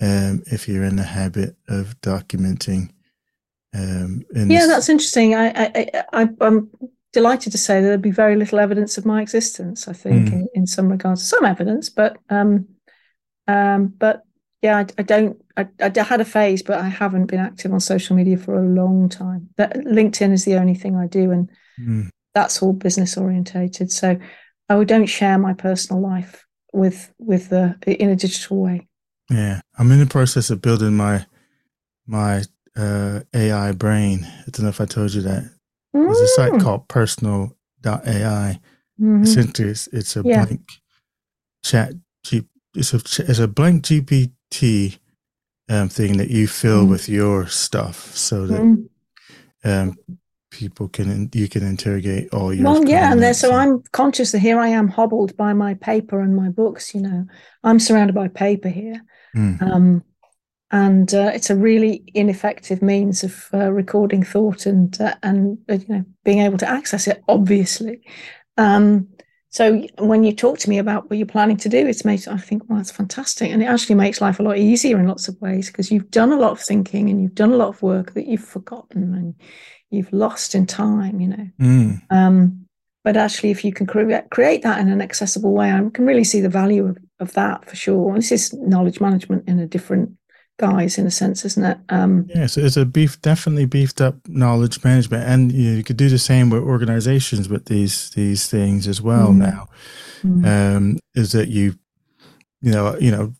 um, 0.00 0.42
if 0.46 0.68
you're 0.68 0.84
in 0.84 0.96
the 0.96 1.02
habit 1.02 1.56
of 1.68 2.00
documenting. 2.00 2.90
Um, 3.74 4.24
in 4.34 4.50
Yeah, 4.50 4.66
that's 4.66 4.88
interesting. 4.88 5.34
I, 5.34 5.48
I, 5.50 5.90
I, 6.12 6.28
I'm 6.40 6.70
delighted 7.12 7.52
to 7.52 7.58
say 7.58 7.80
that 7.80 7.86
there'd 7.88 8.02
be 8.02 8.10
very 8.10 8.36
little 8.36 8.58
evidence 8.58 8.98
of 8.98 9.04
my 9.04 9.20
existence. 9.22 9.88
I 9.88 9.92
think, 9.92 10.28
Mm. 10.28 10.32
in, 10.32 10.48
in 10.54 10.66
some 10.66 10.88
regards, 10.88 11.22
some 11.28 11.44
evidence, 11.44 11.88
but, 11.90 12.16
um, 12.30 12.66
um, 13.48 13.88
but 13.98 14.24
yeah, 14.62 14.78
I, 14.78 14.86
I 14.98 15.02
don't. 15.02 15.42
I, 15.56 15.66
I 15.80 16.02
had 16.02 16.20
a 16.20 16.24
phase, 16.24 16.62
but 16.62 16.78
I 16.78 16.88
haven't 16.88 17.26
been 17.26 17.40
active 17.40 17.72
on 17.72 17.80
social 17.80 18.16
media 18.16 18.36
for 18.36 18.54
a 18.54 18.66
long 18.66 19.08
time. 19.08 19.48
That 19.56 19.74
LinkedIn 19.74 20.32
is 20.32 20.44
the 20.44 20.56
only 20.56 20.74
thing 20.74 20.96
I 20.96 21.06
do, 21.06 21.30
and 21.30 21.50
Mm, 21.80 22.10
that's 22.34 22.62
all 22.62 22.72
business 22.72 23.16
orientated. 23.16 23.90
So 23.90 24.18
I 24.68 24.84
don't 24.84 25.06
share 25.06 25.38
my 25.38 25.54
personal 25.54 26.00
life 26.02 26.46
with 26.72 27.12
with 27.18 27.48
the 27.48 27.76
in 27.86 28.10
a 28.10 28.16
digital 28.16 28.62
way. 28.62 28.88
yeah, 29.30 29.60
I'm 29.78 29.90
in 29.90 29.98
the 29.98 30.06
process 30.06 30.50
of 30.50 30.62
building 30.62 30.96
my 30.96 31.26
my 32.06 32.42
uh, 32.76 33.20
AI 33.34 33.72
brain. 33.72 34.24
I 34.24 34.50
don't 34.50 34.62
know 34.62 34.68
if 34.68 34.80
I 34.80 34.86
told 34.86 35.12
you 35.14 35.22
that. 35.22 35.50
There's 35.92 36.20
a 36.20 36.26
site 36.28 36.52
Mm. 36.52 36.62
called 36.62 36.88
personal.ai. 36.88 38.60
Mhm. 39.00 39.22
Essentially, 39.22 39.68
it's, 39.70 39.88
it's 39.88 40.16
a 40.16 40.22
Yeah. 40.22 40.44
blank 40.44 40.60
chat. 41.64 41.94
G, 42.24 42.46
it's 42.74 42.92
a 42.94 42.96
it's 43.30 43.38
a 43.38 43.48
blank 43.48 43.84
GPT 43.84 44.98
um, 45.68 45.88
thing 45.88 46.16
that 46.18 46.30
you 46.30 46.46
fill 46.46 46.84
Mm. 46.84 46.90
with 46.90 47.08
your 47.08 47.46
stuff, 47.46 48.16
so 48.16 48.46
that 48.46 48.60
Mm. 48.60 48.88
um, 49.64 49.96
people 50.50 50.88
can 50.88 51.30
you 51.32 51.48
can 51.48 51.66
interrogate 51.66 52.28
all 52.34 52.52
your 52.52 52.64
well 52.64 52.84
yeah 52.84 53.10
and 53.10 53.22
there 53.22 53.32
so 53.32 53.54
i'm 53.54 53.82
conscious 53.92 54.32
that 54.32 54.38
here 54.40 54.60
i 54.60 54.68
am 54.68 54.86
hobbled 54.86 55.34
by 55.34 55.54
my 55.54 55.72
paper 55.72 56.20
and 56.20 56.36
my 56.36 56.50
books 56.50 56.94
you 56.94 57.00
know 57.00 57.24
i'm 57.64 57.80
surrounded 57.80 58.14
by 58.14 58.28
paper 58.28 58.68
here 58.68 59.02
mm. 59.34 59.60
um, 59.62 60.04
and 60.70 61.14
uh, 61.14 61.30
it's 61.34 61.48
a 61.48 61.56
really 61.56 62.04
ineffective 62.12 62.82
means 62.82 63.24
of 63.24 63.48
uh, 63.54 63.72
recording 63.72 64.22
thought 64.22 64.66
and 64.66 65.00
uh, 65.00 65.14
and 65.22 65.56
uh, 65.70 65.74
you 65.74 65.86
know 65.88 66.04
being 66.22 66.40
able 66.40 66.58
to 66.58 66.68
access 66.68 67.06
it 67.08 67.22
obviously 67.28 68.02
um, 68.58 69.08
so 69.52 69.86
when 69.98 70.24
you 70.24 70.34
talk 70.34 70.58
to 70.60 70.70
me 70.70 70.78
about 70.78 71.10
what 71.10 71.18
you're 71.18 71.26
planning 71.26 71.58
to 71.58 71.68
do, 71.68 71.86
it's 71.86 72.06
makes 72.06 72.26
I 72.26 72.38
think, 72.38 72.68
well, 72.68 72.78
that's 72.78 72.90
fantastic, 72.90 73.50
and 73.50 73.62
it 73.62 73.66
actually 73.66 73.96
makes 73.96 74.22
life 74.22 74.40
a 74.40 74.42
lot 74.42 74.56
easier 74.56 74.98
in 74.98 75.06
lots 75.06 75.28
of 75.28 75.38
ways 75.42 75.66
because 75.66 75.92
you've 75.92 76.10
done 76.10 76.32
a 76.32 76.38
lot 76.38 76.52
of 76.52 76.60
thinking 76.60 77.10
and 77.10 77.22
you've 77.22 77.34
done 77.34 77.52
a 77.52 77.56
lot 77.56 77.68
of 77.68 77.82
work 77.82 78.14
that 78.14 78.26
you've 78.26 78.42
forgotten 78.42 79.14
and 79.14 79.34
you've 79.90 80.10
lost 80.10 80.54
in 80.54 80.66
time. 80.66 81.20
You 81.20 81.28
know, 81.28 81.48
mm. 81.60 82.00
um, 82.08 82.66
but 83.04 83.18
actually, 83.18 83.50
if 83.50 83.62
you 83.62 83.74
can 83.74 83.86
create 83.86 84.30
create 84.30 84.62
that 84.62 84.80
in 84.80 84.88
an 84.88 85.02
accessible 85.02 85.52
way, 85.52 85.70
I 85.70 85.82
can 85.92 86.06
really 86.06 86.24
see 86.24 86.40
the 86.40 86.48
value 86.48 86.86
of, 86.86 86.98
of 87.20 87.34
that 87.34 87.68
for 87.68 87.76
sure. 87.76 88.14
And 88.14 88.22
this 88.22 88.32
is 88.32 88.54
knowledge 88.54 89.02
management 89.02 89.46
in 89.46 89.58
a 89.58 89.66
different 89.66 90.12
guys 90.62 90.96
in 90.96 91.06
a 91.06 91.10
sense, 91.10 91.44
isn't 91.44 91.64
it? 91.64 91.78
Um, 91.88 92.26
yes, 92.32 92.56
it's 92.56 92.76
a 92.76 92.86
beef, 92.86 93.20
definitely 93.20 93.66
beefed 93.66 94.00
up 94.00 94.14
knowledge 94.28 94.82
management, 94.84 95.28
and 95.28 95.50
you, 95.50 95.70
know, 95.70 95.76
you 95.76 95.84
could 95.84 95.96
do 95.96 96.08
the 96.08 96.18
same 96.18 96.50
with 96.50 96.62
organizations 96.62 97.48
with 97.48 97.64
these 97.66 98.10
these 98.10 98.46
things 98.48 98.86
as 98.86 99.02
well. 99.02 99.30
Mm. 99.30 99.36
Now, 99.36 99.68
mm. 100.22 100.46
Um, 100.46 100.98
is 101.16 101.32
that 101.32 101.48
you, 101.48 101.74
you 102.60 102.70
know, 102.70 102.96
you 102.98 103.10
know, 103.10 103.34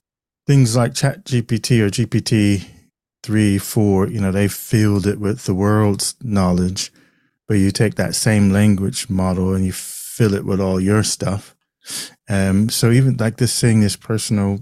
things 0.48 0.76
like 0.76 0.94
Chat 0.94 1.24
GPT 1.24 1.80
or 1.80 1.90
GPT 1.90 2.66
three, 3.22 3.56
four, 3.56 4.08
you 4.08 4.20
know, 4.20 4.32
they 4.32 4.48
filled 4.48 5.06
it 5.06 5.20
with 5.20 5.44
the 5.44 5.54
world's 5.54 6.16
knowledge, 6.22 6.92
but 7.46 7.54
you 7.54 7.70
take 7.70 7.94
that 7.94 8.16
same 8.16 8.50
language 8.50 9.08
model 9.08 9.54
and 9.54 9.64
you 9.64 9.72
fill 9.72 10.34
it 10.34 10.44
with 10.44 10.60
all 10.60 10.80
your 10.80 11.04
stuff. 11.04 11.54
Um, 12.28 12.68
so 12.68 12.90
even 12.90 13.16
like 13.16 13.36
this 13.36 13.60
thing, 13.60 13.80
this 13.80 13.96
personal 13.96 14.58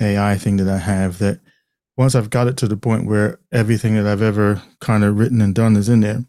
AI 0.00 0.36
thing 0.38 0.56
that 0.56 0.68
I 0.68 0.78
have 0.78 1.18
that 1.18 1.40
once 1.96 2.14
I've 2.14 2.30
got 2.30 2.48
it 2.48 2.56
to 2.58 2.68
the 2.68 2.76
point 2.76 3.06
where 3.06 3.38
everything 3.52 3.94
that 3.94 4.06
I've 4.06 4.22
ever 4.22 4.62
kind 4.80 5.04
of 5.04 5.16
written 5.16 5.40
and 5.40 5.54
done 5.54 5.76
is 5.76 5.88
in 5.88 6.00
there, 6.00 6.24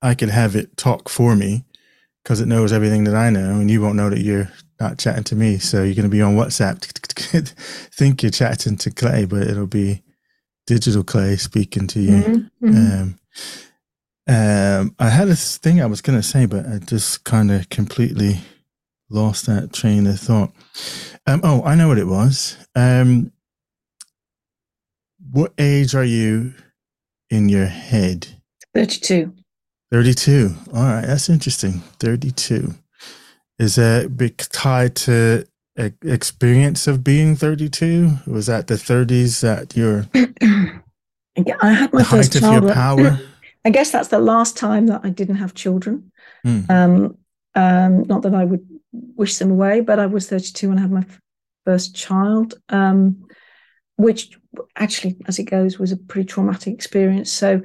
I 0.00 0.14
can 0.14 0.28
have 0.28 0.54
it 0.54 0.76
talk 0.76 1.08
for 1.08 1.34
me 1.34 1.64
because 2.22 2.40
it 2.40 2.46
knows 2.46 2.72
everything 2.72 3.04
that 3.04 3.16
I 3.16 3.30
know, 3.30 3.58
and 3.58 3.70
you 3.70 3.80
won't 3.80 3.96
know 3.96 4.10
that 4.10 4.20
you're 4.20 4.50
not 4.80 4.98
chatting 4.98 5.24
to 5.24 5.36
me. 5.36 5.58
So 5.58 5.82
you're 5.82 5.94
going 5.94 6.04
to 6.04 6.08
be 6.08 6.22
on 6.22 6.36
WhatsApp, 6.36 6.80
think 7.94 8.22
you're 8.22 8.30
chatting 8.30 8.76
to 8.78 8.90
Clay, 8.90 9.24
but 9.24 9.42
it'll 9.42 9.66
be 9.66 10.02
digital 10.66 11.02
Clay 11.02 11.36
speaking 11.36 11.86
to 11.88 12.00
you. 12.00 12.12
Mm-hmm. 12.12 12.68
mm-hmm. 12.68 13.02
Um, 13.02 13.18
um, 14.30 14.94
I 14.98 15.08
had 15.08 15.28
a 15.28 15.36
thing 15.36 15.80
I 15.80 15.86
was 15.86 16.02
going 16.02 16.18
to 16.18 16.22
say, 16.22 16.44
but 16.44 16.66
I 16.66 16.80
just 16.80 17.24
kind 17.24 17.50
of 17.50 17.70
completely 17.70 18.40
lost 19.08 19.46
that 19.46 19.72
train 19.72 20.06
of 20.06 20.20
thought. 20.20 20.52
Um, 21.26 21.40
oh, 21.42 21.62
I 21.62 21.74
know 21.74 21.88
what 21.88 21.96
it 21.96 22.06
was. 22.06 22.58
Um, 22.74 23.32
what 25.30 25.52
age 25.58 25.94
are 25.94 26.04
you 26.04 26.54
in 27.30 27.48
your 27.48 27.66
head? 27.66 28.28
32. 28.74 29.32
32. 29.92 30.54
All 30.74 30.82
right. 30.82 31.04
That's 31.04 31.28
interesting. 31.28 31.80
32. 32.00 32.74
Is 33.58 33.74
that 33.76 34.16
big 34.16 34.36
tied 34.36 34.94
to 34.96 35.46
experience 36.02 36.86
of 36.86 37.04
being 37.04 37.36
32? 37.36 38.10
Was 38.26 38.46
that 38.46 38.66
the 38.66 38.74
30s 38.74 39.40
that 39.40 39.76
you're 39.76 40.06
I 41.60 41.70
had 41.70 41.92
my 41.92 42.02
first 42.02 42.38
child. 42.38 42.72
power? 42.72 43.20
I 43.64 43.70
guess 43.70 43.90
that's 43.90 44.08
the 44.08 44.18
last 44.18 44.56
time 44.56 44.86
that 44.86 45.02
I 45.04 45.10
didn't 45.10 45.36
have 45.36 45.54
children. 45.54 46.10
Mm. 46.46 46.70
Um, 46.70 47.18
um, 47.54 48.02
not 48.04 48.22
that 48.22 48.34
I 48.34 48.44
would 48.44 48.66
wish 48.92 49.36
them 49.36 49.50
away, 49.50 49.80
but 49.80 49.98
I 49.98 50.06
was 50.06 50.28
32 50.28 50.68
when 50.68 50.78
I 50.78 50.82
had 50.82 50.90
my 50.90 51.06
first 51.64 51.94
child. 51.94 52.54
Um, 52.68 53.24
which 53.98 54.38
actually, 54.76 55.16
as 55.26 55.38
it 55.38 55.44
goes, 55.44 55.78
was 55.78 55.92
a 55.92 55.96
pretty 55.96 56.26
traumatic 56.26 56.74
experience. 56.74 57.32
So 57.32 57.62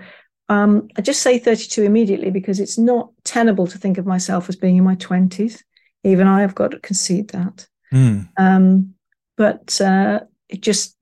um, 0.49 0.89
I 0.97 1.01
just 1.01 1.21
say 1.21 1.39
32 1.39 1.83
immediately 1.83 2.31
because 2.31 2.59
it's 2.59 2.77
not 2.77 3.11
tenable 3.23 3.67
to 3.67 3.77
think 3.77 3.97
of 3.97 4.05
myself 4.05 4.49
as 4.49 4.55
being 4.55 4.77
in 4.77 4.83
my 4.83 4.95
20s. 4.95 5.61
Even 6.03 6.27
I 6.27 6.41
have 6.41 6.55
got 6.55 6.71
to 6.71 6.79
concede 6.79 7.29
that. 7.29 7.67
Mm. 7.93 8.27
Um, 8.37 8.93
but 9.37 9.79
uh, 9.81 10.21
it 10.49 10.61
just, 10.61 10.97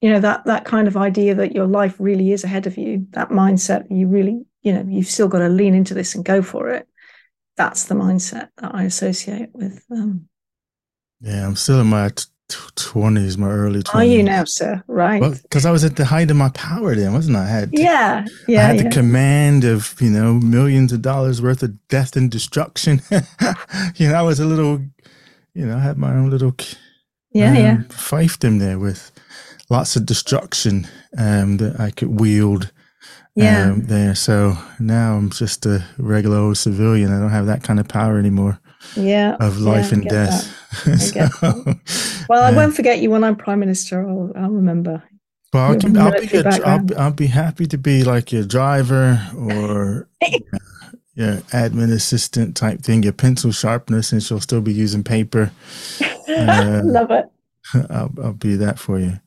you 0.00 0.10
know, 0.10 0.20
that 0.20 0.44
that 0.44 0.64
kind 0.64 0.88
of 0.88 0.96
idea 0.96 1.34
that 1.34 1.54
your 1.54 1.66
life 1.66 1.96
really 1.98 2.32
is 2.32 2.44
ahead 2.44 2.66
of 2.66 2.76
you, 2.76 3.06
that 3.10 3.30
mindset, 3.30 3.86
you 3.90 4.08
really, 4.08 4.44
you 4.62 4.72
know, 4.72 4.84
you've 4.88 5.06
still 5.06 5.28
got 5.28 5.38
to 5.38 5.48
lean 5.48 5.74
into 5.74 5.94
this 5.94 6.14
and 6.14 6.24
go 6.24 6.42
for 6.42 6.68
it. 6.70 6.86
That's 7.56 7.84
the 7.84 7.94
mindset 7.94 8.48
that 8.58 8.74
I 8.74 8.84
associate 8.84 9.50
with. 9.52 9.84
Um, 9.90 10.28
yeah, 11.20 11.46
I'm 11.46 11.56
still 11.56 11.80
in 11.80 11.86
my 11.86 12.10
twenties, 12.76 13.38
my 13.38 13.48
early 13.48 13.82
twenties. 13.82 14.12
Are 14.12 14.16
you 14.16 14.22
now, 14.22 14.44
sir? 14.44 14.82
Right. 14.86 15.20
Because 15.20 15.64
well, 15.64 15.70
I 15.70 15.72
was 15.72 15.84
at 15.84 15.96
the 15.96 16.04
height 16.04 16.30
of 16.30 16.36
my 16.36 16.50
power 16.50 16.94
then, 16.94 17.12
wasn't 17.12 17.36
I? 17.36 17.44
I 17.44 17.46
had 17.46 17.70
yeah, 17.72 18.26
yeah. 18.48 18.60
I 18.60 18.62
had 18.62 18.76
yeah. 18.76 18.82
the 18.84 18.90
command 18.90 19.64
of 19.64 19.94
you 20.00 20.10
know 20.10 20.34
millions 20.34 20.92
of 20.92 21.02
dollars 21.02 21.42
worth 21.42 21.62
of 21.62 21.88
death 21.88 22.16
and 22.16 22.30
destruction. 22.30 23.02
you 23.96 24.08
know, 24.08 24.14
I 24.14 24.22
was 24.22 24.40
a 24.40 24.44
little, 24.44 24.80
you 25.54 25.66
know, 25.66 25.76
I 25.76 25.80
had 25.80 25.98
my 25.98 26.12
own 26.12 26.30
little 26.30 26.54
yeah, 27.32 27.50
um, 27.50 27.56
yeah 27.56 27.76
fiefdom 27.88 28.58
there 28.58 28.78
with 28.78 29.10
lots 29.70 29.96
of 29.96 30.06
destruction 30.06 30.86
um, 31.18 31.58
that 31.58 31.80
I 31.80 31.90
could 31.90 32.20
wield. 32.20 32.72
Yeah. 33.34 33.70
Um, 33.70 33.86
there. 33.86 34.14
So 34.14 34.58
now 34.78 35.14
I'm 35.16 35.30
just 35.30 35.64
a 35.64 35.82
regular 35.96 36.36
old 36.36 36.58
civilian. 36.58 37.10
I 37.10 37.18
don't 37.18 37.30
have 37.30 37.46
that 37.46 37.62
kind 37.62 37.80
of 37.80 37.88
power 37.88 38.18
anymore 38.18 38.60
yeah 38.96 39.36
of 39.40 39.58
life 39.58 39.86
yeah, 39.88 39.94
and 39.94 40.08
death 40.08 40.58
so, 41.00 41.74
well 42.28 42.42
i 42.42 42.50
won't 42.50 42.74
forget 42.74 43.00
you 43.00 43.10
when 43.10 43.24
i'm 43.24 43.36
prime 43.36 43.60
minister 43.60 44.08
i'll, 44.08 44.32
I'll 44.36 44.50
remember 44.50 45.02
well, 45.52 45.72
I 45.72 45.76
can, 45.76 45.98
I'll, 45.98 46.18
be 46.18 46.26
your, 46.28 46.48
I'll, 46.48 46.86
I'll, 46.98 47.12
be 47.12 47.26
happy 47.26 47.66
to 47.66 47.76
be 47.76 48.04
like 48.04 48.32
your 48.32 48.44
driver 48.44 49.20
or 49.36 50.08
your 51.14 51.36
admin 51.52 51.92
assistant 51.92 52.56
type 52.56 52.80
thing, 52.80 53.02
your 53.02 53.12
pencil 53.12 53.52
sharpener, 53.52 54.00
since 54.00 54.30
you'll 54.30 54.40
still 54.40 54.62
be 54.62 54.72
using 54.72 55.04
paper. 55.04 55.52
Uh, 56.28 56.80
Love 56.84 57.10
it. 57.10 57.26
I'll, 57.90 58.10
I'll 58.22 58.32
be 58.32 58.56
that 58.56 58.78
for 58.78 58.98
you. 58.98 59.20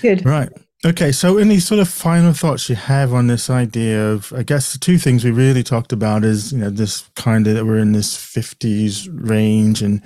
Good. 0.00 0.24
Right. 0.24 0.48
Okay, 0.86 1.10
so 1.10 1.38
any 1.38 1.58
sort 1.58 1.80
of 1.80 1.88
final 1.88 2.32
thoughts 2.32 2.68
you 2.68 2.76
have 2.76 3.12
on 3.12 3.26
this 3.26 3.50
idea 3.50 4.12
of, 4.12 4.32
I 4.32 4.44
guess 4.44 4.72
the 4.72 4.78
two 4.78 4.96
things 4.96 5.24
we 5.24 5.32
really 5.32 5.64
talked 5.64 5.92
about 5.92 6.22
is, 6.22 6.52
you 6.52 6.58
know, 6.58 6.70
this 6.70 7.10
kind 7.16 7.48
of 7.48 7.54
that 7.54 7.64
we're 7.64 7.78
in 7.78 7.92
this 7.92 8.16
50s 8.16 9.08
range 9.12 9.82
and 9.82 10.00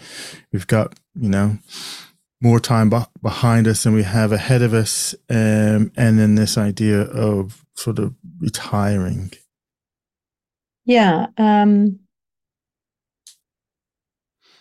we've 0.51 0.67
got, 0.67 0.99
you 1.15 1.29
know, 1.29 1.59
more 2.41 2.59
time 2.59 2.89
b- 2.89 3.05
behind 3.21 3.69
us 3.69 3.83
than 3.83 3.93
we 3.93 4.03
have 4.03 4.33
ahead 4.33 4.63
of 4.63 4.73
us. 4.73 5.15
Um, 5.29 5.93
and 5.95 6.19
then 6.19 6.37
this 6.37 6.57
idea 6.57 7.03
of 7.03 7.67
sort 7.75 7.99
of 7.99 8.15
retiring. 8.41 9.31
Yeah. 10.87 11.27
Um, 11.37 11.99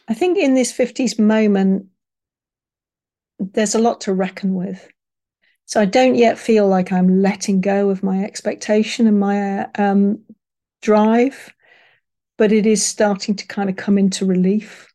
I 0.09 0.13
think 0.13 0.37
in 0.37 0.55
this 0.55 0.73
50s 0.73 1.17
moment, 1.17 1.85
there's 3.39 3.75
a 3.75 3.79
lot 3.79 4.01
to 4.01 4.13
reckon 4.13 4.55
with 4.55 4.89
so 5.71 5.79
I 5.79 5.85
don't 5.85 6.15
yet 6.15 6.37
feel 6.37 6.67
like 6.67 6.91
I'm 6.91 7.21
letting 7.21 7.61
go 7.61 7.91
of 7.91 8.03
my 8.03 8.25
expectation 8.25 9.07
and 9.07 9.17
my 9.17 9.69
um, 9.75 10.19
drive, 10.81 11.53
but 12.37 12.51
it 12.51 12.65
is 12.65 12.85
starting 12.85 13.37
to 13.37 13.47
kind 13.47 13.69
of 13.69 13.77
come 13.77 13.97
into 13.97 14.25
relief. 14.25 14.91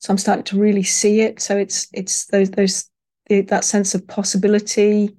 So 0.00 0.12
I'm 0.12 0.18
starting 0.18 0.44
to 0.44 0.60
really 0.60 0.82
see 0.82 1.22
it. 1.22 1.40
So 1.40 1.56
it's 1.56 1.88
it's 1.94 2.26
those 2.26 2.50
those 2.50 2.90
that 3.30 3.64
sense 3.64 3.94
of 3.94 4.06
possibility 4.06 5.16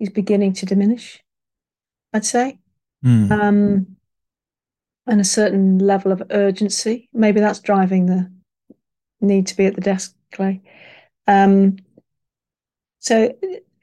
is 0.00 0.10
beginning 0.10 0.54
to 0.54 0.66
diminish. 0.66 1.22
I'd 2.12 2.24
say, 2.24 2.58
mm. 3.06 3.30
um, 3.30 3.96
and 5.06 5.20
a 5.20 5.24
certain 5.24 5.78
level 5.78 6.10
of 6.10 6.20
urgency. 6.30 7.08
Maybe 7.12 7.38
that's 7.38 7.60
driving 7.60 8.06
the 8.06 8.28
need 9.20 9.46
to 9.46 9.56
be 9.56 9.66
at 9.66 9.76
the 9.76 9.80
desk, 9.80 10.16
Clay. 10.32 10.62
Um, 11.28 11.76
so 12.98 13.32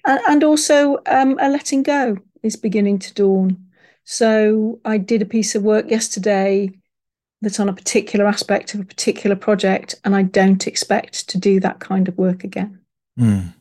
and 0.07 0.43
also 0.43 0.97
um, 1.05 1.37
a 1.39 1.49
letting 1.49 1.83
go 1.83 2.17
is 2.43 2.55
beginning 2.55 2.99
to 2.99 3.13
dawn. 3.13 3.65
So 4.05 4.79
I 4.85 4.97
did 4.97 5.21
a 5.21 5.25
piece 5.25 5.53
of 5.53 5.63
work 5.63 5.89
yesterday 5.89 6.71
that's 7.41 7.59
on 7.59 7.69
a 7.69 7.73
particular 7.73 8.25
aspect 8.25 8.73
of 8.73 8.79
a 8.79 8.85
particular 8.85 9.35
project, 9.35 9.95
and 10.03 10.15
I 10.15 10.23
don't 10.23 10.65
expect 10.65 11.27
to 11.29 11.37
do 11.37 11.59
that 11.59 11.79
kind 11.79 12.07
of 12.07 12.17
work 12.17 12.43
again. 12.43 12.79
Mm. 13.19 13.53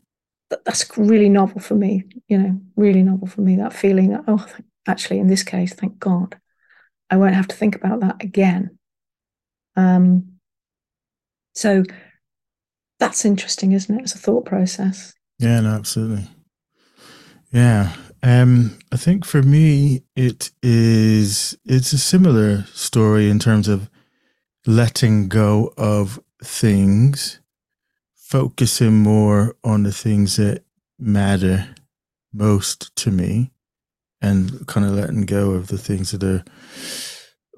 That's 0.64 0.96
really 0.96 1.28
novel 1.28 1.60
for 1.60 1.74
me, 1.74 2.04
you 2.28 2.38
know, 2.38 2.60
really 2.76 3.02
novel 3.02 3.26
for 3.26 3.40
me. 3.40 3.56
That 3.56 3.72
feeling 3.72 4.10
that, 4.10 4.24
oh, 4.28 4.46
actually, 4.86 5.18
in 5.18 5.26
this 5.26 5.42
case, 5.42 5.74
thank 5.74 5.98
God, 5.98 6.38
I 7.10 7.16
won't 7.16 7.34
have 7.34 7.48
to 7.48 7.56
think 7.56 7.74
about 7.74 8.00
that 8.00 8.22
again. 8.22 8.78
Um, 9.74 10.38
so 11.54 11.82
that's 13.00 13.24
interesting, 13.24 13.72
isn't 13.72 13.94
it? 13.98 14.02
It's 14.02 14.14
a 14.14 14.18
thought 14.18 14.46
process. 14.46 15.12
Yeah, 15.38 15.60
no, 15.60 15.70
absolutely. 15.70 16.28
Yeah. 17.56 17.94
Um, 18.22 18.78
I 18.92 18.98
think 18.98 19.24
for 19.24 19.42
me, 19.42 20.02
it 20.14 20.50
is 20.62 21.56
it's 21.64 21.94
a 21.94 21.98
similar 21.98 22.64
story 22.74 23.30
in 23.30 23.38
terms 23.38 23.66
of 23.66 23.88
letting 24.66 25.28
go 25.28 25.72
of 25.78 26.20
things, 26.44 27.40
focusing 28.14 28.98
more 28.98 29.56
on 29.64 29.84
the 29.84 29.92
things 29.92 30.36
that 30.36 30.64
matter 30.98 31.74
most 32.30 32.94
to 32.96 33.10
me, 33.10 33.52
and 34.20 34.66
kind 34.66 34.86
of 34.86 34.92
letting 34.92 35.24
go 35.24 35.52
of 35.52 35.68
the 35.68 35.78
things 35.78 36.10
that 36.10 36.22
are 36.22 36.44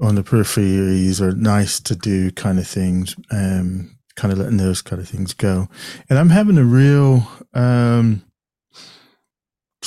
on 0.01 0.15
the 0.15 0.23
peripheries 0.23 1.21
or 1.21 1.33
nice 1.33 1.81
to 1.81 1.97
do 1.97 2.31
kind 2.31 2.61
of 2.61 2.69
things. 2.69 3.17
Um, 3.33 3.99
kind 4.15 4.33
of 4.33 4.39
letting 4.39 4.59
those 4.59 4.81
kind 4.81 5.03
of 5.03 5.09
things 5.09 5.35
go, 5.35 5.69
and 6.09 6.21
I'm 6.21 6.31
having 6.31 6.57
a 6.57 6.63
real 6.63 7.27
um 7.53 8.23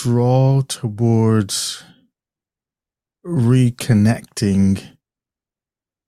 draw 0.02 0.62
towards 0.62 1.84
reconnecting 3.24 4.98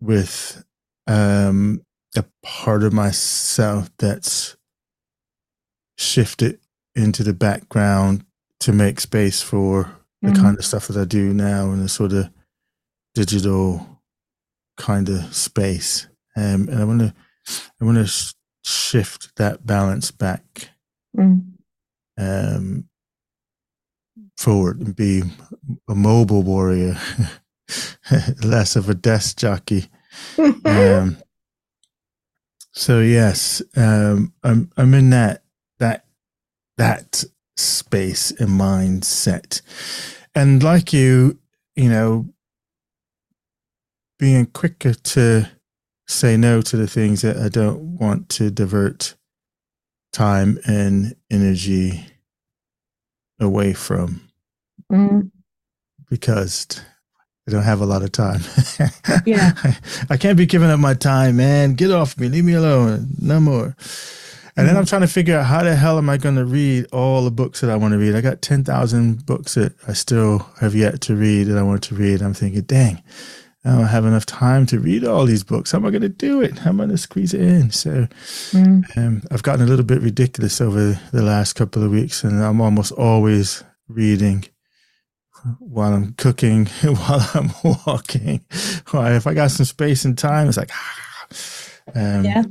with 0.01 0.65
um, 1.05 1.85
a 2.15 2.25
part 2.41 2.81
of 2.81 2.91
myself 2.91 3.91
that's 3.99 4.57
shifted 5.95 6.59
into 6.95 7.21
the 7.21 7.33
background 7.33 8.25
to 8.59 8.73
make 8.73 8.99
space 8.99 9.43
for 9.43 9.95
the 10.23 10.29
mm-hmm. 10.29 10.41
kind 10.41 10.57
of 10.57 10.65
stuff 10.65 10.87
that 10.87 10.99
I 10.99 11.05
do 11.05 11.31
now 11.31 11.71
in 11.71 11.79
a 11.79 11.87
sort 11.87 12.13
of 12.13 12.31
digital 13.13 14.01
kind 14.75 15.07
of 15.07 15.35
space. 15.35 16.07
Um, 16.35 16.67
and 16.67 16.79
I 16.79 16.83
want 16.83 16.99
to, 17.01 17.13
I 17.79 17.85
want 17.85 17.97
to 17.99 18.07
sh- 18.07 18.33
shift 18.65 19.35
that 19.35 19.67
balance 19.67 20.09
back. 20.09 20.69
Mm. 21.15 21.51
Um, 22.17 22.89
forward 24.37 24.79
and 24.79 24.95
be 24.95 25.23
a 25.87 25.95
mobile 25.95 26.43
warrior, 26.43 26.97
less 28.43 28.75
of 28.75 28.89
a 28.89 28.95
desk 28.95 29.37
jockey. 29.37 29.87
um, 30.65 31.17
so 32.71 32.99
yes, 32.99 33.61
um, 33.75 34.33
I'm 34.43 34.71
I'm 34.77 34.93
in 34.93 35.09
that 35.11 35.43
that 35.79 36.05
that 36.77 37.23
space 37.57 38.31
and 38.31 38.49
mindset, 38.49 39.61
and 40.35 40.61
like 40.63 40.93
you, 40.93 41.39
you 41.75 41.89
know, 41.89 42.29
being 44.19 44.45
quicker 44.47 44.93
to 44.93 45.49
say 46.07 46.37
no 46.37 46.61
to 46.61 46.77
the 46.77 46.87
things 46.87 47.21
that 47.21 47.37
I 47.37 47.49
don't 47.49 47.97
want 47.97 48.29
to 48.29 48.51
divert 48.51 49.15
time 50.11 50.59
and 50.65 51.15
energy 51.31 52.05
away 53.43 53.73
from 53.73 54.29
mm. 54.91 55.29
because 56.09 56.81
I 57.47 57.51
don't 57.51 57.63
have 57.63 57.81
a 57.81 57.85
lot 57.85 58.03
of 58.03 58.11
time. 58.11 58.41
yeah. 59.25 59.51
I, 59.63 59.77
I, 60.11 60.17
can't 60.17 60.37
be 60.37 60.45
giving 60.45 60.69
up 60.69 60.79
my 60.79 60.93
time, 60.93 61.37
man. 61.37 61.73
Get 61.73 61.91
off 61.91 62.17
me. 62.17 62.29
Leave 62.29 62.45
me 62.45 62.53
alone. 62.53 63.09
No 63.19 63.39
more. 63.39 63.65
And 63.65 63.75
mm-hmm. 63.75 64.67
then 64.67 64.77
I'm 64.77 64.85
trying 64.85 65.01
to 65.01 65.07
figure 65.07 65.37
out 65.37 65.45
how 65.45 65.63
the 65.63 65.75
hell 65.75 65.97
am 65.97 66.09
I 66.09 66.17
going 66.17 66.35
to 66.35 66.45
read 66.45 66.85
all 66.93 67.23
the 67.23 67.31
books 67.31 67.61
that 67.61 67.69
I 67.69 67.75
want 67.75 67.93
to 67.93 67.97
read. 67.97 68.15
I 68.15 68.21
got 68.21 68.41
10,000 68.41 69.25
books 69.25 69.55
that 69.55 69.73
I 69.87 69.93
still 69.93 70.47
have 70.61 70.73
yet 70.73 71.01
to 71.01 71.15
read 71.15 71.45
that 71.45 71.57
I 71.57 71.63
want 71.63 71.83
to 71.83 71.95
read. 71.95 72.21
I'm 72.21 72.33
thinking, 72.33 72.61
dang, 72.61 73.03
I 73.65 73.71
don't 73.71 73.85
have 73.85 74.05
enough 74.05 74.25
time 74.25 74.65
to 74.67 74.79
read 74.79 75.05
all 75.05 75.25
these 75.25 75.43
books. 75.43 75.71
How 75.71 75.77
am 75.77 75.85
I 75.85 75.89
going 75.89 76.01
to 76.01 76.09
do 76.09 76.41
it? 76.41 76.59
How 76.59 76.71
am 76.71 76.81
I 76.81 76.85
going 76.85 76.95
to 76.95 76.97
squeeze 76.97 77.33
it 77.33 77.41
in? 77.41 77.71
So 77.71 78.07
mm. 78.51 78.97
um, 78.97 79.23
I've 79.31 79.43
gotten 79.43 79.65
a 79.65 79.69
little 79.69 79.85
bit 79.85 80.01
ridiculous 80.01 80.59
over 80.59 80.99
the 81.13 81.21
last 81.21 81.53
couple 81.53 81.81
of 81.81 81.91
weeks, 81.91 82.25
and 82.25 82.43
I'm 82.43 82.59
almost 82.59 82.91
always 82.91 83.63
reading 83.87 84.43
while 85.59 85.93
I'm 85.93 86.13
cooking, 86.13 86.65
while 86.83 87.29
I'm 87.33 87.51
walking. 87.63 88.45
Or 88.93 89.11
if 89.11 89.27
I 89.27 89.33
got 89.33 89.51
some 89.51 89.65
space 89.65 90.03
and 90.03 90.17
time, 90.17 90.49
it's 90.49 90.57
like, 90.57 90.71
um, 91.95 92.25
yeah. 92.25 92.43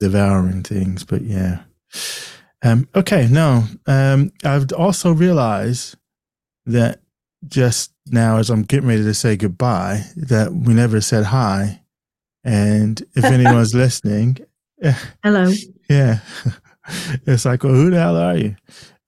devouring 0.00 0.64
things. 0.64 1.04
But 1.04 1.22
yeah. 1.22 1.62
Um, 2.62 2.88
okay, 2.94 3.28
no. 3.30 3.64
Um, 3.86 4.32
I've 4.44 4.72
also 4.72 5.12
realized 5.12 5.96
that 6.66 7.00
just 7.46 7.92
now, 8.06 8.38
as 8.38 8.50
I'm 8.50 8.62
getting 8.62 8.88
ready 8.88 9.02
to 9.02 9.14
say 9.14 9.36
goodbye, 9.36 10.04
that 10.16 10.52
we 10.52 10.74
never 10.74 11.00
said 11.00 11.24
hi. 11.24 11.82
And 12.44 13.02
if 13.14 13.24
anyone's 13.24 13.74
listening, 13.74 14.38
hello. 15.22 15.52
Yeah. 15.88 16.20
It's 17.26 17.44
like, 17.44 17.64
well, 17.64 17.72
who 17.72 17.90
the 17.90 17.98
hell 17.98 18.16
are 18.16 18.36
you? 18.36 18.54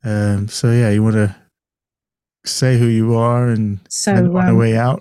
Um, 0.02 0.48
so 0.48 0.72
yeah, 0.72 0.90
you 0.90 1.00
want 1.00 1.14
to 1.14 1.36
say 2.44 2.76
who 2.76 2.86
you 2.86 3.14
are 3.14 3.46
and 3.46 3.78
so 3.88 4.14
on 4.14 4.36
um, 4.36 4.46
the 4.46 4.54
way 4.56 4.76
out? 4.76 5.00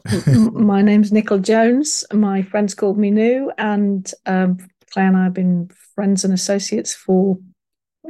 my 0.54 0.84
name's 0.84 1.12
Nicola 1.12 1.42
Jones. 1.42 2.06
My 2.14 2.44
friends 2.44 2.76
called 2.76 3.00
me 3.00 3.10
New, 3.10 3.52
and 3.58 4.12
um, 4.28 4.60
Clay 4.92 5.06
and 5.06 5.18
I 5.18 5.24
have 5.24 5.34
been 5.34 5.72
friends 5.96 6.24
and 6.24 6.32
associates 6.32 6.94
for 6.94 7.40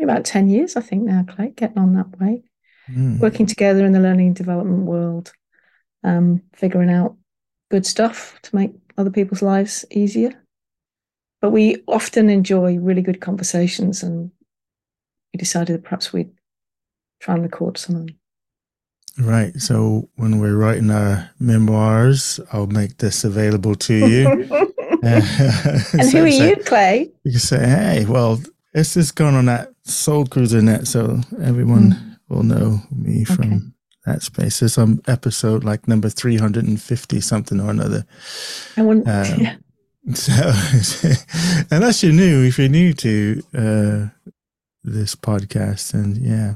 about 0.03 0.25
10 0.25 0.49
years, 0.49 0.75
I 0.75 0.81
think 0.81 1.03
now, 1.03 1.23
Clay, 1.27 1.53
getting 1.55 1.77
on 1.77 1.93
that 1.93 2.19
way. 2.19 2.43
Mm. 2.91 3.19
Working 3.19 3.45
together 3.45 3.85
in 3.85 3.91
the 3.91 3.99
learning 3.99 4.27
and 4.27 4.35
development 4.35 4.83
world, 4.83 5.33
um, 6.03 6.41
figuring 6.53 6.89
out 6.89 7.15
good 7.69 7.85
stuff 7.85 8.39
to 8.43 8.55
make 8.55 8.71
other 8.97 9.09
people's 9.09 9.41
lives 9.41 9.85
easier. 9.91 10.33
But 11.41 11.51
we 11.51 11.83
often 11.87 12.29
enjoy 12.29 12.77
really 12.77 13.01
good 13.01 13.21
conversations, 13.21 14.03
and 14.03 14.31
we 15.33 15.37
decided 15.37 15.75
that 15.75 15.83
perhaps 15.83 16.11
we'd 16.11 16.31
try 17.19 17.35
and 17.35 17.43
record 17.43 17.77
some 17.77 17.95
of 17.95 18.07
them. 18.07 18.15
Right. 19.19 19.55
So 19.59 20.09
when 20.15 20.39
we're 20.39 20.55
writing 20.55 20.91
our 20.91 21.29
memoirs, 21.39 22.39
I'll 22.53 22.67
make 22.67 22.97
this 22.97 23.23
available 23.23 23.75
to 23.75 23.93
you. 23.93 24.67
and 25.03 25.23
so 25.23 26.19
who 26.19 26.25
are 26.25 26.31
say, 26.31 26.49
you, 26.49 26.55
Clay? 26.57 27.11
You 27.23 27.31
can 27.31 27.39
say, 27.39 27.67
hey, 27.67 28.05
well, 28.05 28.41
it's 28.73 28.93
just 28.93 29.15
going 29.15 29.35
on 29.35 29.45
that 29.45 29.73
Soul 29.83 30.25
Cruiser 30.25 30.61
net, 30.61 30.87
so 30.87 31.19
everyone 31.41 31.91
mm. 31.91 32.06
Will 32.29 32.43
know 32.43 32.81
me 32.91 33.23
from 33.23 33.73
that 34.05 34.21
space. 34.21 34.59
There's 34.59 34.73
some 34.73 35.01
episode 35.07 35.63
like 35.63 35.87
number 35.87 36.09
350 36.09 37.21
something 37.21 37.59
or 37.59 37.69
another. 37.69 38.05
I 38.75 38.81
want, 38.81 39.07
um, 39.07 39.25
yeah. 39.39 39.55
So, 40.13 40.33
unless 41.71 42.01
you're 42.01 42.13
new, 42.13 42.43
if 42.43 42.57
you're 42.57 42.69
new 42.69 42.93
to 42.93 43.43
uh, 43.53 44.31
this 44.83 45.15
podcast, 45.15 45.93
and 45.93 46.17
yeah, 46.17 46.55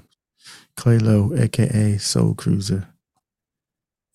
Clay 0.78 1.00
Lowe, 1.00 1.34
aka 1.36 1.98
Soul 1.98 2.34
Cruiser. 2.34 2.88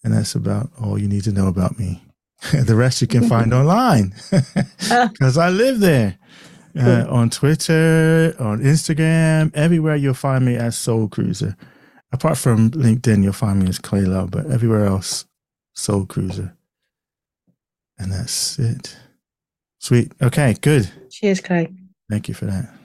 And 0.03 0.15
that's 0.15 0.35
about 0.35 0.71
all 0.81 0.99
you 0.99 1.09
need 1.09 1.25
to 1.25 1.33
know 1.33 1.49
about 1.49 1.79
me. 1.79 2.03
the 2.53 2.77
rest 2.77 3.01
you 3.01 3.09
can 3.09 3.29
find 3.29 3.53
online 3.53 4.15
because 4.81 5.39
I 5.39 5.49
live 5.49 5.81
there. 5.81 6.19
Uh, 6.79 7.07
on 7.09 7.31
Twitter, 7.31 8.35
on 8.39 8.61
Instagram, 8.61 9.51
everywhere 9.55 9.97
you'll 9.97 10.13
find 10.15 10.45
me 10.45 10.57
as 10.57 10.77
Soul 10.77 11.09
Cruiser. 11.09 11.57
Apart 12.13 12.37
from 12.37 12.71
LinkedIn, 12.71 13.23
you'll 13.23 13.33
find 13.33 13.63
me 13.63 13.69
as 13.69 13.79
Clay 13.79 14.03
Lowe, 14.03 14.27
but 14.27 14.47
everywhere 14.51 14.85
else, 14.85 15.25
Soul 15.75 16.05
Cruiser. 16.05 16.55
And 17.99 18.13
that's 18.13 18.59
it. 18.59 18.97
Sweet. 19.79 20.13
Okay, 20.21 20.55
good. 20.61 20.91
Cheers, 21.11 21.41
Clay. 21.41 21.73
Thank 22.11 22.29
you 22.29 22.35
for 22.35 22.45
that. 22.45 22.76